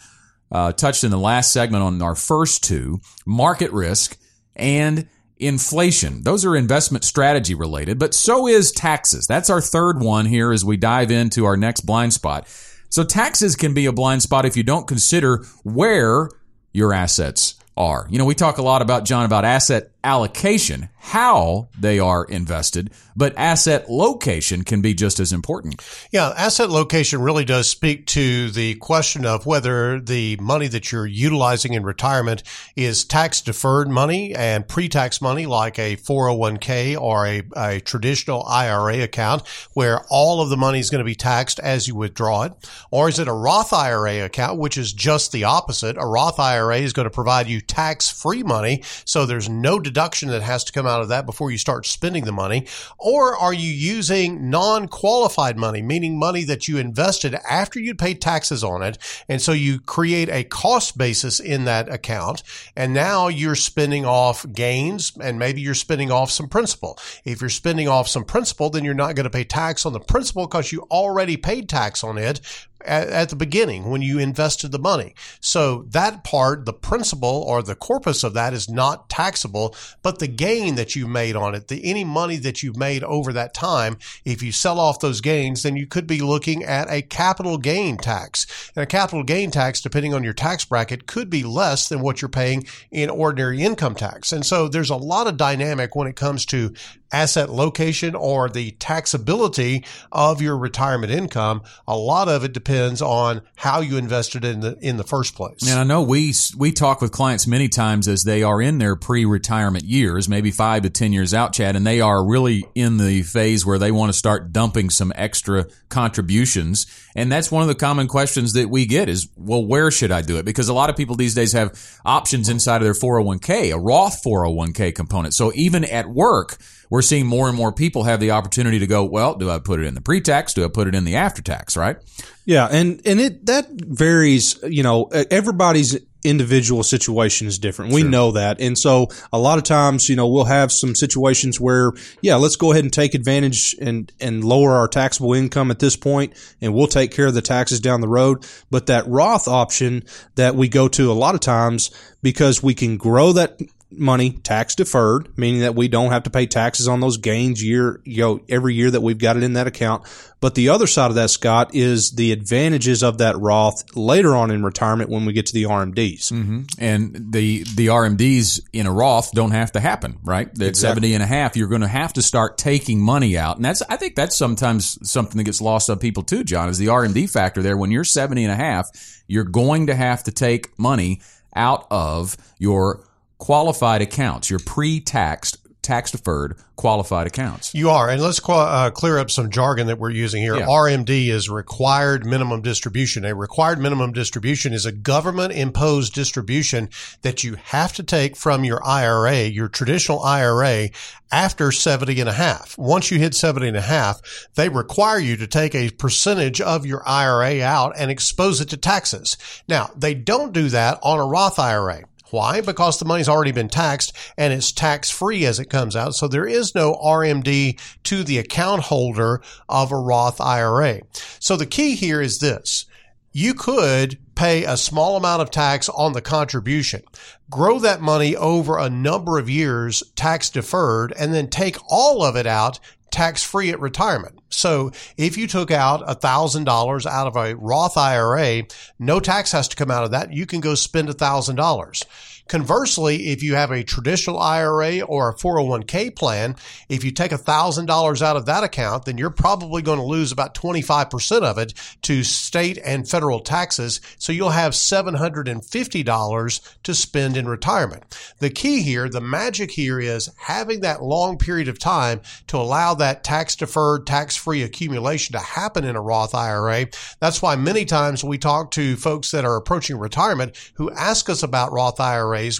uh, 0.50 0.72
touched 0.72 1.04
in 1.04 1.10
the 1.10 1.18
last 1.18 1.52
segment 1.52 1.82
on 1.82 2.00
our 2.02 2.14
first 2.14 2.64
two, 2.64 3.00
market 3.26 3.72
risk 3.72 4.18
and 4.56 5.08
inflation. 5.38 6.22
Those 6.24 6.44
are 6.44 6.56
investment 6.56 7.04
strategy 7.04 7.54
related, 7.54 7.98
but 7.98 8.14
so 8.14 8.46
is 8.46 8.72
taxes. 8.72 9.26
That's 9.26 9.50
our 9.50 9.60
third 9.60 10.00
one 10.00 10.26
here 10.26 10.52
as 10.52 10.64
we 10.64 10.76
dive 10.76 11.10
into 11.10 11.44
our 11.44 11.56
next 11.56 11.82
blind 11.82 12.12
spot. 12.12 12.48
So 12.90 13.04
taxes 13.04 13.54
can 13.54 13.74
be 13.74 13.86
a 13.86 13.92
blind 13.92 14.22
spot 14.22 14.46
if 14.46 14.56
you 14.56 14.62
don't 14.62 14.88
consider 14.88 15.44
where 15.62 16.30
your 16.72 16.92
assets 16.92 17.54
are. 17.76 18.06
You 18.10 18.18
know, 18.18 18.24
we 18.24 18.34
talk 18.34 18.58
a 18.58 18.62
lot 18.62 18.82
about 18.82 19.04
John 19.04 19.24
about 19.24 19.44
asset 19.44 19.90
allocation, 20.04 20.88
how 20.98 21.68
they 21.78 21.98
are 21.98 22.24
invested, 22.24 22.90
but 23.16 23.36
asset 23.36 23.90
location 23.90 24.62
can 24.62 24.80
be 24.80 24.94
just 24.94 25.18
as 25.18 25.32
important. 25.32 25.82
Yeah, 26.12 26.32
asset 26.36 26.70
location 26.70 27.20
really 27.20 27.44
does 27.44 27.68
speak 27.68 28.06
to 28.08 28.50
the 28.50 28.76
question 28.76 29.26
of 29.26 29.46
whether 29.46 30.00
the 30.00 30.36
money 30.36 30.68
that 30.68 30.92
you're 30.92 31.06
utilizing 31.06 31.72
in 31.72 31.82
retirement 31.82 32.42
is 32.76 33.04
tax 33.04 33.40
deferred 33.40 33.88
money 33.88 34.34
and 34.34 34.68
pre-tax 34.68 35.20
money 35.20 35.46
like 35.46 35.78
a 35.78 35.96
401k 35.96 37.00
or 37.00 37.26
a, 37.26 37.42
a 37.56 37.80
traditional 37.80 38.44
IRA 38.46 39.02
account 39.02 39.42
where 39.74 40.04
all 40.10 40.40
of 40.40 40.48
the 40.48 40.56
money 40.56 40.78
is 40.78 40.90
going 40.90 41.00
to 41.00 41.04
be 41.04 41.14
taxed 41.16 41.58
as 41.58 41.88
you 41.88 41.96
withdraw 41.96 42.42
it. 42.42 42.52
Or 42.90 43.08
is 43.08 43.18
it 43.18 43.26
a 43.28 43.32
Roth 43.32 43.72
IRA 43.72 44.24
account, 44.24 44.60
which 44.60 44.78
is 44.78 44.92
just 44.92 45.32
the 45.32 45.44
opposite? 45.44 45.96
A 45.96 46.06
Roth 46.06 46.38
IRA 46.38 46.78
is 46.78 46.92
going 46.92 47.06
to 47.06 47.10
provide 47.10 47.48
you 47.48 47.60
tax 47.60 48.10
free 48.10 48.42
money. 48.42 48.82
So 49.04 49.26
there's 49.26 49.48
no 49.48 49.80
deduction 49.88 50.28
that 50.28 50.42
has 50.42 50.64
to 50.64 50.72
come 50.72 50.86
out 50.86 51.00
of 51.00 51.08
that 51.08 51.26
before 51.26 51.50
you 51.50 51.58
start 51.58 51.86
spending 51.86 52.24
the 52.24 52.32
money? 52.32 52.66
Or 52.98 53.36
are 53.36 53.52
you 53.52 53.70
using 53.70 54.50
non 54.50 54.88
qualified 54.88 55.56
money, 55.56 55.82
meaning 55.82 56.18
money 56.18 56.44
that 56.44 56.68
you 56.68 56.78
invested 56.78 57.34
after 57.48 57.80
you 57.80 57.94
paid 57.94 58.20
taxes 58.20 58.62
on 58.62 58.82
it? 58.82 58.98
And 59.28 59.40
so 59.40 59.52
you 59.52 59.80
create 59.80 60.28
a 60.28 60.44
cost 60.44 60.98
basis 60.98 61.40
in 61.40 61.64
that 61.64 61.88
account. 61.88 62.42
And 62.76 62.92
now 62.92 63.28
you're 63.28 63.54
spending 63.54 64.04
off 64.04 64.44
gains 64.52 65.12
and 65.20 65.38
maybe 65.38 65.60
you're 65.60 65.74
spending 65.74 66.10
off 66.10 66.30
some 66.30 66.48
principal. 66.48 66.98
If 67.24 67.40
you're 67.40 67.50
spending 67.50 67.88
off 67.88 68.08
some 68.08 68.24
principal, 68.24 68.70
then 68.70 68.84
you're 68.84 68.94
not 68.94 69.14
going 69.14 69.24
to 69.24 69.30
pay 69.30 69.44
tax 69.44 69.86
on 69.86 69.92
the 69.92 70.00
principal 70.00 70.46
because 70.46 70.72
you 70.72 70.82
already 70.90 71.36
paid 71.36 71.68
tax 71.68 72.04
on 72.04 72.18
it 72.18 72.40
at, 72.84 73.08
at, 73.08 73.28
the 73.28 73.36
beginning 73.36 73.90
when 73.90 74.02
you 74.02 74.18
invested 74.18 74.72
the 74.72 74.78
money. 74.78 75.14
So 75.40 75.84
that 75.88 76.24
part, 76.24 76.64
the 76.64 76.72
principal 76.72 77.44
or 77.46 77.62
the 77.62 77.74
corpus 77.74 78.24
of 78.24 78.34
that 78.34 78.54
is 78.54 78.68
not 78.68 79.08
taxable, 79.08 79.74
but 80.02 80.18
the 80.18 80.28
gain 80.28 80.76
that 80.76 80.94
you 80.94 81.06
made 81.06 81.36
on 81.36 81.54
it, 81.54 81.68
the 81.68 81.84
any 81.84 82.04
money 82.04 82.36
that 82.36 82.62
you've 82.62 82.76
made 82.76 83.02
over 83.04 83.32
that 83.32 83.54
time, 83.54 83.98
if 84.24 84.42
you 84.42 84.52
sell 84.52 84.78
off 84.78 85.00
those 85.00 85.20
gains, 85.20 85.62
then 85.62 85.76
you 85.76 85.86
could 85.86 86.06
be 86.06 86.20
looking 86.20 86.64
at 86.64 86.90
a 86.90 87.02
capital 87.02 87.58
gain 87.58 87.96
tax. 87.96 88.70
And 88.74 88.82
a 88.82 88.86
capital 88.86 89.24
gain 89.24 89.50
tax, 89.50 89.80
depending 89.80 90.14
on 90.14 90.24
your 90.24 90.32
tax 90.32 90.64
bracket, 90.64 91.06
could 91.06 91.30
be 91.30 91.42
less 91.42 91.88
than 91.88 92.00
what 92.00 92.22
you're 92.22 92.28
paying 92.28 92.66
in 92.90 93.10
ordinary 93.10 93.62
income 93.62 93.94
tax. 93.94 94.32
And 94.32 94.44
so 94.44 94.68
there's 94.68 94.90
a 94.90 94.96
lot 94.96 95.26
of 95.26 95.36
dynamic 95.36 95.96
when 95.96 96.08
it 96.08 96.16
comes 96.16 96.46
to 96.46 96.72
asset 97.12 97.50
location 97.50 98.14
or 98.14 98.48
the 98.48 98.72
taxability 98.72 99.84
of 100.12 100.42
your 100.42 100.56
retirement 100.56 101.12
income. 101.12 101.62
A 101.86 101.96
lot 101.96 102.28
of 102.28 102.44
it 102.44 102.52
depends 102.52 103.00
on 103.00 103.42
how 103.56 103.80
you 103.80 103.96
invested 103.96 104.44
in 104.44 104.60
the 104.60 104.76
in 104.80 104.96
the 104.96 105.04
first 105.04 105.34
place. 105.34 105.68
And 105.68 105.78
I 105.78 105.84
know 105.84 106.02
we 106.02 106.34
we 106.56 106.72
talk 106.72 107.00
with 107.00 107.12
clients 107.12 107.46
many 107.46 107.68
times 107.68 108.08
as 108.08 108.24
they 108.24 108.42
are 108.42 108.60
in 108.60 108.78
their 108.78 108.96
pre-retirement 108.96 109.84
years, 109.84 110.28
maybe 110.28 110.50
5 110.50 110.82
to 110.82 110.90
10 110.90 111.12
years 111.12 111.32
out, 111.32 111.52
Chad, 111.52 111.76
and 111.76 111.86
they 111.86 112.00
are 112.00 112.24
really 112.24 112.64
in 112.74 112.98
the 112.98 113.22
phase 113.22 113.64
where 113.64 113.78
they 113.78 113.90
want 113.90 114.12
to 114.12 114.18
start 114.18 114.52
dumping 114.52 114.90
some 114.90 115.12
extra 115.14 115.66
contributions. 115.88 116.86
And 117.16 117.32
that's 117.32 117.50
one 117.50 117.62
of 117.62 117.68
the 117.68 117.74
common 117.74 118.06
questions 118.06 118.52
that 118.52 118.70
we 118.70 118.86
get 118.86 119.08
is, 119.08 119.28
well, 119.36 119.64
where 119.64 119.90
should 119.90 120.12
I 120.12 120.22
do 120.22 120.36
it? 120.38 120.44
Because 120.44 120.68
a 120.68 120.74
lot 120.74 120.90
of 120.90 120.96
people 120.96 121.16
these 121.16 121.34
days 121.34 121.52
have 121.52 121.78
options 122.04 122.48
inside 122.48 122.76
of 122.76 122.82
their 122.82 122.92
401k, 122.92 123.74
a 123.74 123.78
Roth 123.78 124.22
401k 124.24 124.94
component. 124.94 125.34
So 125.34 125.52
even 125.54 125.84
at 125.84 126.08
work, 126.08 126.58
we're 126.90 127.02
seeing 127.02 127.26
more 127.26 127.48
and 127.48 127.56
more 127.56 127.72
people 127.72 128.04
have 128.04 128.20
the 128.20 128.30
opportunity 128.30 128.78
to 128.78 128.86
go, 128.86 129.04
well, 129.04 129.34
do 129.34 129.50
I 129.50 129.58
put 129.58 129.80
it 129.80 129.86
in 129.86 129.94
the 129.94 130.00
pre-tax? 130.00 130.54
Do 130.54 130.64
I 130.64 130.68
put 130.68 130.88
it 130.88 130.94
in 130.94 131.04
the 131.04 131.16
after-tax? 131.16 131.76
Right? 131.76 131.96
Yeah, 132.44 132.66
and 132.70 133.00
and 133.04 133.20
it 133.20 133.46
that 133.46 133.68
varies. 133.70 134.58
You 134.62 134.82
know, 134.82 135.04
everybody's 135.04 135.98
individual 136.24 136.82
situation 136.82 137.46
is 137.46 137.58
different. 137.58 137.92
We 137.92 138.02
know 138.02 138.32
that. 138.32 138.60
And 138.60 138.76
so 138.76 139.08
a 139.32 139.38
lot 139.38 139.58
of 139.58 139.64
times, 139.64 140.08
you 140.08 140.16
know, 140.16 140.26
we'll 140.26 140.44
have 140.44 140.72
some 140.72 140.94
situations 140.94 141.60
where, 141.60 141.92
yeah, 142.20 142.36
let's 142.36 142.56
go 142.56 142.72
ahead 142.72 142.84
and 142.84 142.92
take 142.92 143.14
advantage 143.14 143.76
and, 143.80 144.12
and 144.20 144.42
lower 144.42 144.72
our 144.72 144.88
taxable 144.88 145.34
income 145.34 145.70
at 145.70 145.78
this 145.78 145.96
point 145.96 146.34
and 146.60 146.74
we'll 146.74 146.88
take 146.88 147.12
care 147.12 147.26
of 147.26 147.34
the 147.34 147.42
taxes 147.42 147.80
down 147.80 148.00
the 148.00 148.08
road. 148.08 148.44
But 148.70 148.86
that 148.86 149.06
Roth 149.06 149.46
option 149.46 150.04
that 150.34 150.54
we 150.54 150.68
go 150.68 150.88
to 150.88 151.10
a 151.10 151.14
lot 151.14 151.34
of 151.34 151.40
times 151.40 151.90
because 152.22 152.62
we 152.62 152.74
can 152.74 152.96
grow 152.96 153.32
that 153.32 153.60
money 153.90 154.30
tax 154.30 154.74
deferred, 154.74 155.36
meaning 155.38 155.62
that 155.62 155.74
we 155.74 155.88
don't 155.88 156.12
have 156.12 156.24
to 156.24 156.30
pay 156.30 156.46
taxes 156.46 156.88
on 156.88 157.00
those 157.00 157.16
gains 157.16 157.62
year, 157.62 158.00
you 158.04 158.22
know, 158.22 158.40
every 158.48 158.74
year 158.74 158.90
that 158.90 159.00
we've 159.00 159.18
got 159.18 159.36
it 159.36 159.42
in 159.42 159.54
that 159.54 159.66
account. 159.66 160.04
But 160.40 160.54
the 160.54 160.68
other 160.68 160.86
side 160.86 161.10
of 161.10 161.14
that, 161.16 161.30
Scott, 161.30 161.74
is 161.74 162.12
the 162.12 162.30
advantages 162.32 163.02
of 163.02 163.18
that 163.18 163.38
Roth 163.38 163.96
later 163.96 164.36
on 164.36 164.50
in 164.50 164.62
retirement 164.62 165.10
when 165.10 165.24
we 165.24 165.32
get 165.32 165.46
to 165.46 165.54
the 165.54 165.64
RMDs. 165.64 166.30
Mm-hmm. 166.30 166.62
And 166.78 167.32
the, 167.32 167.64
the 167.76 167.86
RMDs 167.88 168.60
in 168.72 168.86
a 168.86 168.92
Roth 168.92 169.32
don't 169.32 169.50
have 169.50 169.72
to 169.72 169.80
happen, 169.80 170.18
right? 170.22 170.48
At 170.48 170.62
Exactly. 170.62 171.10
70 171.10 171.14
and 171.14 171.22
a 171.22 171.26
half, 171.26 171.56
you're 171.56 171.68
going 171.68 171.80
to 171.80 171.88
have 171.88 172.12
to 172.12 172.22
start 172.22 172.58
taking 172.58 173.00
money 173.00 173.36
out. 173.36 173.56
And 173.56 173.64
that's, 173.64 173.82
I 173.88 173.96
think 173.96 174.14
that's 174.14 174.36
sometimes 174.36 174.98
something 175.10 175.38
that 175.38 175.44
gets 175.44 175.60
lost 175.60 175.90
on 175.90 175.98
people 175.98 176.22
too, 176.22 176.44
John, 176.44 176.68
is 176.68 176.78
the 176.78 176.86
RMD 176.86 177.30
factor 177.30 177.62
there. 177.62 177.76
When 177.76 177.90
you're 177.90 178.04
70 178.04 178.44
and 178.44 178.52
a 178.52 178.56
half, 178.56 178.90
you're 179.26 179.44
going 179.44 179.86
to 179.88 179.94
have 179.94 180.24
to 180.24 180.30
take 180.30 180.78
money 180.78 181.20
out 181.56 181.86
of 181.90 182.36
your 182.58 183.07
qualified 183.38 184.02
accounts, 184.02 184.50
your 184.50 184.60
pre-taxed, 184.60 185.58
tax 185.88 186.10
deferred 186.10 186.54
qualified 186.76 187.26
accounts. 187.26 187.74
You 187.74 187.88
are, 187.88 188.10
and 188.10 188.20
let's 188.20 188.40
qual- 188.40 188.60
uh, 188.60 188.90
clear 188.90 189.18
up 189.18 189.30
some 189.30 189.50
jargon 189.50 189.86
that 189.86 189.98
we're 189.98 190.10
using 190.10 190.42
here. 190.42 190.56
Yeah. 190.58 190.66
RMD 190.66 191.30
is 191.30 191.48
required 191.48 192.26
minimum 192.26 192.60
distribution. 192.60 193.24
A 193.24 193.34
required 193.34 193.80
minimum 193.80 194.12
distribution 194.12 194.74
is 194.74 194.84
a 194.84 194.92
government 194.92 195.54
imposed 195.54 196.12
distribution 196.12 196.90
that 197.22 197.42
you 197.42 197.56
have 197.64 197.94
to 197.94 198.02
take 198.02 198.36
from 198.36 198.64
your 198.64 198.84
IRA, 198.86 199.44
your 199.44 199.68
traditional 199.68 200.22
IRA, 200.22 200.90
after 201.32 201.72
70 201.72 202.20
and 202.20 202.28
a 202.28 202.34
half. 202.34 202.76
Once 202.76 203.10
you 203.10 203.18
hit 203.18 203.34
70 203.34 203.68
and 203.68 203.76
a 203.76 203.80
half, 203.80 204.20
they 204.56 204.68
require 204.68 205.18
you 205.18 205.36
to 205.38 205.46
take 205.46 205.74
a 205.74 205.90
percentage 205.90 206.60
of 206.60 206.84
your 206.84 207.02
IRA 207.08 207.62
out 207.62 207.94
and 207.96 208.10
expose 208.10 208.60
it 208.60 208.68
to 208.68 208.76
taxes. 208.76 209.38
Now, 209.68 209.90
they 209.96 210.12
don't 210.12 210.52
do 210.52 210.68
that 210.68 210.98
on 211.02 211.18
a 211.18 211.26
Roth 211.26 211.58
IRA. 211.58 212.02
Why? 212.30 212.60
Because 212.60 212.98
the 212.98 213.04
money's 213.04 213.28
already 213.28 213.52
been 213.52 213.68
taxed 213.68 214.14
and 214.36 214.52
it's 214.52 214.72
tax 214.72 215.10
free 215.10 215.44
as 215.46 215.58
it 215.58 215.70
comes 215.70 215.96
out. 215.96 216.14
So 216.14 216.28
there 216.28 216.46
is 216.46 216.74
no 216.74 216.94
RMD 216.94 217.80
to 218.04 218.24
the 218.24 218.38
account 218.38 218.82
holder 218.82 219.40
of 219.68 219.92
a 219.92 219.96
Roth 219.96 220.40
IRA. 220.40 221.00
So 221.38 221.56
the 221.56 221.66
key 221.66 221.94
here 221.94 222.20
is 222.20 222.38
this. 222.38 222.86
You 223.32 223.54
could 223.54 224.18
pay 224.34 224.64
a 224.64 224.76
small 224.76 225.16
amount 225.16 225.42
of 225.42 225.50
tax 225.50 225.88
on 225.88 226.12
the 226.12 226.22
contribution, 226.22 227.02
grow 227.50 227.78
that 227.80 228.00
money 228.00 228.36
over 228.36 228.78
a 228.78 228.90
number 228.90 229.38
of 229.38 229.50
years 229.50 230.02
tax 230.14 230.50
deferred, 230.50 231.12
and 231.18 231.34
then 231.34 231.48
take 231.48 231.76
all 231.88 232.22
of 232.22 232.36
it 232.36 232.46
out 232.46 232.78
tax 233.10 233.42
free 233.42 233.70
at 233.70 233.80
retirement. 233.80 234.37
So 234.50 234.92
if 235.16 235.36
you 235.36 235.46
took 235.46 235.70
out 235.70 236.06
$1,000 236.06 237.06
out 237.06 237.26
of 237.26 237.36
a 237.36 237.54
Roth 237.54 237.96
IRA, 237.96 238.64
no 238.98 239.20
tax 239.20 239.52
has 239.52 239.68
to 239.68 239.76
come 239.76 239.90
out 239.90 240.04
of 240.04 240.10
that. 240.12 240.32
You 240.32 240.46
can 240.46 240.60
go 240.60 240.74
spend 240.74 241.08
$1,000. 241.08 242.04
Conversely, 242.48 243.28
if 243.28 243.42
you 243.42 243.54
have 243.54 243.70
a 243.70 243.84
traditional 243.84 244.38
IRA 244.38 245.00
or 245.00 245.28
a 245.28 245.34
401k 245.34 246.16
plan, 246.16 246.56
if 246.88 247.04
you 247.04 247.10
take 247.10 247.32
$1,000 247.32 248.22
out 248.22 248.36
of 248.36 248.46
that 248.46 248.64
account, 248.64 249.04
then 249.04 249.18
you're 249.18 249.30
probably 249.30 249.82
going 249.82 249.98
to 249.98 250.04
lose 250.04 250.32
about 250.32 250.54
25% 250.54 251.42
of 251.42 251.58
it 251.58 251.74
to 252.02 252.24
state 252.24 252.78
and 252.84 253.08
federal 253.08 253.40
taxes. 253.40 254.00
So 254.18 254.32
you'll 254.32 254.50
have 254.50 254.72
$750 254.72 256.74
to 256.82 256.94
spend 256.94 257.36
in 257.36 257.48
retirement. 257.48 258.04
The 258.38 258.50
key 258.50 258.82
here, 258.82 259.08
the 259.08 259.20
magic 259.20 259.70
here 259.70 260.00
is 260.00 260.30
having 260.38 260.80
that 260.80 261.02
long 261.02 261.36
period 261.36 261.68
of 261.68 261.78
time 261.78 262.22
to 262.46 262.56
allow 262.56 262.94
that 262.94 263.24
tax 263.24 263.56
deferred, 263.56 264.06
tax 264.06 264.36
free 264.36 264.62
accumulation 264.62 265.34
to 265.34 265.38
happen 265.38 265.84
in 265.84 265.96
a 265.96 266.00
Roth 266.00 266.34
IRA. 266.34 266.86
That's 267.20 267.42
why 267.42 267.56
many 267.56 267.84
times 267.84 268.24
we 268.24 268.38
talk 268.38 268.70
to 268.72 268.96
folks 268.96 269.30
that 269.32 269.44
are 269.44 269.56
approaching 269.56 269.98
retirement 269.98 270.56
who 270.74 270.90
ask 270.92 271.28
us 271.28 271.42
about 271.42 271.72
Roth 271.72 272.00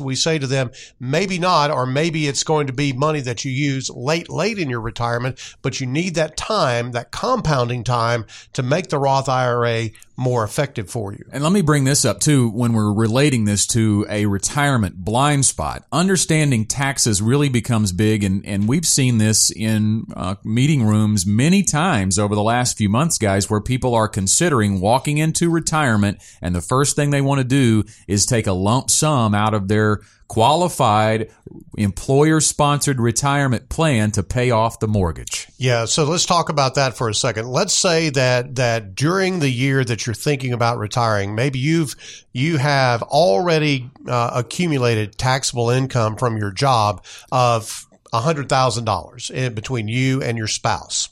We 0.00 0.14
say 0.14 0.38
to 0.38 0.46
them, 0.46 0.70
maybe 0.98 1.38
not, 1.38 1.70
or 1.70 1.86
maybe 1.86 2.26
it's 2.26 2.42
going 2.42 2.66
to 2.66 2.72
be 2.72 2.92
money 2.92 3.20
that 3.20 3.44
you 3.44 3.50
use 3.50 3.90
late, 3.90 4.28
late 4.28 4.58
in 4.58 4.68
your 4.70 4.80
retirement, 4.80 5.38
but 5.62 5.80
you 5.80 5.86
need 5.86 6.14
that 6.16 6.36
time, 6.36 6.92
that 6.92 7.10
compounding 7.10 7.84
time 7.84 8.26
to 8.52 8.62
make 8.62 8.88
the 8.88 8.98
Roth 8.98 9.28
IRA 9.28 9.90
more 10.18 10.42
effective 10.42 10.90
for 10.90 11.12
you. 11.12 11.24
And 11.30 11.44
let 11.44 11.52
me 11.52 11.62
bring 11.62 11.84
this 11.84 12.04
up 12.04 12.18
too 12.18 12.50
when 12.50 12.72
we're 12.72 12.92
relating 12.92 13.44
this 13.44 13.66
to 13.68 14.04
a 14.10 14.26
retirement 14.26 14.96
blind 14.96 15.46
spot. 15.46 15.84
Understanding 15.92 16.66
taxes 16.66 17.22
really 17.22 17.48
becomes 17.48 17.92
big, 17.92 18.24
and, 18.24 18.44
and 18.44 18.68
we've 18.68 18.84
seen 18.84 19.18
this 19.18 19.52
in 19.52 20.06
uh, 20.16 20.34
meeting 20.42 20.84
rooms 20.84 21.24
many 21.24 21.62
times 21.62 22.18
over 22.18 22.34
the 22.34 22.42
last 22.42 22.76
few 22.76 22.88
months, 22.88 23.16
guys, 23.16 23.48
where 23.48 23.60
people 23.60 23.94
are 23.94 24.08
considering 24.08 24.80
walking 24.80 25.18
into 25.18 25.48
retirement, 25.48 26.20
and 26.42 26.52
the 26.52 26.60
first 26.60 26.96
thing 26.96 27.10
they 27.10 27.20
want 27.20 27.38
to 27.38 27.44
do 27.44 27.84
is 28.08 28.26
take 28.26 28.48
a 28.48 28.52
lump 28.52 28.90
sum 28.90 29.36
out 29.36 29.54
of 29.54 29.67
their 29.68 30.00
qualified 30.28 31.31
employer 31.78 32.40
sponsored 32.40 33.00
retirement 33.00 33.68
plan 33.70 34.11
to 34.11 34.22
pay 34.22 34.50
off 34.50 34.78
the 34.78 34.87
mortgage. 34.87 35.48
Yeah, 35.57 35.87
so 35.87 36.04
let's 36.04 36.26
talk 36.26 36.50
about 36.50 36.74
that 36.74 36.96
for 36.96 37.09
a 37.09 37.14
second. 37.14 37.48
Let's 37.48 37.72
say 37.72 38.11
that 38.11 38.57
that 38.57 38.94
during 38.94 39.38
the 39.38 39.48
year 39.48 39.85
that 39.85 40.07
you're 40.07 40.14
thinking 40.14 40.52
about 40.52 40.78
retiring, 40.78 41.35
maybe 41.35 41.59
you've 41.59 41.96
you 42.33 42.59
have 42.59 43.02
already 43.02 43.90
uh, 44.07 44.31
accumulated 44.35 45.16
taxable 45.16 45.70
income 45.70 46.16
from 46.16 46.37
your 46.37 46.50
job 46.50 47.04
of 47.33 47.87
$100,000 48.12 49.54
between 49.54 49.88
you 49.88 50.22
and 50.22 50.38
your 50.38 50.46
spouse. 50.46 51.09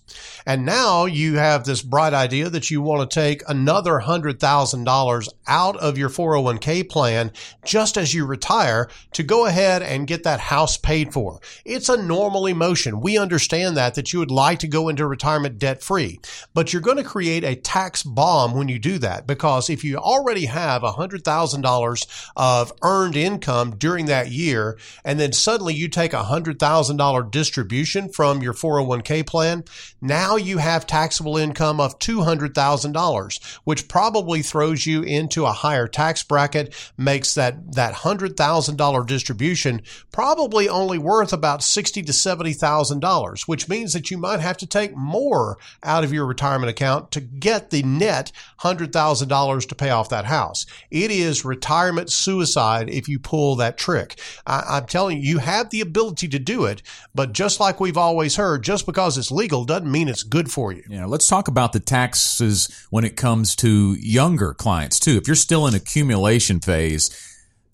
And 0.46 0.64
now 0.64 1.06
you 1.06 1.38
have 1.38 1.64
this 1.64 1.82
bright 1.82 2.14
idea 2.14 2.48
that 2.50 2.70
you 2.70 2.80
want 2.80 3.10
to 3.10 3.14
take 3.14 3.42
another 3.48 4.00
$100,000 4.04 5.28
out 5.48 5.76
of 5.76 5.98
your 5.98 6.08
401k 6.08 6.88
plan 6.88 7.32
just 7.64 7.98
as 7.98 8.14
you 8.14 8.24
retire 8.24 8.88
to 9.12 9.24
go 9.24 9.46
ahead 9.46 9.82
and 9.82 10.06
get 10.06 10.22
that 10.22 10.38
house 10.38 10.76
paid 10.76 11.12
for. 11.12 11.40
It's 11.64 11.88
a 11.88 12.00
normal 12.00 12.46
emotion. 12.46 13.00
We 13.00 13.18
understand 13.18 13.76
that, 13.76 13.96
that 13.96 14.12
you 14.12 14.20
would 14.20 14.30
like 14.30 14.60
to 14.60 14.68
go 14.68 14.88
into 14.88 15.04
retirement 15.06 15.58
debt 15.58 15.82
free, 15.82 16.20
but 16.54 16.72
you're 16.72 16.82
going 16.82 16.96
to 16.98 17.04
create 17.04 17.42
a 17.42 17.56
tax 17.56 18.04
bomb 18.04 18.54
when 18.54 18.68
you 18.68 18.78
do 18.78 18.98
that 18.98 19.26
because 19.26 19.68
if 19.68 19.82
you 19.82 19.96
already 19.96 20.46
have 20.46 20.82
$100,000 20.82 22.30
of 22.36 22.72
earned 22.82 23.16
income 23.16 23.76
during 23.76 24.06
that 24.06 24.30
year 24.30 24.78
and 25.04 25.18
then 25.18 25.32
suddenly 25.32 25.74
you 25.74 25.88
take 25.88 26.12
a 26.12 26.24
$100,000 26.24 27.30
distribution 27.32 28.08
from 28.08 28.42
your 28.42 28.54
401k 28.54 29.26
plan, 29.26 29.64
now 30.00 30.35
you 30.38 30.58
have 30.58 30.86
taxable 30.86 31.36
income 31.36 31.80
of 31.80 31.98
$200,000, 31.98 33.56
which 33.64 33.88
probably 33.88 34.42
throws 34.42 34.86
you 34.86 35.02
into 35.02 35.44
a 35.44 35.52
higher 35.52 35.88
tax 35.88 36.22
bracket, 36.22 36.74
makes 36.96 37.34
that, 37.34 37.72
that 37.74 37.94
$100,000 37.94 39.06
distribution 39.06 39.82
probably 40.12 40.68
only 40.68 40.98
worth 40.98 41.32
about 41.32 41.60
$60 41.60 41.92
to 42.06 42.12
$70,000, 42.12 43.42
which 43.48 43.68
means 43.68 43.92
that 43.92 44.10
you 44.10 44.18
might 44.18 44.40
have 44.40 44.56
to 44.58 44.66
take 44.66 44.96
more 44.96 45.58
out 45.82 46.04
of 46.04 46.12
your 46.12 46.26
retirement 46.26 46.70
account 46.70 47.10
to 47.12 47.20
get 47.20 47.70
the 47.70 47.82
net 47.82 48.32
$100,000 48.60 49.68
to 49.68 49.74
pay 49.74 49.90
off 49.90 50.08
that 50.08 50.24
house. 50.24 50.66
It 50.90 51.10
is 51.10 51.44
retirement 51.44 52.10
suicide 52.10 52.88
if 52.90 53.08
you 53.08 53.18
pull 53.18 53.56
that 53.56 53.78
trick. 53.78 54.18
I, 54.46 54.78
am 54.78 54.86
telling 54.86 55.18
you, 55.18 55.28
you 55.28 55.38
have 55.38 55.70
the 55.70 55.80
ability 55.80 56.28
to 56.28 56.38
do 56.38 56.64
it, 56.64 56.82
but 57.14 57.32
just 57.32 57.60
like 57.60 57.80
we've 57.80 57.96
always 57.96 58.36
heard, 58.36 58.62
just 58.62 58.86
because 58.86 59.18
it's 59.18 59.30
legal 59.30 59.64
doesn't 59.64 59.90
mean 59.90 60.08
it's 60.08 60.22
good 60.26 60.50
for 60.50 60.72
you. 60.72 60.82
Yeah, 60.88 61.06
let's 61.06 61.26
talk 61.26 61.48
about 61.48 61.72
the 61.72 61.80
taxes 61.80 62.86
when 62.90 63.04
it 63.04 63.16
comes 63.16 63.56
to 63.56 63.94
younger 63.94 64.52
clients 64.54 65.00
too. 65.00 65.16
If 65.16 65.26
you're 65.26 65.36
still 65.36 65.66
in 65.66 65.74
accumulation 65.74 66.60
phase, 66.60 67.10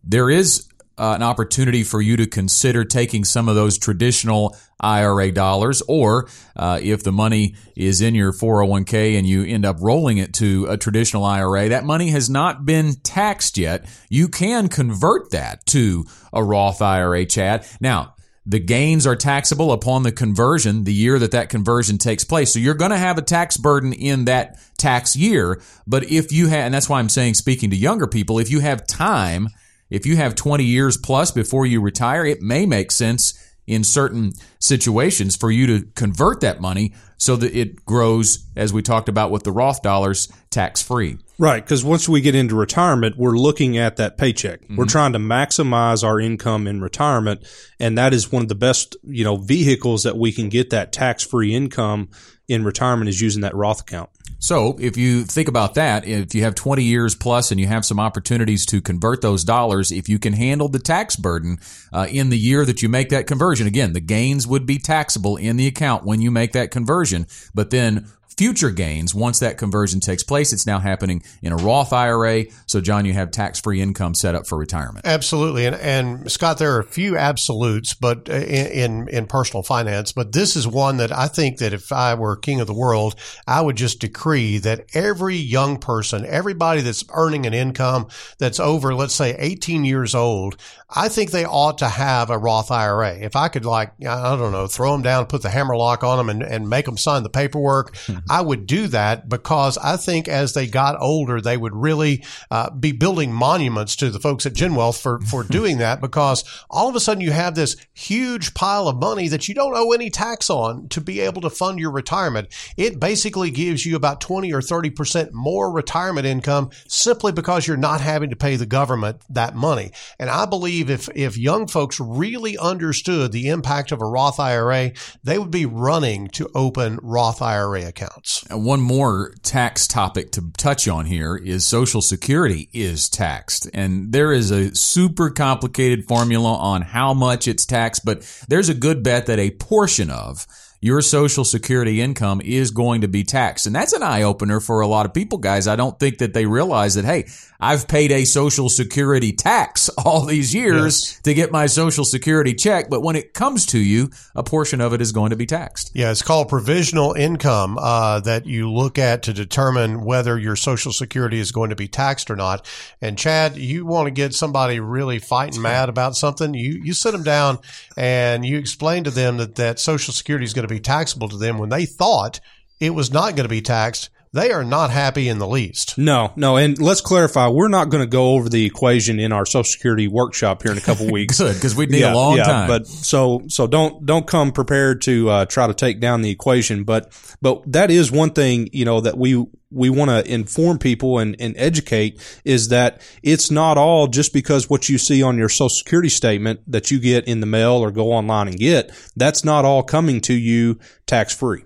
there 0.04 0.30
is 0.30 0.68
uh, 0.98 1.14
an 1.16 1.22
opportunity 1.22 1.82
for 1.82 2.00
you 2.00 2.16
to 2.16 2.26
consider 2.26 2.84
taking 2.84 3.24
some 3.24 3.48
of 3.48 3.54
those 3.54 3.78
traditional 3.78 4.56
IRA 4.80 5.32
dollars, 5.32 5.82
or 5.88 6.28
uh, 6.56 6.78
if 6.82 7.02
the 7.02 7.12
money 7.12 7.54
is 7.76 8.00
in 8.00 8.14
your 8.14 8.32
401k 8.32 9.16
and 9.16 9.26
you 9.26 9.44
end 9.44 9.64
up 9.64 9.76
rolling 9.80 10.18
it 10.18 10.34
to 10.34 10.66
a 10.68 10.76
traditional 10.76 11.24
IRA, 11.24 11.68
that 11.70 11.84
money 11.84 12.10
has 12.10 12.28
not 12.28 12.66
been 12.66 12.94
taxed 13.02 13.56
yet. 13.56 13.86
You 14.10 14.28
can 14.28 14.68
convert 14.68 15.30
that 15.30 15.64
to 15.66 16.04
a 16.32 16.42
Roth 16.42 16.82
IRA, 16.82 17.24
Chad. 17.26 17.66
Now, 17.80 18.14
the 18.44 18.58
gains 18.58 19.06
are 19.06 19.14
taxable 19.14 19.72
upon 19.72 20.02
the 20.02 20.12
conversion 20.12 20.84
the 20.84 20.92
year 20.92 21.18
that 21.18 21.30
that 21.30 21.48
conversion 21.48 21.96
takes 21.96 22.24
place. 22.24 22.52
So 22.52 22.58
you're 22.58 22.74
going 22.74 22.90
to 22.90 22.98
have 22.98 23.18
a 23.18 23.22
tax 23.22 23.56
burden 23.56 23.92
in 23.92 24.24
that 24.24 24.58
tax 24.78 25.14
year. 25.14 25.60
But 25.86 26.10
if 26.10 26.32
you 26.32 26.48
have, 26.48 26.66
and 26.66 26.74
that's 26.74 26.88
why 26.88 26.98
I'm 26.98 27.08
saying, 27.08 27.34
speaking 27.34 27.70
to 27.70 27.76
younger 27.76 28.06
people, 28.06 28.38
if 28.38 28.50
you 28.50 28.60
have 28.60 28.86
time, 28.86 29.48
if 29.90 30.06
you 30.06 30.16
have 30.16 30.34
20 30.34 30.64
years 30.64 30.96
plus 30.96 31.30
before 31.30 31.66
you 31.66 31.80
retire, 31.80 32.26
it 32.26 32.42
may 32.42 32.66
make 32.66 32.90
sense 32.90 33.38
in 33.66 33.84
certain 33.84 34.32
situations 34.58 35.36
for 35.36 35.50
you 35.50 35.66
to 35.66 35.86
convert 35.94 36.40
that 36.40 36.60
money 36.60 36.92
so 37.16 37.36
that 37.36 37.54
it 37.54 37.84
grows, 37.84 38.44
as 38.56 38.72
we 38.72 38.82
talked 38.82 39.08
about 39.08 39.30
with 39.30 39.44
the 39.44 39.52
Roth 39.52 39.82
dollars, 39.82 40.26
tax 40.50 40.82
free. 40.82 41.18
Right, 41.42 41.60
because 41.60 41.84
once 41.84 42.08
we 42.08 42.20
get 42.20 42.36
into 42.36 42.54
retirement, 42.54 43.18
we're 43.18 43.36
looking 43.36 43.76
at 43.76 43.96
that 43.96 44.16
paycheck. 44.16 44.60
Mm-hmm. 44.60 44.76
We're 44.76 44.86
trying 44.86 45.12
to 45.14 45.18
maximize 45.18 46.04
our 46.04 46.20
income 46.20 46.68
in 46.68 46.80
retirement, 46.80 47.44
and 47.80 47.98
that 47.98 48.14
is 48.14 48.30
one 48.30 48.42
of 48.42 48.48
the 48.48 48.54
best, 48.54 48.96
you 49.02 49.24
know, 49.24 49.34
vehicles 49.34 50.04
that 50.04 50.16
we 50.16 50.30
can 50.30 50.50
get 50.50 50.70
that 50.70 50.92
tax-free 50.92 51.52
income 51.52 52.10
in 52.46 52.62
retirement 52.62 53.08
is 53.08 53.20
using 53.20 53.42
that 53.42 53.56
Roth 53.56 53.80
account. 53.80 54.10
So, 54.38 54.76
if 54.78 54.96
you 54.96 55.24
think 55.24 55.48
about 55.48 55.74
that, 55.74 56.06
if 56.06 56.32
you 56.32 56.44
have 56.44 56.54
20 56.54 56.84
years 56.84 57.16
plus 57.16 57.50
and 57.50 57.58
you 57.58 57.66
have 57.66 57.84
some 57.84 57.98
opportunities 57.98 58.64
to 58.66 58.80
convert 58.80 59.20
those 59.20 59.42
dollars, 59.42 59.90
if 59.90 60.08
you 60.08 60.20
can 60.20 60.34
handle 60.34 60.68
the 60.68 60.78
tax 60.78 61.16
burden 61.16 61.58
uh, 61.92 62.06
in 62.08 62.30
the 62.30 62.38
year 62.38 62.64
that 62.64 62.82
you 62.82 62.88
make 62.88 63.08
that 63.08 63.26
conversion, 63.26 63.66
again, 63.66 63.94
the 63.94 64.00
gains 64.00 64.46
would 64.46 64.64
be 64.64 64.78
taxable 64.78 65.36
in 65.36 65.56
the 65.56 65.66
account 65.66 66.04
when 66.04 66.22
you 66.22 66.30
make 66.30 66.52
that 66.52 66.70
conversion, 66.70 67.26
but 67.52 67.70
then 67.70 68.06
future 68.36 68.70
gains 68.70 69.14
once 69.14 69.38
that 69.40 69.58
conversion 69.58 70.00
takes 70.00 70.22
place. 70.22 70.52
It's 70.52 70.66
now 70.66 70.78
happening 70.78 71.22
in 71.42 71.52
a 71.52 71.56
Roth 71.56 71.92
IRA. 71.92 72.44
So, 72.66 72.80
John, 72.80 73.04
you 73.04 73.12
have 73.12 73.30
tax 73.30 73.60
free 73.60 73.80
income 73.80 74.14
set 74.14 74.34
up 74.34 74.46
for 74.46 74.58
retirement. 74.58 75.06
Absolutely. 75.06 75.66
And, 75.66 75.76
and 75.76 76.30
Scott, 76.30 76.58
there 76.58 76.74
are 76.76 76.80
a 76.80 76.84
few 76.84 77.16
absolutes, 77.16 77.94
but 77.94 78.28
uh, 78.28 78.34
in, 78.34 78.66
in, 78.66 79.08
in 79.08 79.26
personal 79.26 79.62
finance, 79.62 80.12
but 80.12 80.32
this 80.32 80.56
is 80.56 80.66
one 80.66 80.98
that 80.98 81.12
I 81.12 81.28
think 81.28 81.58
that 81.58 81.72
if 81.72 81.92
I 81.92 82.14
were 82.14 82.36
king 82.36 82.60
of 82.60 82.66
the 82.66 82.74
world, 82.74 83.14
I 83.46 83.60
would 83.60 83.76
just 83.76 84.00
decree 84.00 84.58
that 84.58 84.86
every 84.94 85.36
young 85.36 85.78
person, 85.78 86.24
everybody 86.26 86.80
that's 86.80 87.04
earning 87.10 87.46
an 87.46 87.54
income 87.54 88.08
that's 88.38 88.60
over, 88.60 88.94
let's 88.94 89.14
say 89.14 89.36
18 89.38 89.84
years 89.84 90.14
old, 90.14 90.56
I 90.94 91.08
think 91.08 91.30
they 91.30 91.44
ought 91.44 91.78
to 91.78 91.88
have 91.88 92.30
a 92.30 92.38
Roth 92.38 92.70
IRA. 92.70 93.14
If 93.14 93.34
I 93.34 93.48
could 93.48 93.64
like, 93.64 93.92
I 94.06 94.36
don't 94.36 94.52
know, 94.52 94.66
throw 94.66 94.92
them 94.92 95.02
down, 95.02 95.26
put 95.26 95.42
the 95.42 95.50
hammer 95.50 95.76
lock 95.76 96.04
on 96.04 96.18
them 96.18 96.28
and, 96.28 96.42
and 96.42 96.68
make 96.68 96.84
them 96.84 96.98
sign 96.98 97.22
the 97.22 97.30
paperwork, 97.30 97.96
I 98.30 98.40
would 98.40 98.66
do 98.66 98.86
that 98.88 99.28
because 99.28 99.78
I 99.78 99.96
think 99.96 100.28
as 100.28 100.54
they 100.54 100.66
got 100.66 101.00
older, 101.00 101.40
they 101.40 101.56
would 101.56 101.74
really 101.74 102.24
uh, 102.50 102.70
be 102.70 102.92
building 102.92 103.32
monuments 103.32 103.96
to 103.96 104.10
the 104.10 104.20
folks 104.20 104.46
at 104.46 104.52
GenWealth 104.52 105.00
for, 105.00 105.20
for 105.20 105.42
doing 105.50 105.78
that 105.78 106.00
because 106.00 106.44
all 106.70 106.88
of 106.88 106.94
a 106.94 107.00
sudden 107.00 107.20
you 107.20 107.32
have 107.32 107.54
this 107.54 107.76
huge 107.92 108.54
pile 108.54 108.88
of 108.88 108.96
money 108.96 109.28
that 109.28 109.48
you 109.48 109.54
don't 109.54 109.76
owe 109.76 109.92
any 109.92 110.10
tax 110.10 110.50
on 110.50 110.88
to 110.88 111.00
be 111.00 111.20
able 111.20 111.40
to 111.42 111.50
fund 111.50 111.78
your 111.78 111.90
retirement. 111.90 112.48
It 112.76 113.00
basically 113.00 113.50
gives 113.50 113.84
you 113.84 113.96
about 113.96 114.20
20 114.20 114.52
or 114.52 114.60
30% 114.60 115.32
more 115.32 115.70
retirement 115.70 116.26
income 116.26 116.70
simply 116.86 117.32
because 117.32 117.66
you're 117.66 117.76
not 117.76 118.00
having 118.00 118.30
to 118.30 118.36
pay 118.36 118.56
the 118.56 118.66
government 118.66 119.20
that 119.30 119.54
money. 119.54 119.92
And 120.18 120.30
I 120.30 120.46
believe 120.46 120.90
if, 120.90 121.08
if 121.14 121.36
young 121.36 121.66
folks 121.66 121.98
really 121.98 122.56
understood 122.56 123.32
the 123.32 123.48
impact 123.48 123.92
of 123.92 124.00
a 124.00 124.06
Roth 124.06 124.38
IRA, 124.38 124.92
they 125.24 125.38
would 125.38 125.50
be 125.50 125.66
running 125.66 126.28
to 126.28 126.48
open 126.54 126.98
Roth 127.02 127.42
IRA 127.42 127.88
accounts 127.88 128.11
accounts. 128.12 128.44
One 128.50 128.80
more 128.80 129.34
tax 129.42 129.86
topic 129.86 130.32
to 130.32 130.50
touch 130.56 130.88
on 130.88 131.06
here 131.06 131.36
is 131.36 131.64
Social 131.64 132.02
Security 132.02 132.68
is 132.72 133.08
taxed. 133.08 133.68
And 133.72 134.12
there 134.12 134.32
is 134.32 134.50
a 134.50 134.74
super 134.74 135.30
complicated 135.30 136.06
formula 136.06 136.54
on 136.54 136.82
how 136.82 137.14
much 137.14 137.48
it's 137.48 137.66
taxed, 137.66 138.04
but 138.04 138.22
there's 138.48 138.68
a 138.68 138.74
good 138.74 139.02
bet 139.02 139.26
that 139.26 139.38
a 139.38 139.50
portion 139.50 140.10
of 140.10 140.46
your 140.80 141.00
social 141.00 141.44
security 141.44 142.00
income 142.00 142.40
is 142.44 142.72
going 142.72 143.02
to 143.02 143.08
be 143.08 143.22
taxed. 143.22 143.66
And 143.66 143.74
that's 143.74 143.92
an 143.92 144.02
eye 144.02 144.22
opener 144.22 144.58
for 144.58 144.80
a 144.80 144.86
lot 144.88 145.06
of 145.06 145.14
people, 145.14 145.38
guys. 145.38 145.68
I 145.68 145.76
don't 145.76 145.98
think 145.98 146.18
that 146.18 146.34
they 146.34 146.44
realize 146.44 146.96
that, 146.96 147.04
hey, 147.04 147.28
I've 147.62 147.86
paid 147.86 148.10
a 148.10 148.24
social 148.24 148.68
security 148.68 149.32
tax 149.32 149.88
all 150.04 150.26
these 150.26 150.52
years 150.52 151.12
yes. 151.12 151.22
to 151.22 151.32
get 151.32 151.52
my 151.52 151.66
social 151.66 152.04
security 152.04 152.54
check. 152.54 152.90
But 152.90 153.02
when 153.02 153.14
it 153.14 153.34
comes 153.34 153.66
to 153.66 153.78
you, 153.78 154.10
a 154.34 154.42
portion 154.42 154.80
of 154.80 154.92
it 154.92 155.00
is 155.00 155.12
going 155.12 155.30
to 155.30 155.36
be 155.36 155.46
taxed. 155.46 155.92
Yeah, 155.94 156.10
it's 156.10 156.22
called 156.22 156.48
provisional 156.48 157.12
income 157.12 157.78
uh, 157.78 158.18
that 158.20 158.46
you 158.46 158.68
look 158.68 158.98
at 158.98 159.22
to 159.24 159.32
determine 159.32 160.04
whether 160.04 160.36
your 160.36 160.56
social 160.56 160.92
security 160.92 161.38
is 161.38 161.52
going 161.52 161.70
to 161.70 161.76
be 161.76 161.86
taxed 161.86 162.32
or 162.32 162.36
not. 162.36 162.66
And 163.00 163.16
Chad, 163.16 163.56
you 163.56 163.86
want 163.86 164.08
to 164.08 164.10
get 164.10 164.34
somebody 164.34 164.80
really 164.80 165.20
fighting 165.20 165.62
mad 165.62 165.88
about 165.88 166.16
something, 166.16 166.54
you, 166.54 166.80
you 166.82 166.92
sit 166.92 167.12
them 167.12 167.22
down 167.22 167.58
and 167.96 168.44
you 168.44 168.58
explain 168.58 169.04
to 169.04 169.10
them 169.12 169.36
that, 169.36 169.54
that 169.54 169.78
social 169.78 170.12
security 170.12 170.44
is 170.44 170.52
going 170.52 170.66
to 170.66 170.74
be 170.74 170.80
taxable 170.80 171.28
to 171.28 171.36
them 171.36 171.58
when 171.58 171.68
they 171.68 171.86
thought 171.86 172.40
it 172.80 172.90
was 172.90 173.12
not 173.12 173.36
going 173.36 173.44
to 173.44 173.48
be 173.48 173.62
taxed 173.62 174.10
they 174.32 174.50
are 174.50 174.64
not 174.64 174.90
happy 174.90 175.28
in 175.28 175.38
the 175.38 175.46
least. 175.46 175.98
No, 175.98 176.32
no. 176.36 176.56
And 176.56 176.80
let's 176.80 177.02
clarify, 177.02 177.48
we're 177.48 177.68
not 177.68 177.90
going 177.90 178.02
to 178.02 178.08
go 178.08 178.30
over 178.32 178.48
the 178.48 178.64
equation 178.64 179.20
in 179.20 179.30
our 179.30 179.44
Social 179.44 179.64
Security 179.64 180.08
workshop 180.08 180.62
here 180.62 180.72
in 180.72 180.78
a 180.78 180.82
couple 180.82 181.10
weeks. 181.12 181.38
Good, 181.38 181.54
because 181.54 181.76
we'd 181.76 181.90
need 181.90 182.00
yeah, 182.00 182.14
a 182.14 182.16
long 182.16 182.38
yeah, 182.38 182.44
time. 182.44 182.68
But 182.68 182.86
so, 182.86 183.42
so 183.48 183.66
don't, 183.66 184.06
don't 184.06 184.26
come 184.26 184.52
prepared 184.52 185.02
to 185.02 185.28
uh, 185.28 185.44
try 185.46 185.66
to 185.66 185.74
take 185.74 186.00
down 186.00 186.22
the 186.22 186.30
equation. 186.30 186.84
But, 186.84 187.12
but 187.42 187.70
that 187.72 187.90
is 187.90 188.10
one 188.10 188.30
thing, 188.30 188.70
you 188.72 188.86
know, 188.86 189.02
that 189.02 189.18
we, 189.18 189.44
we 189.70 189.90
want 189.90 190.10
to 190.10 190.32
inform 190.32 190.78
people 190.78 191.18
and, 191.18 191.36
and 191.38 191.54
educate 191.58 192.20
is 192.42 192.68
that 192.68 193.02
it's 193.22 193.50
not 193.50 193.76
all 193.76 194.06
just 194.06 194.32
because 194.32 194.70
what 194.70 194.88
you 194.88 194.96
see 194.96 195.22
on 195.22 195.36
your 195.36 195.50
social 195.50 195.68
security 195.68 196.08
statement 196.08 196.60
that 196.66 196.90
you 196.90 197.00
get 197.00 197.28
in 197.28 197.40
the 197.40 197.46
mail 197.46 197.72
or 197.74 197.90
go 197.90 198.12
online 198.12 198.48
and 198.48 198.58
get, 198.58 198.92
that's 199.14 199.44
not 199.44 199.66
all 199.66 199.82
coming 199.82 200.22
to 200.22 200.32
you 200.32 200.78
tax 201.06 201.36
free. 201.36 201.64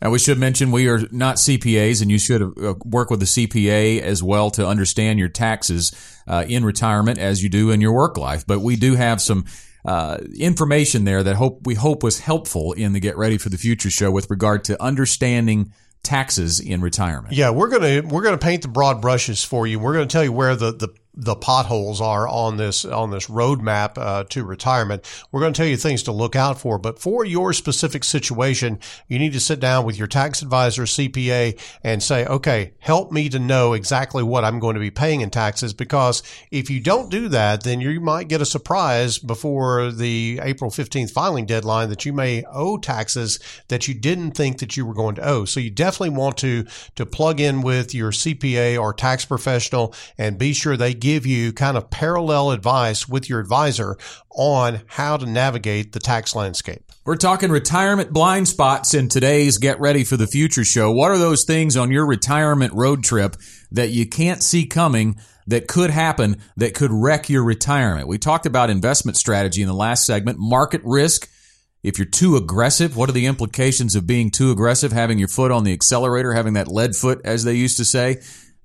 And 0.00 0.12
we 0.12 0.18
should 0.18 0.38
mention 0.38 0.70
we 0.70 0.88
are 0.88 1.00
not 1.10 1.36
CPAs, 1.36 2.00
and 2.00 2.10
you 2.10 2.18
should 2.18 2.42
uh, 2.42 2.74
work 2.84 3.10
with 3.10 3.20
a 3.22 3.26
CPA 3.26 4.00
as 4.00 4.22
well 4.22 4.50
to 4.52 4.66
understand 4.66 5.18
your 5.18 5.28
taxes 5.28 5.92
uh, 6.26 6.44
in 6.48 6.64
retirement 6.64 7.18
as 7.18 7.42
you 7.42 7.48
do 7.48 7.70
in 7.70 7.80
your 7.80 7.92
work 7.92 8.16
life. 8.16 8.46
But 8.46 8.60
we 8.60 8.76
do 8.76 8.94
have 8.94 9.20
some 9.20 9.44
uh, 9.84 10.18
information 10.38 11.04
there 11.04 11.22
that 11.22 11.36
hope 11.36 11.66
we 11.66 11.74
hope 11.74 12.02
was 12.02 12.20
helpful 12.20 12.72
in 12.74 12.92
the 12.92 13.00
Get 13.00 13.16
Ready 13.16 13.38
for 13.38 13.48
the 13.48 13.58
Future 13.58 13.90
show 13.90 14.10
with 14.10 14.30
regard 14.30 14.64
to 14.64 14.80
understanding 14.82 15.72
taxes 16.02 16.60
in 16.60 16.80
retirement. 16.80 17.34
Yeah, 17.34 17.50
we're 17.50 17.68
gonna 17.68 18.02
we're 18.06 18.22
gonna 18.22 18.38
paint 18.38 18.62
the 18.62 18.68
broad 18.68 19.00
brushes 19.00 19.44
for 19.44 19.66
you. 19.66 19.78
We're 19.78 19.94
gonna 19.94 20.06
tell 20.06 20.24
you 20.24 20.32
where 20.32 20.54
the 20.56 20.72
the 20.72 20.88
the 21.20 21.34
potholes 21.34 22.00
are 22.00 22.28
on 22.28 22.58
this 22.58 22.84
on 22.84 23.10
this 23.10 23.26
roadmap 23.26 23.98
uh, 23.98 24.22
to 24.24 24.44
retirement. 24.44 25.04
We're 25.32 25.40
going 25.40 25.52
to 25.52 25.56
tell 25.56 25.66
you 25.66 25.76
things 25.76 26.04
to 26.04 26.12
look 26.12 26.36
out 26.36 26.60
for, 26.60 26.78
but 26.78 27.00
for 27.00 27.24
your 27.24 27.52
specific 27.52 28.04
situation, 28.04 28.78
you 29.08 29.18
need 29.18 29.32
to 29.32 29.40
sit 29.40 29.58
down 29.58 29.84
with 29.84 29.98
your 29.98 30.06
tax 30.06 30.42
advisor, 30.42 30.84
CPA, 30.84 31.60
and 31.82 32.00
say, 32.00 32.24
"Okay, 32.24 32.72
help 32.78 33.10
me 33.10 33.28
to 33.30 33.40
know 33.40 33.72
exactly 33.72 34.22
what 34.22 34.44
I'm 34.44 34.60
going 34.60 34.74
to 34.74 34.80
be 34.80 34.92
paying 34.92 35.20
in 35.20 35.30
taxes." 35.30 35.72
Because 35.72 36.22
if 36.52 36.70
you 36.70 36.78
don't 36.78 37.10
do 37.10 37.28
that, 37.30 37.64
then 37.64 37.80
you 37.80 38.00
might 38.00 38.28
get 38.28 38.40
a 38.40 38.46
surprise 38.46 39.18
before 39.18 39.90
the 39.90 40.38
April 40.40 40.70
15th 40.70 41.10
filing 41.10 41.46
deadline 41.46 41.88
that 41.88 42.04
you 42.04 42.12
may 42.12 42.44
owe 42.44 42.76
taxes 42.76 43.40
that 43.66 43.88
you 43.88 43.94
didn't 43.94 44.32
think 44.32 44.58
that 44.58 44.76
you 44.76 44.86
were 44.86 44.94
going 44.94 45.16
to 45.16 45.28
owe. 45.28 45.44
So 45.44 45.58
you 45.58 45.70
definitely 45.70 46.16
want 46.16 46.36
to 46.38 46.64
to 46.94 47.04
plug 47.04 47.40
in 47.40 47.62
with 47.62 47.92
your 47.92 48.12
CPA 48.12 48.80
or 48.80 48.94
tax 48.94 49.24
professional 49.24 49.92
and 50.16 50.38
be 50.38 50.52
sure 50.52 50.76
they 50.76 50.94
give 50.94 51.07
give 51.08 51.24
you 51.24 51.54
kind 51.54 51.78
of 51.78 51.88
parallel 51.88 52.50
advice 52.50 53.08
with 53.08 53.30
your 53.30 53.40
advisor 53.40 53.96
on 54.30 54.82
how 54.86 55.16
to 55.16 55.24
navigate 55.24 55.92
the 55.92 55.98
tax 55.98 56.36
landscape. 56.36 56.82
We're 57.06 57.16
talking 57.16 57.50
retirement 57.50 58.12
blind 58.12 58.46
spots 58.46 58.92
in 58.92 59.08
today's 59.08 59.56
Get 59.56 59.80
Ready 59.80 60.04
for 60.04 60.18
the 60.18 60.26
Future 60.26 60.66
show. 60.66 60.92
What 60.92 61.10
are 61.10 61.16
those 61.16 61.44
things 61.44 61.78
on 61.78 61.90
your 61.90 62.04
retirement 62.04 62.74
road 62.74 63.02
trip 63.02 63.36
that 63.72 63.88
you 63.88 64.06
can't 64.06 64.42
see 64.42 64.66
coming 64.66 65.18
that 65.46 65.66
could 65.66 65.88
happen 65.88 66.42
that 66.58 66.74
could 66.74 66.92
wreck 66.92 67.30
your 67.30 67.42
retirement? 67.42 68.06
We 68.06 68.18
talked 68.18 68.44
about 68.44 68.68
investment 68.68 69.16
strategy 69.16 69.62
in 69.62 69.68
the 69.68 69.72
last 69.72 70.04
segment, 70.04 70.38
market 70.38 70.82
risk. 70.84 71.26
If 71.82 71.96
you're 71.96 72.04
too 72.04 72.36
aggressive, 72.36 72.98
what 72.98 73.08
are 73.08 73.12
the 73.12 73.24
implications 73.24 73.94
of 73.96 74.06
being 74.06 74.30
too 74.30 74.50
aggressive, 74.50 74.92
having 74.92 75.18
your 75.18 75.28
foot 75.28 75.52
on 75.52 75.64
the 75.64 75.72
accelerator, 75.72 76.34
having 76.34 76.52
that 76.52 76.68
lead 76.68 76.94
foot, 76.94 77.22
as 77.24 77.44
they 77.44 77.54
used 77.54 77.78
to 77.78 77.86
say? 77.86 78.18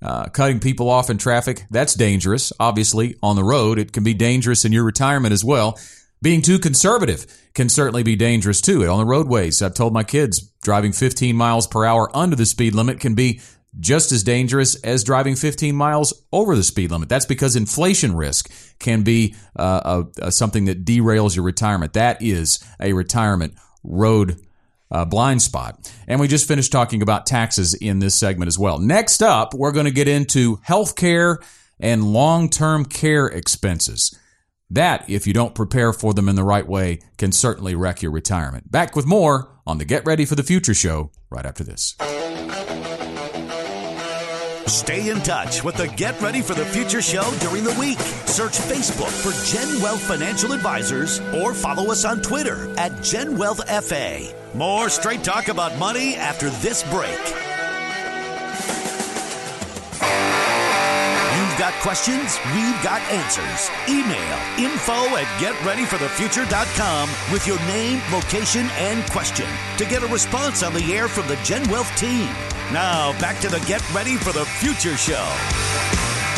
Uh, 0.03 0.25
cutting 0.25 0.59
people 0.59 0.89
off 0.89 1.09
in 1.09 1.17
traffic, 1.17 1.65
that's 1.71 1.93
dangerous. 1.93 2.51
Obviously, 2.59 3.15
on 3.23 3.37
the 3.37 3.43
road, 3.43 3.79
it 3.79 3.93
can 3.93 4.03
be 4.03 4.13
dangerous 4.13 4.65
in 4.65 4.73
your 4.73 4.83
retirement 4.83 5.31
as 5.31 5.45
well. 5.45 5.79
Being 6.21 6.41
too 6.41 6.59
conservative 6.59 7.25
can 7.53 7.69
certainly 7.69 8.03
be 8.03 8.15
dangerous 8.15 8.61
too. 8.61 8.85
On 8.87 8.97
the 8.97 9.05
roadways, 9.05 9.61
I've 9.61 9.73
told 9.73 9.93
my 9.93 10.03
kids 10.03 10.41
driving 10.61 10.91
15 10.91 11.35
miles 11.35 11.67
per 11.67 11.85
hour 11.85 12.09
under 12.15 12.35
the 12.35 12.45
speed 12.45 12.75
limit 12.75 12.99
can 12.99 13.15
be 13.15 13.39
just 13.79 14.11
as 14.11 14.23
dangerous 14.23 14.75
as 14.83 15.03
driving 15.03 15.35
15 15.35 15.75
miles 15.75 16.13
over 16.31 16.55
the 16.55 16.63
speed 16.63 16.91
limit. 16.91 17.09
That's 17.09 17.25
because 17.25 17.55
inflation 17.55 18.15
risk 18.15 18.51
can 18.79 19.03
be 19.03 19.35
uh, 19.55 20.03
a, 20.21 20.27
a, 20.27 20.31
something 20.31 20.65
that 20.65 20.85
derails 20.85 21.35
your 21.35 21.45
retirement. 21.45 21.93
That 21.93 22.21
is 22.21 22.63
a 22.79 22.93
retirement 22.93 23.55
road 23.83 24.39
uh, 24.93 25.03
blind 25.03 25.41
spot. 25.41 25.91
And 26.07 26.19
we 26.19 26.27
just 26.27 26.47
finished 26.47 26.71
talking 26.71 27.01
about 27.01 27.25
taxes 27.25 27.73
in 27.73 27.99
this 27.99 28.15
segment 28.15 28.47
as 28.47 28.57
well. 28.57 28.79
Next 28.79 29.21
up, 29.21 29.53
we're 29.53 29.71
going 29.71 29.85
to 29.85 29.91
get 29.91 30.07
into 30.07 30.57
healthcare 30.57 31.43
and 31.79 32.13
long 32.13 32.49
term 32.49 32.85
care 32.85 33.27
expenses. 33.27 34.17
That, 34.69 35.07
if 35.09 35.27
you 35.27 35.33
don't 35.33 35.53
prepare 35.53 35.93
for 35.93 36.13
them 36.13 36.29
in 36.29 36.35
the 36.35 36.43
right 36.43 36.67
way, 36.67 36.99
can 37.17 37.31
certainly 37.31 37.75
wreck 37.75 38.01
your 38.01 38.11
retirement. 38.11 38.71
Back 38.71 38.95
with 38.95 39.05
more 39.05 39.49
on 39.67 39.77
the 39.77 39.85
Get 39.85 40.05
Ready 40.05 40.25
for 40.25 40.35
the 40.35 40.43
Future 40.43 40.73
show 40.73 41.11
right 41.29 41.45
after 41.45 41.63
this. 41.63 41.95
Stay 44.67 45.09
in 45.09 45.17
touch 45.21 45.63
with 45.63 45.75
the 45.75 45.87
Get 45.89 46.19
Ready 46.21 46.41
for 46.41 46.53
the 46.53 46.65
Future 46.65 47.01
show 47.01 47.29
during 47.39 47.63
the 47.63 47.75
week. 47.79 47.99
Search 48.27 48.53
Facebook 48.53 49.11
for 49.11 49.31
Gen 49.55 49.81
Wealth 49.81 50.01
Financial 50.01 50.53
Advisors 50.53 51.19
or 51.33 51.53
follow 51.53 51.91
us 51.91 52.05
on 52.05 52.21
Twitter 52.21 52.73
at 52.77 53.03
Gen 53.03 53.37
Wealth 53.37 53.61
FA. 53.83 54.33
More 54.53 54.89
straight 54.89 55.23
talk 55.23 55.47
about 55.47 55.77
money 55.77 56.15
after 56.15 56.49
this 56.49 56.83
break. 56.91 57.19
Got 61.63 61.81
questions, 61.81 62.37
we've 62.53 62.83
got 62.83 62.99
answers. 63.09 63.69
Email 63.87 64.37
info 64.59 65.15
at 65.15 65.23
getreadyforthefuture.com 65.39 67.09
with 67.31 67.47
your 67.47 67.57
name, 67.59 68.01
location, 68.11 68.67
and 68.73 69.01
question 69.11 69.47
to 69.77 69.85
get 69.85 70.03
a 70.03 70.07
response 70.07 70.61
on 70.61 70.73
the 70.73 70.93
air 70.93 71.07
from 71.07 71.25
the 71.29 71.37
Gen 71.37 71.65
Wealth 71.71 71.89
team. 71.95 72.27
Now, 72.73 73.17
back 73.17 73.39
to 73.39 73.47
the 73.47 73.61
Get 73.65 73.81
Ready 73.93 74.17
for 74.17 74.33
the 74.33 74.43
Future 74.43 74.97
show. 74.97 75.25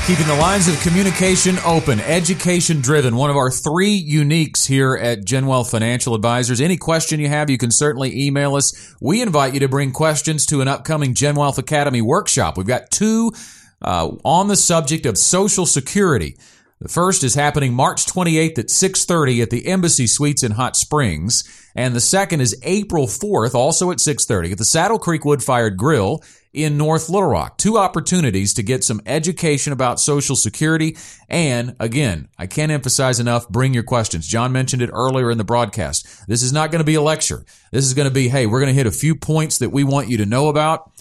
Keeping 0.06 0.28
the 0.28 0.36
lines 0.36 0.68
of 0.68 0.80
communication 0.82 1.56
open, 1.66 2.00
education 2.02 2.80
driven, 2.80 3.16
one 3.16 3.32
of 3.32 3.36
our 3.36 3.50
three 3.50 4.00
uniques 4.08 4.68
here 4.68 4.96
at 4.96 5.26
Gen 5.26 5.48
Wealth 5.48 5.72
Financial 5.72 6.14
Advisors. 6.14 6.62
Any 6.62 6.78
question 6.78 7.20
you 7.20 7.30
have, 7.30 7.50
you 7.50 7.58
can 7.58 7.72
certainly 7.72 8.28
email 8.28 8.56
us. 8.56 8.96
We 9.02 9.24
invite 9.24 9.56
you 9.56 9.62
to 9.62 9.68
bring 9.68 9.92
questions 9.92 10.46
to 10.46 10.62
an 10.62 10.68
upcoming 10.68 11.16
Gen 11.16 11.34
Wealth 11.34 11.58
Academy 11.58 12.04
workshop. 12.04 12.58
We've 12.60 12.68
got 12.68 12.92
two 12.92 13.32
uh, 13.86 14.10
on 14.26 14.50
the 14.50 14.56
subject 14.58 15.06
of 15.06 15.18
Social 15.18 15.66
Security. 15.66 16.36
The 16.82 16.90
first 16.90 17.24
is 17.24 17.36
happening 17.36 17.74
March 17.74 18.06
28th 18.06 18.60
at 18.60 18.70
6:30 18.70 19.42
at 19.42 19.50
the 19.50 19.68
Embassy 19.68 20.08
Suites 20.08 20.44
in 20.44 20.52
Hot 20.52 20.76
Springs, 20.76 21.46
and 21.74 21.96
the 21.96 22.02
second 22.02 22.42
is 22.42 22.60
April 22.64 23.08
4th, 23.08 23.56
also 23.56 23.92
at 23.92 24.00
6:30 24.00 24.52
at 24.52 24.58
the 24.58 24.66
Saddle 24.66 25.00
Creek 25.00 25.24
Wood 25.24 25.42
Fired 25.42 25.78
Grill 25.78 26.22
in 26.52 26.78
North 26.78 27.10
Little 27.10 27.30
Rock. 27.30 27.58
Two 27.58 27.78
opportunities 27.78 28.54
to 28.56 28.64
get 28.64 28.84
some 28.84 29.02
education 29.06 29.74
about 29.74 30.00
Social 30.00 30.36
Security. 30.36 30.98
And 31.30 31.76
again, 31.80 32.30
I 32.40 32.48
can't 32.48 32.72
emphasize 32.72 33.20
enough, 33.20 33.50
bring 33.50 33.74
your 33.74 33.84
questions. 33.84 34.28
John 34.28 34.54
mentioned 34.54 34.82
it 34.82 34.90
earlier 34.94 35.30
in 35.30 35.38
the 35.38 35.44
broadcast. 35.44 36.28
This 36.28 36.42
is 36.42 36.54
not 36.54 36.72
going 36.72 36.80
to 36.80 36.86
be 36.86 36.96
a 36.96 37.02
lecture. 37.02 37.46
This 37.72 37.86
is 37.86 37.94
going 37.94 38.08
to 38.08 38.14
be, 38.14 38.30
hey, 38.30 38.46
we're 38.48 38.62
going 38.62 38.74
to 38.74 38.78
hit 38.78 38.88
a 38.88 38.92
few 38.92 39.16
points 39.16 39.58
that 39.60 39.72
we 39.72 39.84
want 39.84 40.08
you 40.08 40.18
to 40.18 40.26
know 40.26 40.48
about. 40.48 40.92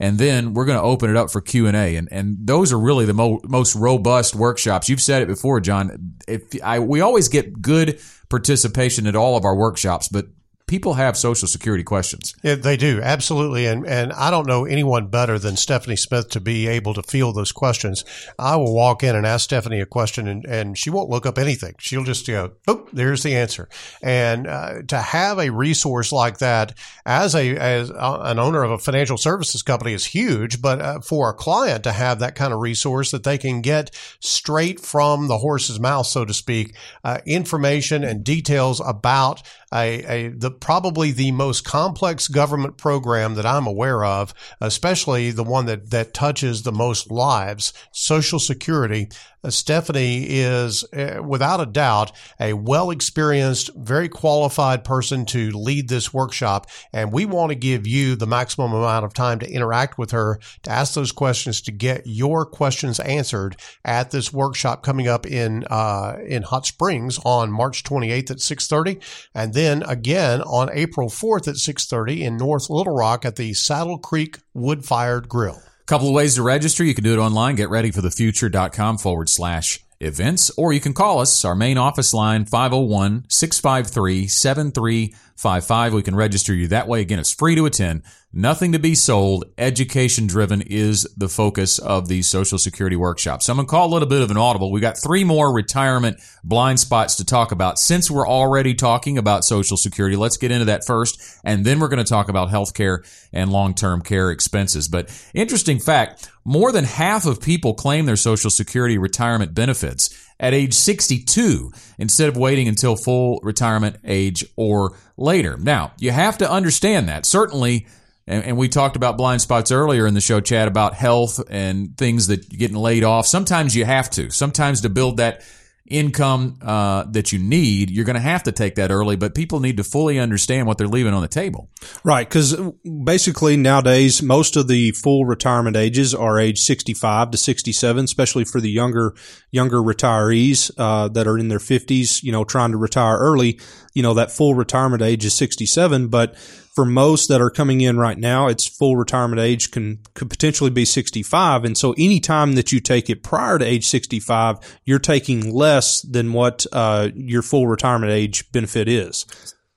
And 0.00 0.18
then 0.18 0.54
we're 0.54 0.64
going 0.64 0.78
to 0.78 0.84
open 0.84 1.08
it 1.08 1.16
up 1.16 1.30
for 1.30 1.40
Q 1.40 1.68
and 1.68 1.76
A, 1.76 1.94
and 1.96 2.36
those 2.40 2.72
are 2.72 2.78
really 2.78 3.04
the 3.04 3.14
mo- 3.14 3.40
most 3.44 3.76
robust 3.76 4.34
workshops. 4.34 4.88
You've 4.88 5.00
said 5.00 5.22
it 5.22 5.28
before, 5.28 5.60
John. 5.60 6.16
If 6.26 6.42
I, 6.64 6.80
we 6.80 7.00
always 7.00 7.28
get 7.28 7.62
good 7.62 8.00
participation 8.28 9.06
at 9.06 9.14
all 9.14 9.36
of 9.36 9.44
our 9.44 9.54
workshops, 9.54 10.08
but 10.08 10.26
people 10.66 10.94
have 10.94 11.16
social 11.16 11.46
security 11.46 11.84
questions. 11.84 12.34
Yeah, 12.42 12.54
they 12.54 12.76
do 12.76 13.00
absolutely, 13.02 13.66
and 13.66 13.86
and 13.86 14.12
I 14.12 14.30
don't 14.30 14.46
know 14.46 14.64
anyone 14.64 15.08
better 15.08 15.38
than 15.38 15.56
Stephanie 15.56 15.96
Smith 15.96 16.30
to 16.30 16.40
be 16.40 16.66
able 16.66 16.94
to 16.94 17.02
field 17.02 17.36
those 17.36 17.52
questions. 17.52 18.04
I 18.38 18.56
will 18.56 18.74
walk 18.74 19.02
in 19.02 19.14
and 19.14 19.26
ask 19.26 19.44
Stephanie 19.44 19.80
a 19.80 19.86
question, 19.86 20.26
and, 20.26 20.44
and 20.44 20.78
she 20.78 20.90
won't 20.90 21.10
look 21.10 21.26
up 21.26 21.38
anything. 21.38 21.74
She'll 21.78 22.04
just 22.04 22.26
go, 22.26 22.52
"Oh, 22.66 22.88
there's 22.92 23.22
the 23.22 23.36
answer." 23.36 23.68
And 24.02 24.46
uh, 24.46 24.82
to 24.88 24.98
have 24.98 25.38
a 25.38 25.50
resource 25.50 26.12
like 26.12 26.38
that 26.38 26.74
as 27.04 27.34
a 27.34 27.56
as 27.56 27.90
an 27.90 28.38
owner 28.38 28.62
of 28.62 28.70
a 28.70 28.78
financial 28.78 29.18
services 29.18 29.62
company 29.62 29.92
is 29.92 30.06
huge, 30.06 30.62
but 30.62 30.80
uh, 30.80 31.00
for 31.00 31.30
a 31.30 31.34
client 31.34 31.84
to 31.84 31.92
have 31.92 32.20
that 32.20 32.36
kind 32.36 32.52
of 32.52 32.60
resource 32.60 33.10
that 33.10 33.24
they 33.24 33.38
can 33.38 33.60
get 33.60 33.94
straight 34.20 34.80
from 34.80 35.28
the 35.28 35.38
horse's 35.38 35.78
mouth, 35.78 36.06
so 36.06 36.24
to 36.24 36.32
speak, 36.32 36.74
uh, 37.04 37.18
information 37.26 38.02
and 38.02 38.24
details 38.24 38.80
about 38.84 39.42
a, 39.74 40.04
a 40.04 40.28
the 40.28 40.53
probably 40.60 41.12
the 41.12 41.32
most 41.32 41.64
complex 41.64 42.28
government 42.28 42.76
program 42.76 43.34
that 43.34 43.46
I'm 43.46 43.66
aware 43.66 44.04
of, 44.04 44.34
especially 44.60 45.30
the 45.30 45.44
one 45.44 45.66
that 45.66 45.90
that 45.90 46.14
touches 46.14 46.62
the 46.62 46.72
most 46.72 47.10
lives, 47.10 47.72
Social 47.92 48.38
Security. 48.38 49.08
Uh, 49.44 49.50
Stephanie 49.50 50.24
is, 50.24 50.84
uh, 50.92 51.22
without 51.22 51.60
a 51.60 51.66
doubt, 51.66 52.12
a 52.40 52.54
well 52.54 52.90
experienced, 52.90 53.70
very 53.76 54.08
qualified 54.08 54.84
person 54.84 55.26
to 55.26 55.50
lead 55.50 55.88
this 55.88 56.14
workshop. 56.14 56.66
And 56.92 57.12
we 57.12 57.26
want 57.26 57.50
to 57.50 57.56
give 57.56 57.86
you 57.86 58.16
the 58.16 58.26
maximum 58.26 58.72
amount 58.72 59.04
of 59.04 59.12
time 59.12 59.38
to 59.40 59.50
interact 59.50 59.98
with 59.98 60.12
her, 60.12 60.40
to 60.62 60.70
ask 60.70 60.94
those 60.94 61.12
questions, 61.12 61.60
to 61.62 61.72
get 61.72 62.06
your 62.06 62.46
questions 62.46 62.98
answered 63.00 63.56
at 63.84 64.10
this 64.10 64.32
workshop 64.32 64.82
coming 64.82 65.08
up 65.08 65.26
in, 65.26 65.64
uh, 65.70 66.16
in 66.26 66.42
Hot 66.42 66.66
Springs 66.66 67.18
on 67.24 67.52
March 67.52 67.84
28th 67.84 68.30
at 68.30 68.40
630. 68.40 69.04
And 69.34 69.52
then 69.52 69.82
again 69.82 70.40
on 70.42 70.70
April 70.72 71.08
4th 71.08 71.48
at 71.48 71.56
630 71.56 72.24
in 72.24 72.36
North 72.36 72.70
Little 72.70 72.94
Rock 72.94 73.24
at 73.24 73.36
the 73.36 73.52
Saddle 73.52 73.98
Creek 73.98 74.38
Wood 74.54 74.84
Fired 74.84 75.28
Grill. 75.28 75.60
Couple 75.86 76.08
of 76.08 76.14
ways 76.14 76.36
to 76.36 76.42
register. 76.42 76.82
You 76.82 76.94
can 76.94 77.04
do 77.04 77.12
it 77.12 77.18
online, 77.18 77.58
getreadyforthefuture.com 77.58 78.98
forward 78.98 79.28
slash 79.28 79.84
events, 80.00 80.50
or 80.56 80.72
you 80.72 80.80
can 80.80 80.94
call 80.94 81.20
us, 81.20 81.44
our 81.44 81.54
main 81.54 81.76
office 81.76 82.14
line, 82.14 82.46
501 82.46 83.26
653 83.28 84.26
7355. 84.26 85.92
We 85.92 86.02
can 86.02 86.16
register 86.16 86.54
you 86.54 86.68
that 86.68 86.88
way. 86.88 87.02
Again, 87.02 87.18
it's 87.18 87.34
free 87.34 87.54
to 87.54 87.66
attend. 87.66 88.02
Nothing 88.36 88.72
to 88.72 88.80
be 88.80 88.96
sold. 88.96 89.44
Education 89.58 90.26
driven 90.26 90.60
is 90.60 91.04
the 91.16 91.28
focus 91.28 91.78
of 91.78 92.08
these 92.08 92.26
Social 92.26 92.58
Security 92.58 92.96
workshops. 92.96 93.46
So 93.46 93.52
I'm 93.52 93.58
going 93.58 93.66
to 93.68 93.70
call 93.70 93.86
a 93.86 93.92
little 93.92 94.08
bit 94.08 94.22
of 94.22 94.32
an 94.32 94.36
audible. 94.36 94.72
We 94.72 94.80
got 94.80 94.98
three 94.98 95.22
more 95.22 95.54
retirement 95.54 96.18
blind 96.42 96.80
spots 96.80 97.14
to 97.16 97.24
talk 97.24 97.52
about. 97.52 97.78
Since 97.78 98.10
we're 98.10 98.26
already 98.26 98.74
talking 98.74 99.18
about 99.18 99.44
Social 99.44 99.76
Security, 99.76 100.16
let's 100.16 100.36
get 100.36 100.50
into 100.50 100.64
that 100.64 100.84
first. 100.84 101.22
And 101.44 101.64
then 101.64 101.78
we're 101.78 101.86
going 101.86 102.04
to 102.04 102.10
talk 102.10 102.28
about 102.28 102.48
healthcare 102.48 103.06
and 103.32 103.52
long-term 103.52 104.02
care 104.02 104.32
expenses. 104.32 104.88
But 104.88 105.16
interesting 105.32 105.78
fact, 105.78 106.28
more 106.44 106.72
than 106.72 106.82
half 106.82 107.26
of 107.26 107.40
people 107.40 107.74
claim 107.74 108.04
their 108.04 108.16
Social 108.16 108.50
Security 108.50 108.98
retirement 108.98 109.54
benefits 109.54 110.10
at 110.40 110.54
age 110.54 110.74
62 110.74 111.70
instead 111.98 112.28
of 112.28 112.36
waiting 112.36 112.66
until 112.66 112.96
full 112.96 113.38
retirement 113.44 113.98
age 114.02 114.44
or 114.56 114.96
later. 115.16 115.56
Now, 115.56 115.92
you 116.00 116.10
have 116.10 116.36
to 116.38 116.50
understand 116.50 117.08
that. 117.08 117.26
Certainly, 117.26 117.86
and, 118.26 118.44
and, 118.44 118.56
we 118.56 118.68
talked 118.68 118.96
about 118.96 119.16
blind 119.16 119.42
spots 119.42 119.70
earlier 119.70 120.06
in 120.06 120.14
the 120.14 120.20
show, 120.20 120.40
Chad, 120.40 120.68
about 120.68 120.94
health 120.94 121.40
and 121.50 121.96
things 121.96 122.28
that 122.28 122.48
getting 122.48 122.76
laid 122.76 123.04
off. 123.04 123.26
Sometimes 123.26 123.76
you 123.76 123.84
have 123.84 124.08
to. 124.10 124.30
Sometimes 124.30 124.80
to 124.82 124.88
build 124.88 125.18
that 125.18 125.42
income 125.86 126.58
uh, 126.62 127.04
that 127.10 127.32
you 127.32 127.38
need, 127.38 127.90
you're 127.90 128.06
going 128.06 128.14
to 128.14 128.20
have 128.20 128.42
to 128.44 128.52
take 128.52 128.76
that 128.76 128.90
early. 128.90 129.16
But 129.16 129.34
people 129.34 129.60
need 129.60 129.76
to 129.76 129.84
fully 129.84 130.18
understand 130.18 130.66
what 130.66 130.78
they're 130.78 130.88
leaving 130.88 131.12
on 131.12 131.22
the 131.22 131.28
table. 131.28 131.68
Right, 132.02 132.26
because 132.26 132.56
basically 133.04 133.56
nowadays 133.56 134.22
most 134.22 134.56
of 134.56 134.68
the 134.68 134.92
full 134.92 135.26
retirement 135.26 135.76
ages 135.76 136.14
are 136.14 136.38
age 136.38 136.58
65 136.60 137.32
to 137.32 137.36
67, 137.36 138.04
especially 138.04 138.44
for 138.44 138.60
the 138.60 138.70
younger 138.70 139.14
younger 139.50 139.78
retirees 139.78 140.70
uh, 140.78 141.08
that 141.08 141.26
are 141.26 141.38
in 141.38 141.48
their 141.48 141.58
50s. 141.58 142.22
You 142.22 142.32
know, 142.32 142.44
trying 142.44 142.70
to 142.70 142.78
retire 142.78 143.18
early. 143.18 143.60
You 143.94 144.02
know, 144.02 144.14
that 144.14 144.32
full 144.32 144.54
retirement 144.54 145.02
age 145.02 145.24
is 145.24 145.34
67, 145.34 146.08
but 146.08 146.36
for 146.74 146.84
most 146.84 147.28
that 147.28 147.40
are 147.40 147.50
coming 147.50 147.80
in 147.80 147.96
right 147.96 148.18
now, 148.18 148.48
its 148.48 148.66
full 148.66 148.96
retirement 148.96 149.40
age 149.40 149.70
can 149.70 150.00
could 150.14 150.28
potentially 150.28 150.70
be 150.70 150.84
65. 150.84 151.64
And 151.64 151.78
so 151.78 151.94
any 151.96 152.18
time 152.18 152.54
that 152.56 152.72
you 152.72 152.80
take 152.80 153.08
it 153.08 153.22
prior 153.22 153.58
to 153.58 153.64
age 153.64 153.86
65, 153.86 154.58
you're 154.84 154.98
taking 154.98 155.54
less 155.54 156.02
than 156.02 156.32
what 156.32 156.66
uh, 156.72 157.10
your 157.14 157.42
full 157.42 157.68
retirement 157.68 158.10
age 158.10 158.50
benefit 158.50 158.88
is. 158.88 159.24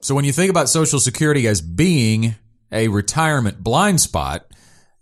So 0.02 0.16
when 0.16 0.26
you 0.26 0.32
think 0.32 0.50
about 0.50 0.70
Social 0.70 1.00
Security 1.00 1.48
as 1.48 1.62
being 1.62 2.36
a 2.72 2.88
retirement 2.88 3.64
blind 3.64 4.02
spot, 4.02 4.48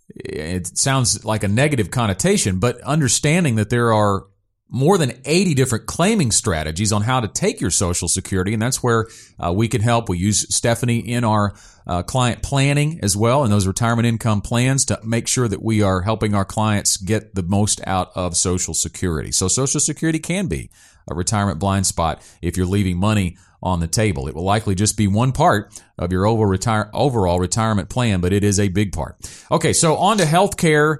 it 0.10 0.78
sounds 0.78 1.26
like 1.26 1.44
a 1.44 1.48
negative 1.48 1.92
connotation, 1.92 2.60
but 2.60 2.80
understanding 2.82 3.56
that 3.56 3.70
there 3.70 3.94
are 3.94 4.26
more 4.70 4.98
than 4.98 5.14
80 5.26 5.54
different 5.54 5.86
claiming 5.86 6.32
strategies 6.32 6.92
on 6.92 7.04
how 7.04 7.20
to 7.20 7.28
take 7.28 7.62
your 7.62 7.72
Social 7.72 8.08
Security, 8.08 8.54
and 8.54 8.62
that's 8.62 8.82
where 8.82 9.08
uh, 9.40 9.54
we 9.54 9.68
can 9.68 9.82
help. 9.82 10.10
We 10.10 10.18
use 10.18 10.54
Stephanie 10.54 11.00
in 11.00 11.24
our 11.24 11.54
uh, 11.88 12.04
client 12.04 12.42
planning 12.42 13.00
as 13.04 13.16
well 13.16 13.44
and 13.44 13.54
those 13.54 13.68
retirement 13.68 14.08
income 14.08 14.42
plans 14.42 14.86
to 14.86 15.00
make 15.04 15.28
sure 15.28 15.48
that 15.48 15.62
we 15.62 15.84
are 15.84 16.02
helping 16.02 16.34
our 16.34 16.46
clients 16.46 16.98
get 16.98 17.36
the 17.36 17.44
most 17.44 17.80
out 17.86 18.12
of 18.16 18.36
Social 18.36 18.74
Security. 18.74 19.32
So 19.32 19.48
Social 19.48 19.80
Security 19.80 20.20
can 20.20 20.48
be 20.48 20.72
a 21.08 21.14
retirement 21.14 21.60
blind 21.60 21.86
spot 21.86 22.22
if 22.42 22.58
you're 22.58 22.66
leaving 22.66 22.98
money 22.98 23.38
on 23.62 23.80
the 23.80 23.88
table. 23.88 24.28
It 24.28 24.36
will 24.36 24.44
likely 24.44 24.76
just 24.76 24.98
be 24.98 25.08
one 25.08 25.32
part 25.32 25.82
of 25.98 26.12
your 26.12 26.26
overall, 26.26 26.86
overall 26.94 27.40
retirement 27.40 27.90
plan, 27.90 28.22
but 28.22 28.34
it 28.34 28.44
is 28.44 28.60
a 28.60 28.68
big 28.68 28.94
part. 28.94 29.18
Okay, 29.52 29.74
so 29.74 29.96
on 29.98 30.18
to 30.18 30.24
healthcare 30.24 30.98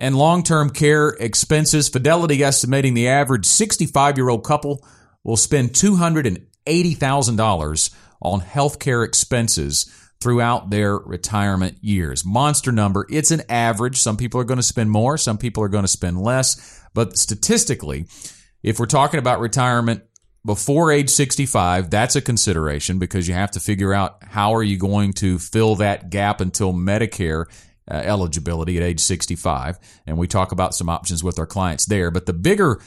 and 0.00 0.16
long-term 0.16 0.70
care 0.70 1.10
expenses. 1.10 1.88
Fidelity 1.88 2.42
estimating 2.42 2.94
the 2.94 3.06
average 3.06 3.46
65-year-old 3.46 4.42
couple 4.42 4.84
will 5.22 5.36
spend 5.36 5.70
$280,000 5.70 7.94
on 8.22 8.40
healthcare 8.40 9.04
expenses 9.04 9.94
throughout 10.20 10.70
their 10.70 10.96
retirement 10.96 11.78
years. 11.80 12.24
Monster 12.24 12.72
number. 12.72 13.06
It's 13.08 13.30
an 13.30 13.42
average. 13.48 13.98
Some 13.98 14.16
people 14.16 14.40
are 14.40 14.44
going 14.44 14.58
to 14.58 14.62
spend 14.62 14.90
more. 14.90 15.16
Some 15.16 15.38
people 15.38 15.62
are 15.62 15.68
going 15.68 15.84
to 15.84 15.88
spend 15.88 16.20
less. 16.20 16.82
But 16.92 17.16
statistically, 17.16 18.06
if 18.62 18.78
we're 18.78 18.86
talking 18.86 19.18
about 19.18 19.40
retirement 19.40 20.02
before 20.44 20.92
age 20.92 21.10
65, 21.10 21.90
that's 21.90 22.16
a 22.16 22.20
consideration 22.20 22.98
because 22.98 23.28
you 23.28 23.34
have 23.34 23.52
to 23.52 23.60
figure 23.60 23.94
out 23.94 24.22
how 24.24 24.54
are 24.54 24.62
you 24.62 24.76
going 24.76 25.12
to 25.14 25.38
fill 25.38 25.76
that 25.76 26.10
gap 26.10 26.40
until 26.40 26.72
Medicare 26.72 27.46
uh, 27.90 27.94
eligibility 27.94 28.76
at 28.76 28.82
age 28.82 29.00
65. 29.00 29.78
And 30.06 30.18
we 30.18 30.26
talk 30.26 30.52
about 30.52 30.74
some 30.74 30.88
options 30.88 31.24
with 31.24 31.38
our 31.38 31.46
clients 31.46 31.86
there. 31.86 32.10
But 32.10 32.26
the 32.26 32.32
bigger 32.32 32.80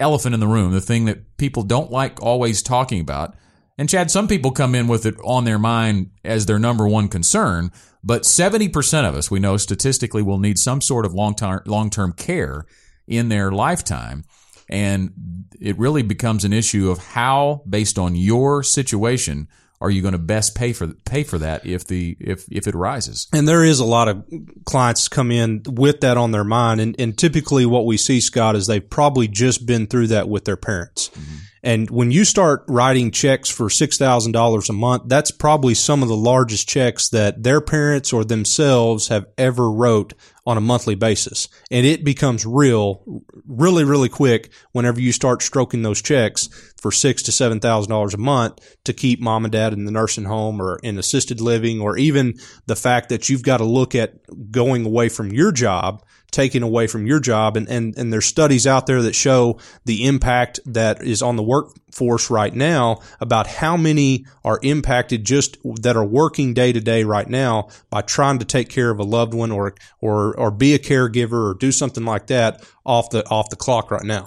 elephant 0.00 0.34
in 0.34 0.40
the 0.40 0.46
room, 0.46 0.72
the 0.72 0.80
thing 0.80 1.04
that 1.06 1.36
people 1.36 1.62
don't 1.62 1.90
like 1.90 2.22
always 2.22 2.62
talking 2.62 3.00
about, 3.00 3.34
and 3.78 3.88
Chad, 3.88 4.10
some 4.10 4.26
people 4.26 4.50
come 4.50 4.74
in 4.74 4.88
with 4.88 5.06
it 5.06 5.14
on 5.22 5.44
their 5.44 5.58
mind 5.58 6.10
as 6.24 6.46
their 6.46 6.58
number 6.58 6.88
one 6.88 7.06
concern, 7.06 7.70
but 8.02 8.22
70% 8.22 9.08
of 9.08 9.14
us, 9.14 9.30
we 9.30 9.38
know 9.38 9.56
statistically, 9.56 10.22
will 10.22 10.38
need 10.38 10.58
some 10.58 10.80
sort 10.80 11.06
of 11.06 11.14
long-term, 11.14 11.62
long-term 11.64 12.14
care 12.14 12.66
in 13.06 13.28
their 13.28 13.52
lifetime. 13.52 14.24
And 14.68 15.44
it 15.60 15.78
really 15.78 16.02
becomes 16.02 16.44
an 16.44 16.52
issue 16.52 16.90
of 16.90 16.98
how, 16.98 17.62
based 17.68 17.98
on 17.98 18.16
your 18.16 18.64
situation, 18.64 19.48
are 19.80 19.90
you 19.90 20.02
going 20.02 20.12
to 20.12 20.18
best 20.18 20.54
pay 20.54 20.72
for 20.72 20.88
pay 20.88 21.22
for 21.22 21.38
that 21.38 21.64
if 21.64 21.86
the 21.86 22.16
if 22.20 22.46
if 22.50 22.66
it 22.66 22.74
rises? 22.74 23.28
And 23.32 23.46
there 23.46 23.64
is 23.64 23.78
a 23.78 23.84
lot 23.84 24.08
of 24.08 24.24
clients 24.64 25.08
come 25.08 25.30
in 25.30 25.62
with 25.66 26.00
that 26.00 26.16
on 26.16 26.32
their 26.32 26.44
mind, 26.44 26.80
and, 26.80 26.96
and 26.98 27.16
typically 27.16 27.64
what 27.66 27.86
we 27.86 27.96
see, 27.96 28.20
Scott, 28.20 28.56
is 28.56 28.66
they've 28.66 28.88
probably 28.88 29.28
just 29.28 29.66
been 29.66 29.86
through 29.86 30.08
that 30.08 30.28
with 30.28 30.44
their 30.44 30.56
parents. 30.56 31.10
Mm-hmm. 31.10 31.36
And 31.62 31.90
when 31.90 32.10
you 32.10 32.24
start 32.24 32.64
writing 32.68 33.10
checks 33.10 33.48
for 33.48 33.66
$6,000 33.66 34.68
a 34.68 34.72
month, 34.72 35.02
that's 35.06 35.30
probably 35.30 35.74
some 35.74 36.02
of 36.02 36.08
the 36.08 36.16
largest 36.16 36.68
checks 36.68 37.08
that 37.10 37.42
their 37.42 37.60
parents 37.60 38.12
or 38.12 38.24
themselves 38.24 39.08
have 39.08 39.26
ever 39.36 39.70
wrote 39.70 40.14
on 40.46 40.56
a 40.56 40.62
monthly 40.62 40.94
basis. 40.94 41.48
And 41.70 41.84
it 41.84 42.04
becomes 42.04 42.46
real 42.46 43.22
really, 43.46 43.84
really 43.84 44.08
quick 44.08 44.50
whenever 44.72 45.00
you 45.00 45.12
start 45.12 45.42
stroking 45.42 45.82
those 45.82 46.00
checks 46.00 46.48
for 46.80 46.90
six 46.90 47.22
to 47.24 47.32
seven 47.32 47.60
thousand 47.60 47.90
dollars 47.90 48.14
a 48.14 48.18
month 48.18 48.76
to 48.84 48.92
keep 48.94 49.20
mom 49.20 49.44
and 49.44 49.52
dad 49.52 49.72
in 49.72 49.84
the 49.84 49.90
nursing 49.90 50.24
home 50.24 50.62
or 50.62 50.78
in 50.82 50.98
assisted 50.98 51.40
living, 51.40 51.80
or 51.80 51.98
even 51.98 52.34
the 52.66 52.76
fact 52.76 53.10
that 53.10 53.28
you've 53.28 53.42
got 53.42 53.58
to 53.58 53.64
look 53.64 53.94
at 53.94 54.14
going 54.50 54.86
away 54.86 55.08
from 55.08 55.32
your 55.32 55.52
job 55.52 56.02
taken 56.30 56.62
away 56.62 56.86
from 56.86 57.06
your 57.06 57.20
job. 57.20 57.56
And, 57.56 57.68
and, 57.68 57.96
and 57.96 58.12
there's 58.12 58.26
studies 58.26 58.66
out 58.66 58.86
there 58.86 59.02
that 59.02 59.14
show 59.14 59.58
the 59.84 60.06
impact 60.06 60.60
that 60.66 61.02
is 61.02 61.22
on 61.22 61.36
the 61.36 61.42
workforce 61.42 62.30
right 62.30 62.54
now 62.54 63.00
about 63.20 63.46
how 63.46 63.76
many 63.76 64.26
are 64.44 64.60
impacted 64.62 65.24
just 65.24 65.56
that 65.82 65.96
are 65.96 66.04
working 66.04 66.54
day 66.54 66.72
to 66.72 66.80
day 66.80 67.04
right 67.04 67.28
now 67.28 67.68
by 67.90 68.02
trying 68.02 68.38
to 68.38 68.44
take 68.44 68.68
care 68.68 68.90
of 68.90 68.98
a 68.98 69.04
loved 69.04 69.34
one 69.34 69.50
or, 69.50 69.74
or, 70.00 70.38
or 70.38 70.50
be 70.50 70.74
a 70.74 70.78
caregiver 70.78 71.50
or 71.50 71.54
do 71.54 71.72
something 71.72 72.04
like 72.04 72.26
that 72.26 72.64
off 72.84 73.10
the, 73.10 73.26
off 73.28 73.48
the 73.50 73.56
clock 73.56 73.90
right 73.90 74.04
now. 74.04 74.26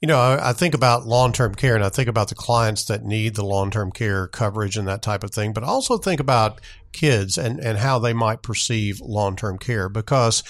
You 0.00 0.06
know, 0.06 0.38
I, 0.40 0.52
think 0.52 0.74
about 0.74 1.08
long 1.08 1.32
term 1.32 1.56
care 1.56 1.74
and 1.74 1.84
I 1.84 1.88
think 1.88 2.08
about 2.08 2.28
the 2.28 2.36
clients 2.36 2.84
that 2.84 3.02
need 3.02 3.34
the 3.34 3.44
long 3.44 3.72
term 3.72 3.90
care 3.90 4.28
coverage 4.28 4.76
and 4.76 4.86
that 4.86 5.02
type 5.02 5.24
of 5.24 5.32
thing, 5.32 5.52
but 5.52 5.64
also 5.64 5.98
think 5.98 6.20
about 6.20 6.60
kids 6.92 7.36
and, 7.36 7.58
and 7.58 7.78
how 7.78 7.98
they 7.98 8.12
might 8.12 8.42
perceive 8.42 9.00
long 9.00 9.34
term 9.34 9.58
care 9.58 9.88
because 9.88 10.44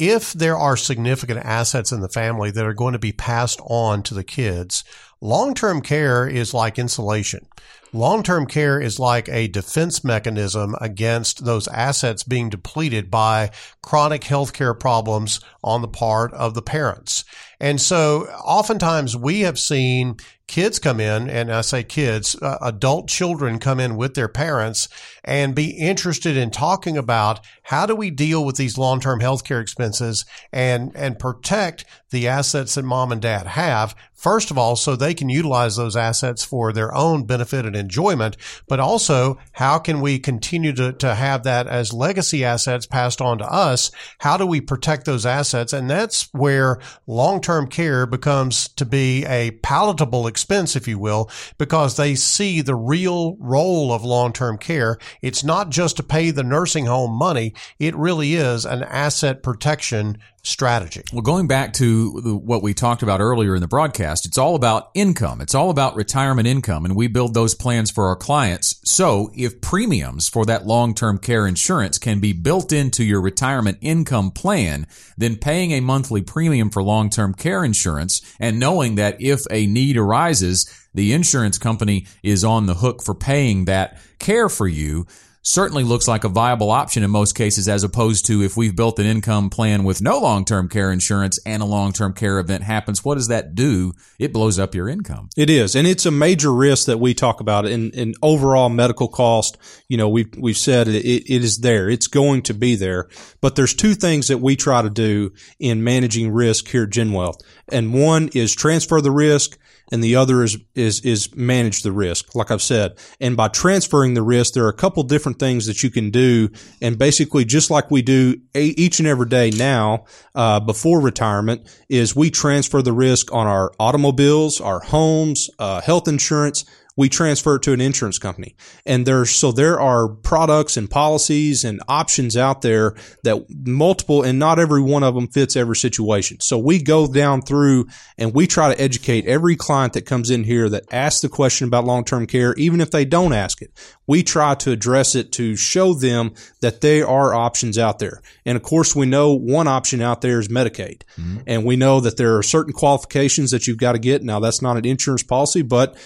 if 0.00 0.32
there 0.32 0.56
are 0.56 0.78
significant 0.78 1.40
assets 1.44 1.92
in 1.92 2.00
the 2.00 2.08
family 2.08 2.50
that 2.50 2.64
are 2.64 2.72
going 2.72 2.94
to 2.94 2.98
be 2.98 3.12
passed 3.12 3.60
on 3.64 4.02
to 4.04 4.14
the 4.14 4.24
kids, 4.24 4.82
long-term 5.20 5.82
care 5.82 6.26
is 6.26 6.54
like 6.54 6.78
insulation. 6.78 7.46
Long-term 7.92 8.46
care 8.46 8.80
is 8.80 8.98
like 8.98 9.28
a 9.28 9.48
defense 9.48 10.02
mechanism 10.02 10.74
against 10.80 11.44
those 11.44 11.68
assets 11.68 12.22
being 12.22 12.48
depleted 12.48 13.10
by 13.10 13.50
chronic 13.82 14.22
healthcare 14.22 14.78
problems 14.78 15.40
on 15.62 15.82
the 15.82 15.88
part 15.88 16.32
of 16.32 16.54
the 16.54 16.62
parents. 16.62 17.24
And 17.58 17.78
so 17.78 18.22
oftentimes 18.44 19.16
we 19.16 19.40
have 19.40 19.58
seen 19.58 20.16
kids 20.46 20.78
come 20.78 20.98
in, 20.98 21.28
and 21.28 21.52
I 21.52 21.60
say 21.60 21.82
kids, 21.82 22.36
uh, 22.40 22.58
adult 22.62 23.08
children 23.08 23.58
come 23.58 23.78
in 23.78 23.96
with 23.96 24.14
their 24.14 24.28
parents 24.28 24.88
and 25.24 25.54
be 25.54 25.70
interested 25.70 26.36
in 26.36 26.50
talking 26.50 26.96
about 26.96 27.40
how 27.62 27.86
do 27.86 27.94
we 27.94 28.10
deal 28.10 28.44
with 28.44 28.56
these 28.56 28.78
long-term 28.78 29.20
healthcare 29.20 29.60
expenses 29.60 30.24
and, 30.52 30.92
and 30.94 31.18
protect 31.18 31.84
the 32.10 32.28
assets 32.28 32.74
that 32.74 32.84
mom 32.84 33.12
and 33.12 33.22
dad 33.22 33.46
have. 33.46 33.94
First 34.14 34.50
of 34.50 34.58
all, 34.58 34.76
so 34.76 34.96
they 34.96 35.14
can 35.14 35.30
utilize 35.30 35.76
those 35.76 35.96
assets 35.96 36.44
for 36.44 36.74
their 36.74 36.94
own 36.94 37.24
benefit 37.24 37.64
and 37.64 37.74
enjoyment, 37.74 38.36
but 38.68 38.78
also 38.78 39.38
how 39.52 39.78
can 39.78 40.02
we 40.02 40.18
continue 40.18 40.74
to, 40.74 40.92
to 40.92 41.14
have 41.14 41.44
that 41.44 41.66
as 41.66 41.94
legacy 41.94 42.44
assets 42.44 42.84
passed 42.84 43.22
on 43.22 43.38
to 43.38 43.50
us? 43.50 43.90
How 44.18 44.36
do 44.36 44.44
we 44.44 44.60
protect 44.60 45.06
those 45.06 45.24
assets? 45.24 45.72
And 45.72 45.88
that's 45.88 46.28
where 46.32 46.80
long-term 47.06 47.68
care 47.68 48.04
becomes 48.04 48.68
to 48.68 48.84
be 48.84 49.24
a 49.24 49.52
palatable 49.62 50.26
expense, 50.26 50.76
if 50.76 50.86
you 50.86 50.98
will, 50.98 51.30
because 51.56 51.96
they 51.96 52.14
see 52.14 52.60
the 52.60 52.74
real 52.74 53.36
role 53.36 53.90
of 53.90 54.04
long-term 54.04 54.58
care. 54.58 54.98
It's 55.22 55.44
not 55.44 55.70
just 55.70 55.96
to 55.96 56.02
pay 56.02 56.30
the 56.30 56.42
nursing 56.42 56.86
home 56.86 57.12
money. 57.12 57.54
It 57.78 57.96
really 57.96 58.34
is 58.34 58.64
an 58.64 58.82
asset 58.82 59.42
protection 59.42 60.18
strategy. 60.42 61.02
Well, 61.12 61.22
going 61.22 61.46
back 61.46 61.72
to 61.74 62.20
the, 62.20 62.36
what 62.36 62.62
we 62.62 62.74
talked 62.74 63.02
about 63.02 63.20
earlier 63.20 63.54
in 63.54 63.60
the 63.60 63.68
broadcast, 63.68 64.26
it's 64.26 64.38
all 64.38 64.54
about 64.54 64.90
income. 64.94 65.40
It's 65.40 65.54
all 65.54 65.70
about 65.70 65.96
retirement 65.96 66.48
income, 66.48 66.84
and 66.84 66.96
we 66.96 67.08
build 67.08 67.34
those 67.34 67.54
plans 67.54 67.90
for 67.90 68.06
our 68.06 68.16
clients. 68.16 68.80
So, 68.84 69.30
if 69.34 69.60
premiums 69.60 70.28
for 70.28 70.46
that 70.46 70.66
long 70.66 70.94
term 70.94 71.18
care 71.18 71.46
insurance 71.46 71.98
can 71.98 72.20
be 72.20 72.32
built 72.32 72.72
into 72.72 73.04
your 73.04 73.20
retirement 73.20 73.78
income 73.80 74.30
plan, 74.30 74.86
then 75.16 75.36
paying 75.36 75.72
a 75.72 75.80
monthly 75.80 76.22
premium 76.22 76.70
for 76.70 76.82
long 76.82 77.10
term 77.10 77.34
care 77.34 77.64
insurance 77.64 78.20
and 78.40 78.58
knowing 78.58 78.94
that 78.94 79.20
if 79.20 79.42
a 79.50 79.66
need 79.66 79.96
arises, 79.96 80.72
the 80.94 81.12
insurance 81.12 81.58
company 81.58 82.06
is 82.22 82.44
on 82.44 82.66
the 82.66 82.74
hook 82.74 83.02
for 83.02 83.14
paying 83.14 83.66
that 83.66 83.98
care 84.18 84.48
for 84.48 84.66
you 84.66 85.06
certainly 85.42 85.84
looks 85.84 86.06
like 86.06 86.24
a 86.24 86.28
viable 86.28 86.70
option 86.70 87.02
in 87.02 87.10
most 87.10 87.34
cases 87.34 87.68
as 87.68 87.82
opposed 87.82 88.26
to 88.26 88.42
if 88.42 88.56
we've 88.56 88.76
built 88.76 88.98
an 88.98 89.06
income 89.06 89.50
plan 89.50 89.84
with 89.84 90.02
no 90.02 90.18
long-term 90.18 90.68
care 90.68 90.92
insurance 90.92 91.38
and 91.46 91.62
a 91.62 91.66
long-term 91.66 92.12
care 92.12 92.38
event 92.38 92.62
happens 92.62 93.04
what 93.04 93.14
does 93.14 93.28
that 93.28 93.54
do 93.54 93.92
it 94.18 94.32
blows 94.32 94.58
up 94.58 94.74
your 94.74 94.88
income 94.88 95.28
It 95.36 95.48
is, 95.48 95.74
and 95.74 95.86
it's 95.86 96.06
a 96.06 96.10
major 96.10 96.52
risk 96.52 96.86
that 96.86 96.98
we 96.98 97.14
talk 97.14 97.40
about 97.40 97.66
in, 97.66 97.90
in 97.92 98.14
overall 98.22 98.68
medical 98.68 99.08
cost. 99.08 99.56
You 99.88 99.96
know, 99.96 100.08
we've 100.08 100.32
we've 100.36 100.56
said 100.56 100.88
it, 100.88 101.04
it 101.04 101.44
is 101.44 101.58
there. 101.58 101.88
It's 101.88 102.06
going 102.06 102.42
to 102.42 102.54
be 102.54 102.76
there. 102.76 103.08
But 103.40 103.56
there's 103.56 103.74
two 103.74 103.94
things 103.94 104.28
that 104.28 104.38
we 104.38 104.56
try 104.56 104.82
to 104.82 104.90
do 104.90 105.32
in 105.58 105.84
managing 105.84 106.32
risk 106.32 106.68
here 106.68 106.84
at 106.84 106.90
GenWealth, 106.90 107.40
and 107.70 107.94
one 107.94 108.28
is 108.34 108.54
transfer 108.54 109.00
the 109.00 109.10
risk, 109.10 109.58
and 109.90 110.02
the 110.02 110.16
other 110.16 110.42
is 110.42 110.58
is 110.74 111.00
is 111.00 111.34
manage 111.34 111.82
the 111.82 111.92
risk. 111.92 112.34
Like 112.34 112.50
I've 112.50 112.62
said, 112.62 112.98
and 113.20 113.36
by 113.36 113.48
transferring 113.48 114.14
the 114.14 114.22
risk, 114.22 114.54
there 114.54 114.64
are 114.64 114.70
a 114.70 114.74
couple 114.74 115.02
different 115.02 115.38
things 115.38 115.66
that 115.66 115.82
you 115.82 115.90
can 115.90 116.10
do, 116.10 116.48
and 116.80 116.98
basically 116.98 117.44
just 117.44 117.70
like 117.70 117.90
we 117.90 118.02
do 118.02 118.36
each 118.54 118.98
and 118.98 119.08
every 119.08 119.28
day 119.28 119.50
now 119.50 120.04
uh, 120.34 120.60
before 120.60 121.00
retirement, 121.00 121.68
is 121.88 122.14
we 122.14 122.30
transfer 122.30 122.82
the 122.82 122.92
risk 122.92 123.32
on 123.32 123.46
our 123.46 123.72
automobiles, 123.78 124.60
our 124.60 124.80
homes, 124.80 125.50
uh, 125.58 125.80
health 125.80 126.08
insurance 126.08 126.64
we 126.96 127.08
transfer 127.08 127.56
it 127.56 127.62
to 127.62 127.72
an 127.72 127.80
insurance 127.80 128.18
company. 128.18 128.56
And 128.84 129.06
there's, 129.06 129.30
so 129.30 129.52
there 129.52 129.80
are 129.80 130.08
products 130.08 130.76
and 130.76 130.90
policies 130.90 131.64
and 131.64 131.80
options 131.88 132.36
out 132.36 132.62
there 132.62 132.94
that 133.22 133.46
multiple 133.66 134.22
and 134.22 134.38
not 134.38 134.58
every 134.58 134.82
one 134.82 135.02
of 135.02 135.14
them 135.14 135.28
fits 135.28 135.56
every 135.56 135.76
situation. 135.76 136.40
So 136.40 136.58
we 136.58 136.82
go 136.82 137.06
down 137.06 137.42
through 137.42 137.86
and 138.18 138.34
we 138.34 138.46
try 138.46 138.74
to 138.74 138.80
educate 138.80 139.26
every 139.26 139.56
client 139.56 139.92
that 139.94 140.06
comes 140.06 140.30
in 140.30 140.44
here 140.44 140.68
that 140.68 140.92
asks 140.92 141.20
the 141.20 141.28
question 141.28 141.66
about 141.66 141.84
long-term 141.84 142.26
care, 142.26 142.54
even 142.54 142.80
if 142.80 142.90
they 142.90 143.04
don't 143.04 143.32
ask 143.32 143.62
it. 143.62 143.72
We 144.06 144.22
try 144.22 144.54
to 144.56 144.72
address 144.72 145.14
it 145.14 145.32
to 145.32 145.56
show 145.56 145.94
them 145.94 146.34
that 146.60 146.80
there 146.80 147.06
are 147.08 147.32
options 147.32 147.78
out 147.78 148.00
there. 148.00 148.20
And 148.44 148.56
of 148.56 148.62
course, 148.62 148.96
we 148.96 149.06
know 149.06 149.32
one 149.32 149.68
option 149.68 150.02
out 150.02 150.20
there 150.20 150.40
is 150.40 150.48
Medicaid. 150.48 151.02
Mm-hmm. 151.16 151.38
And 151.46 151.64
we 151.64 151.76
know 151.76 152.00
that 152.00 152.16
there 152.16 152.36
are 152.36 152.42
certain 152.42 152.72
qualifications 152.72 153.52
that 153.52 153.66
you've 153.66 153.78
got 153.78 153.92
to 153.92 153.98
get. 153.98 154.22
Now 154.22 154.40
that's 154.40 154.60
not 154.60 154.76
an 154.76 154.84
insurance 154.84 155.22
policy, 155.22 155.62
but 155.62 155.96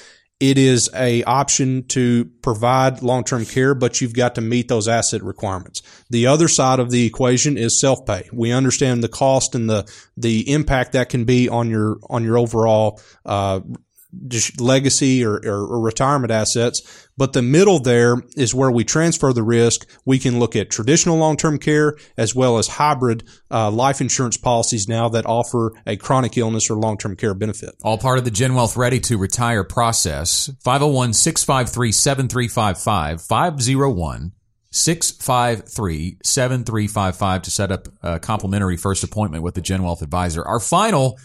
it 0.40 0.58
is 0.58 0.90
a 0.94 1.22
option 1.24 1.86
to 1.88 2.26
provide 2.42 3.02
long-term 3.02 3.46
care, 3.46 3.74
but 3.74 4.00
you've 4.00 4.14
got 4.14 4.34
to 4.34 4.40
meet 4.40 4.68
those 4.68 4.88
asset 4.88 5.22
requirements. 5.22 5.80
The 6.10 6.26
other 6.26 6.48
side 6.48 6.80
of 6.80 6.90
the 6.90 7.06
equation 7.06 7.56
is 7.56 7.80
self-pay. 7.80 8.28
We 8.32 8.52
understand 8.52 9.02
the 9.02 9.08
cost 9.08 9.54
and 9.54 9.70
the 9.70 9.90
the 10.16 10.50
impact 10.50 10.92
that 10.92 11.08
can 11.08 11.24
be 11.24 11.48
on 11.48 11.70
your 11.70 11.98
on 12.10 12.24
your 12.24 12.36
overall 12.36 13.00
uh, 13.24 13.60
legacy 14.58 15.24
or, 15.24 15.40
or, 15.44 15.66
or 15.66 15.80
retirement 15.80 16.30
assets. 16.30 17.08
But 17.16 17.32
the 17.32 17.42
middle 17.42 17.78
there 17.78 18.16
is 18.36 18.54
where 18.54 18.70
we 18.70 18.84
transfer 18.84 19.32
the 19.32 19.42
risk. 19.42 19.88
We 20.04 20.18
can 20.18 20.38
look 20.38 20.56
at 20.56 20.70
traditional 20.70 21.16
long-term 21.16 21.58
care 21.58 21.96
as 22.16 22.34
well 22.34 22.58
as 22.58 22.66
hybrid 22.66 23.24
uh, 23.50 23.70
life 23.70 24.00
insurance 24.00 24.36
policies 24.36 24.88
now 24.88 25.08
that 25.10 25.26
offer 25.26 25.72
a 25.86 25.96
chronic 25.96 26.36
illness 26.36 26.70
or 26.70 26.74
long-term 26.74 27.16
care 27.16 27.34
benefit. 27.34 27.74
all 27.84 27.98
part 27.98 28.18
of 28.18 28.24
the 28.24 28.30
gen 28.30 28.54
wealth 28.54 28.76
ready 28.76 29.00
to 29.00 29.16
retire 29.16 29.64
process 29.64 30.50
501-653-7355 30.64 33.26
501 33.26 34.32
653 34.74 36.18
7355 36.24 37.42
to 37.42 37.50
set 37.50 37.70
up 37.70 37.86
a 38.02 38.18
complimentary 38.18 38.76
first 38.76 39.04
appointment 39.04 39.44
with 39.44 39.54
the 39.54 39.60
Gen 39.60 39.84
Wealth 39.84 40.02
advisor. 40.02 40.44
Our 40.44 40.58
final 40.58 41.16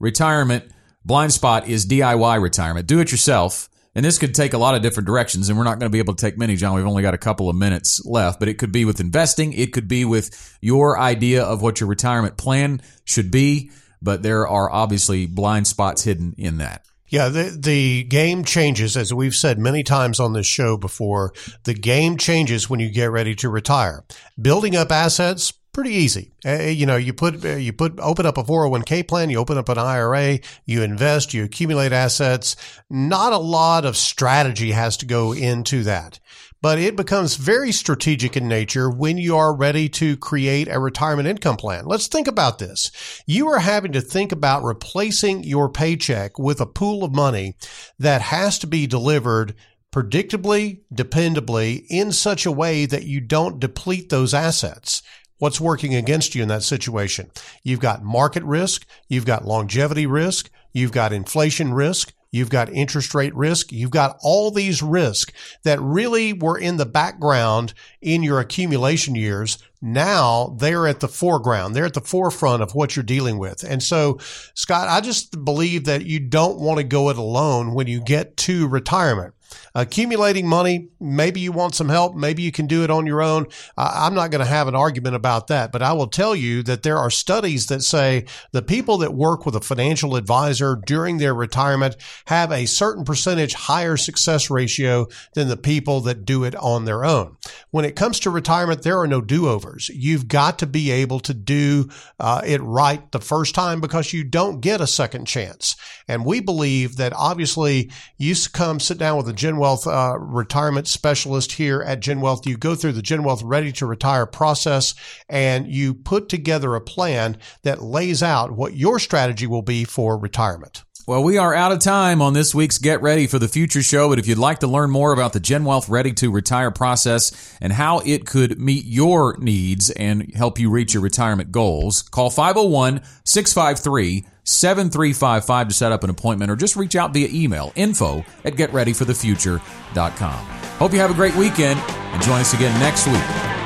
retirement 0.00 0.72
blind 1.06 1.32
spot 1.32 1.68
is 1.68 1.86
DIY 1.86 2.42
retirement. 2.42 2.86
Do 2.86 3.00
it 3.00 3.12
yourself. 3.12 3.68
And 3.94 4.04
this 4.04 4.18
could 4.18 4.34
take 4.34 4.52
a 4.52 4.58
lot 4.58 4.74
of 4.74 4.82
different 4.82 5.06
directions, 5.06 5.48
and 5.48 5.56
we're 5.56 5.64
not 5.64 5.78
going 5.78 5.90
to 5.90 5.92
be 5.92 6.00
able 6.00 6.14
to 6.14 6.20
take 6.20 6.36
many, 6.36 6.54
John. 6.54 6.74
We've 6.74 6.86
only 6.86 7.02
got 7.02 7.14
a 7.14 7.18
couple 7.18 7.48
of 7.48 7.56
minutes 7.56 8.04
left, 8.04 8.38
but 8.38 8.46
it 8.46 8.58
could 8.58 8.70
be 8.70 8.84
with 8.84 9.00
investing. 9.00 9.54
It 9.54 9.72
could 9.72 9.88
be 9.88 10.04
with 10.04 10.58
your 10.60 10.98
idea 10.98 11.42
of 11.42 11.62
what 11.62 11.80
your 11.80 11.88
retirement 11.88 12.36
plan 12.36 12.82
should 13.04 13.30
be. 13.30 13.70
But 14.02 14.22
there 14.22 14.46
are 14.46 14.70
obviously 14.70 15.24
blind 15.24 15.66
spots 15.66 16.02
hidden 16.04 16.34
in 16.36 16.58
that. 16.58 16.84
Yeah, 17.08 17.30
the 17.30 17.56
the 17.58 18.02
game 18.04 18.44
changes 18.44 18.96
as 18.96 19.14
we've 19.14 19.34
said 19.34 19.58
many 19.58 19.82
times 19.82 20.20
on 20.20 20.34
this 20.34 20.46
show 20.46 20.76
before. 20.76 21.32
The 21.64 21.72
game 21.72 22.18
changes 22.18 22.68
when 22.68 22.80
you 22.80 22.90
get 22.90 23.10
ready 23.10 23.34
to 23.36 23.48
retire. 23.48 24.04
Building 24.40 24.76
up 24.76 24.92
assets 24.92 25.52
pretty 25.76 25.92
easy. 25.92 26.32
Uh, 26.42 26.62
you 26.62 26.86
know, 26.86 26.96
you 26.96 27.12
put 27.12 27.44
uh, 27.44 27.50
you 27.56 27.70
put 27.70 28.00
open 28.00 28.24
up 28.24 28.38
a 28.38 28.42
401k 28.42 29.06
plan, 29.06 29.28
you 29.28 29.38
open 29.38 29.58
up 29.58 29.68
an 29.68 29.76
IRA, 29.76 30.38
you 30.64 30.82
invest, 30.82 31.34
you 31.34 31.44
accumulate 31.44 31.92
assets. 31.92 32.56
Not 32.88 33.34
a 33.34 33.38
lot 33.38 33.84
of 33.84 33.94
strategy 33.94 34.70
has 34.70 34.96
to 34.96 35.06
go 35.06 35.34
into 35.34 35.82
that. 35.82 36.18
But 36.62 36.78
it 36.78 36.96
becomes 36.96 37.36
very 37.36 37.72
strategic 37.72 38.38
in 38.38 38.48
nature 38.48 38.88
when 38.88 39.18
you 39.18 39.36
are 39.36 39.54
ready 39.54 39.90
to 39.90 40.16
create 40.16 40.66
a 40.68 40.80
retirement 40.80 41.28
income 41.28 41.56
plan. 41.56 41.84
Let's 41.84 42.08
think 42.08 42.26
about 42.26 42.58
this. 42.58 42.90
You 43.26 43.46
are 43.48 43.58
having 43.58 43.92
to 43.92 44.00
think 44.00 44.32
about 44.32 44.64
replacing 44.64 45.44
your 45.44 45.68
paycheck 45.68 46.38
with 46.38 46.58
a 46.58 46.66
pool 46.66 47.04
of 47.04 47.14
money 47.14 47.54
that 47.98 48.22
has 48.22 48.58
to 48.60 48.66
be 48.66 48.86
delivered 48.86 49.54
predictably, 49.96 50.80
dependably, 50.92 51.84
in 51.88 52.12
such 52.12 52.44
a 52.44 52.52
way 52.52 52.84
that 52.84 53.04
you 53.04 53.20
don't 53.20 53.60
deplete 53.60 54.08
those 54.08 54.34
assets. 54.34 55.02
What's 55.38 55.60
working 55.60 55.94
against 55.94 56.34
you 56.34 56.42
in 56.42 56.48
that 56.48 56.62
situation? 56.62 57.30
You've 57.62 57.80
got 57.80 58.02
market 58.02 58.42
risk. 58.44 58.86
You've 59.08 59.26
got 59.26 59.44
longevity 59.44 60.06
risk. 60.06 60.50
You've 60.72 60.92
got 60.92 61.12
inflation 61.12 61.74
risk. 61.74 62.12
You've 62.32 62.50
got 62.50 62.72
interest 62.72 63.14
rate 63.14 63.34
risk. 63.34 63.72
You've 63.72 63.90
got 63.90 64.18
all 64.22 64.50
these 64.50 64.82
risks 64.82 65.32
that 65.64 65.80
really 65.80 66.32
were 66.32 66.58
in 66.58 66.76
the 66.76 66.86
background 66.86 67.72
in 68.02 68.22
your 68.22 68.40
accumulation 68.40 69.14
years. 69.14 69.58
Now 69.80 70.56
they're 70.58 70.86
at 70.86 71.00
the 71.00 71.08
foreground. 71.08 71.74
They're 71.74 71.86
at 71.86 71.94
the 71.94 72.00
forefront 72.00 72.62
of 72.62 72.74
what 72.74 72.96
you're 72.96 73.02
dealing 73.04 73.38
with. 73.38 73.62
And 73.62 73.82
so, 73.82 74.18
Scott, 74.54 74.88
I 74.88 75.00
just 75.00 75.44
believe 75.44 75.84
that 75.84 76.04
you 76.04 76.18
don't 76.18 76.58
want 76.58 76.78
to 76.78 76.84
go 76.84 77.08
it 77.10 77.16
alone 77.16 77.74
when 77.74 77.86
you 77.86 78.02
get 78.02 78.36
to 78.38 78.68
retirement 78.68 79.34
accumulating 79.74 80.48
money. 80.48 80.88
Maybe 81.00 81.40
you 81.40 81.52
want 81.52 81.74
some 81.74 81.88
help. 81.88 82.16
Maybe 82.16 82.42
you 82.42 82.52
can 82.52 82.66
do 82.66 82.82
it 82.82 82.90
on 82.90 83.06
your 83.06 83.22
own. 83.22 83.46
I, 83.76 84.06
I'm 84.06 84.14
not 84.14 84.30
going 84.30 84.44
to 84.44 84.50
have 84.50 84.68
an 84.68 84.74
argument 84.74 85.16
about 85.16 85.48
that, 85.48 85.72
but 85.72 85.82
I 85.82 85.92
will 85.92 86.06
tell 86.06 86.34
you 86.34 86.62
that 86.64 86.82
there 86.82 86.98
are 86.98 87.10
studies 87.10 87.66
that 87.66 87.82
say 87.82 88.24
the 88.52 88.62
people 88.62 88.98
that 88.98 89.14
work 89.14 89.44
with 89.44 89.54
a 89.54 89.60
financial 89.60 90.16
advisor 90.16 90.80
during 90.86 91.18
their 91.18 91.34
retirement 91.34 91.96
have 92.26 92.50
a 92.50 92.66
certain 92.66 93.04
percentage 93.04 93.54
higher 93.54 93.96
success 93.96 94.50
ratio 94.50 95.06
than 95.34 95.48
the 95.48 95.56
people 95.56 96.00
that 96.02 96.24
do 96.24 96.44
it 96.44 96.54
on 96.56 96.84
their 96.84 97.04
own. 97.04 97.36
When 97.70 97.84
it 97.84 97.96
comes 97.96 98.20
to 98.20 98.30
retirement, 98.30 98.82
there 98.82 98.98
are 98.98 99.06
no 99.06 99.20
do-overs. 99.20 99.90
You've 99.90 100.28
got 100.28 100.58
to 100.60 100.66
be 100.66 100.90
able 100.90 101.20
to 101.20 101.34
do 101.34 101.90
uh, 102.18 102.40
it 102.44 102.62
right 102.62 103.10
the 103.12 103.20
first 103.20 103.54
time 103.54 103.80
because 103.80 104.12
you 104.12 104.24
don't 104.24 104.60
get 104.60 104.80
a 104.80 104.86
second 104.86 105.26
chance. 105.26 105.76
And 106.08 106.24
we 106.24 106.40
believe 106.40 106.96
that 106.96 107.12
obviously 107.12 107.90
you 108.16 108.34
come 108.52 108.80
sit 108.80 108.98
down 108.98 109.16
with 109.16 109.28
a 109.28 109.32
Gen 109.36 109.58
Wealth 109.58 109.86
uh, 109.86 110.16
retirement 110.18 110.88
specialist 110.88 111.52
here 111.52 111.82
at 111.82 112.00
Gen 112.00 112.20
Wealth. 112.20 112.46
You 112.46 112.56
go 112.56 112.74
through 112.74 112.92
the 112.92 113.02
Gen 113.02 113.22
Wealth 113.22 113.42
Ready 113.42 113.70
to 113.72 113.86
Retire 113.86 114.26
process 114.26 114.94
and 115.28 115.68
you 115.68 115.94
put 115.94 116.28
together 116.28 116.74
a 116.74 116.80
plan 116.80 117.36
that 117.62 117.82
lays 117.82 118.22
out 118.22 118.52
what 118.52 118.74
your 118.74 118.98
strategy 118.98 119.46
will 119.46 119.62
be 119.62 119.84
for 119.84 120.18
retirement. 120.18 120.84
Well, 121.08 121.22
we 121.22 121.38
are 121.38 121.54
out 121.54 121.70
of 121.70 121.78
time 121.78 122.20
on 122.20 122.32
this 122.32 122.52
week's 122.52 122.78
Get 122.78 123.00
Ready 123.00 123.28
for 123.28 123.38
the 123.38 123.46
Future 123.46 123.80
show, 123.80 124.08
but 124.08 124.18
if 124.18 124.26
you'd 124.26 124.38
like 124.38 124.58
to 124.58 124.66
learn 124.66 124.90
more 124.90 125.12
about 125.12 125.32
the 125.32 125.38
Gen 125.38 125.64
Wealth 125.64 125.88
Ready 125.88 126.12
to 126.14 126.32
Retire 126.32 126.72
process 126.72 127.56
and 127.60 127.72
how 127.72 128.00
it 128.00 128.26
could 128.26 128.60
meet 128.60 128.84
your 128.86 129.36
needs 129.38 129.90
and 129.90 130.34
help 130.34 130.58
you 130.58 130.68
reach 130.68 130.94
your 130.94 131.04
retirement 131.04 131.52
goals, 131.52 132.02
call 132.02 132.28
501 132.28 133.02
653 133.22 134.26
7355 134.42 135.68
to 135.68 135.74
set 135.74 135.92
up 135.92 136.02
an 136.02 136.10
appointment 136.10 136.50
or 136.50 136.56
just 136.56 136.74
reach 136.74 136.96
out 136.96 137.14
via 137.14 137.28
email 137.30 137.72
info 137.76 138.24
at 138.44 138.54
getreadyforthefuture.com. 138.54 140.46
Hope 140.78 140.92
you 140.92 140.98
have 140.98 141.12
a 141.12 141.14
great 141.14 141.36
weekend 141.36 141.78
and 141.78 142.20
join 142.20 142.40
us 142.40 142.52
again 142.52 142.76
next 142.80 143.06
week. 143.06 143.65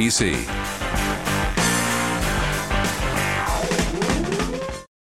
PC. 0.01 0.33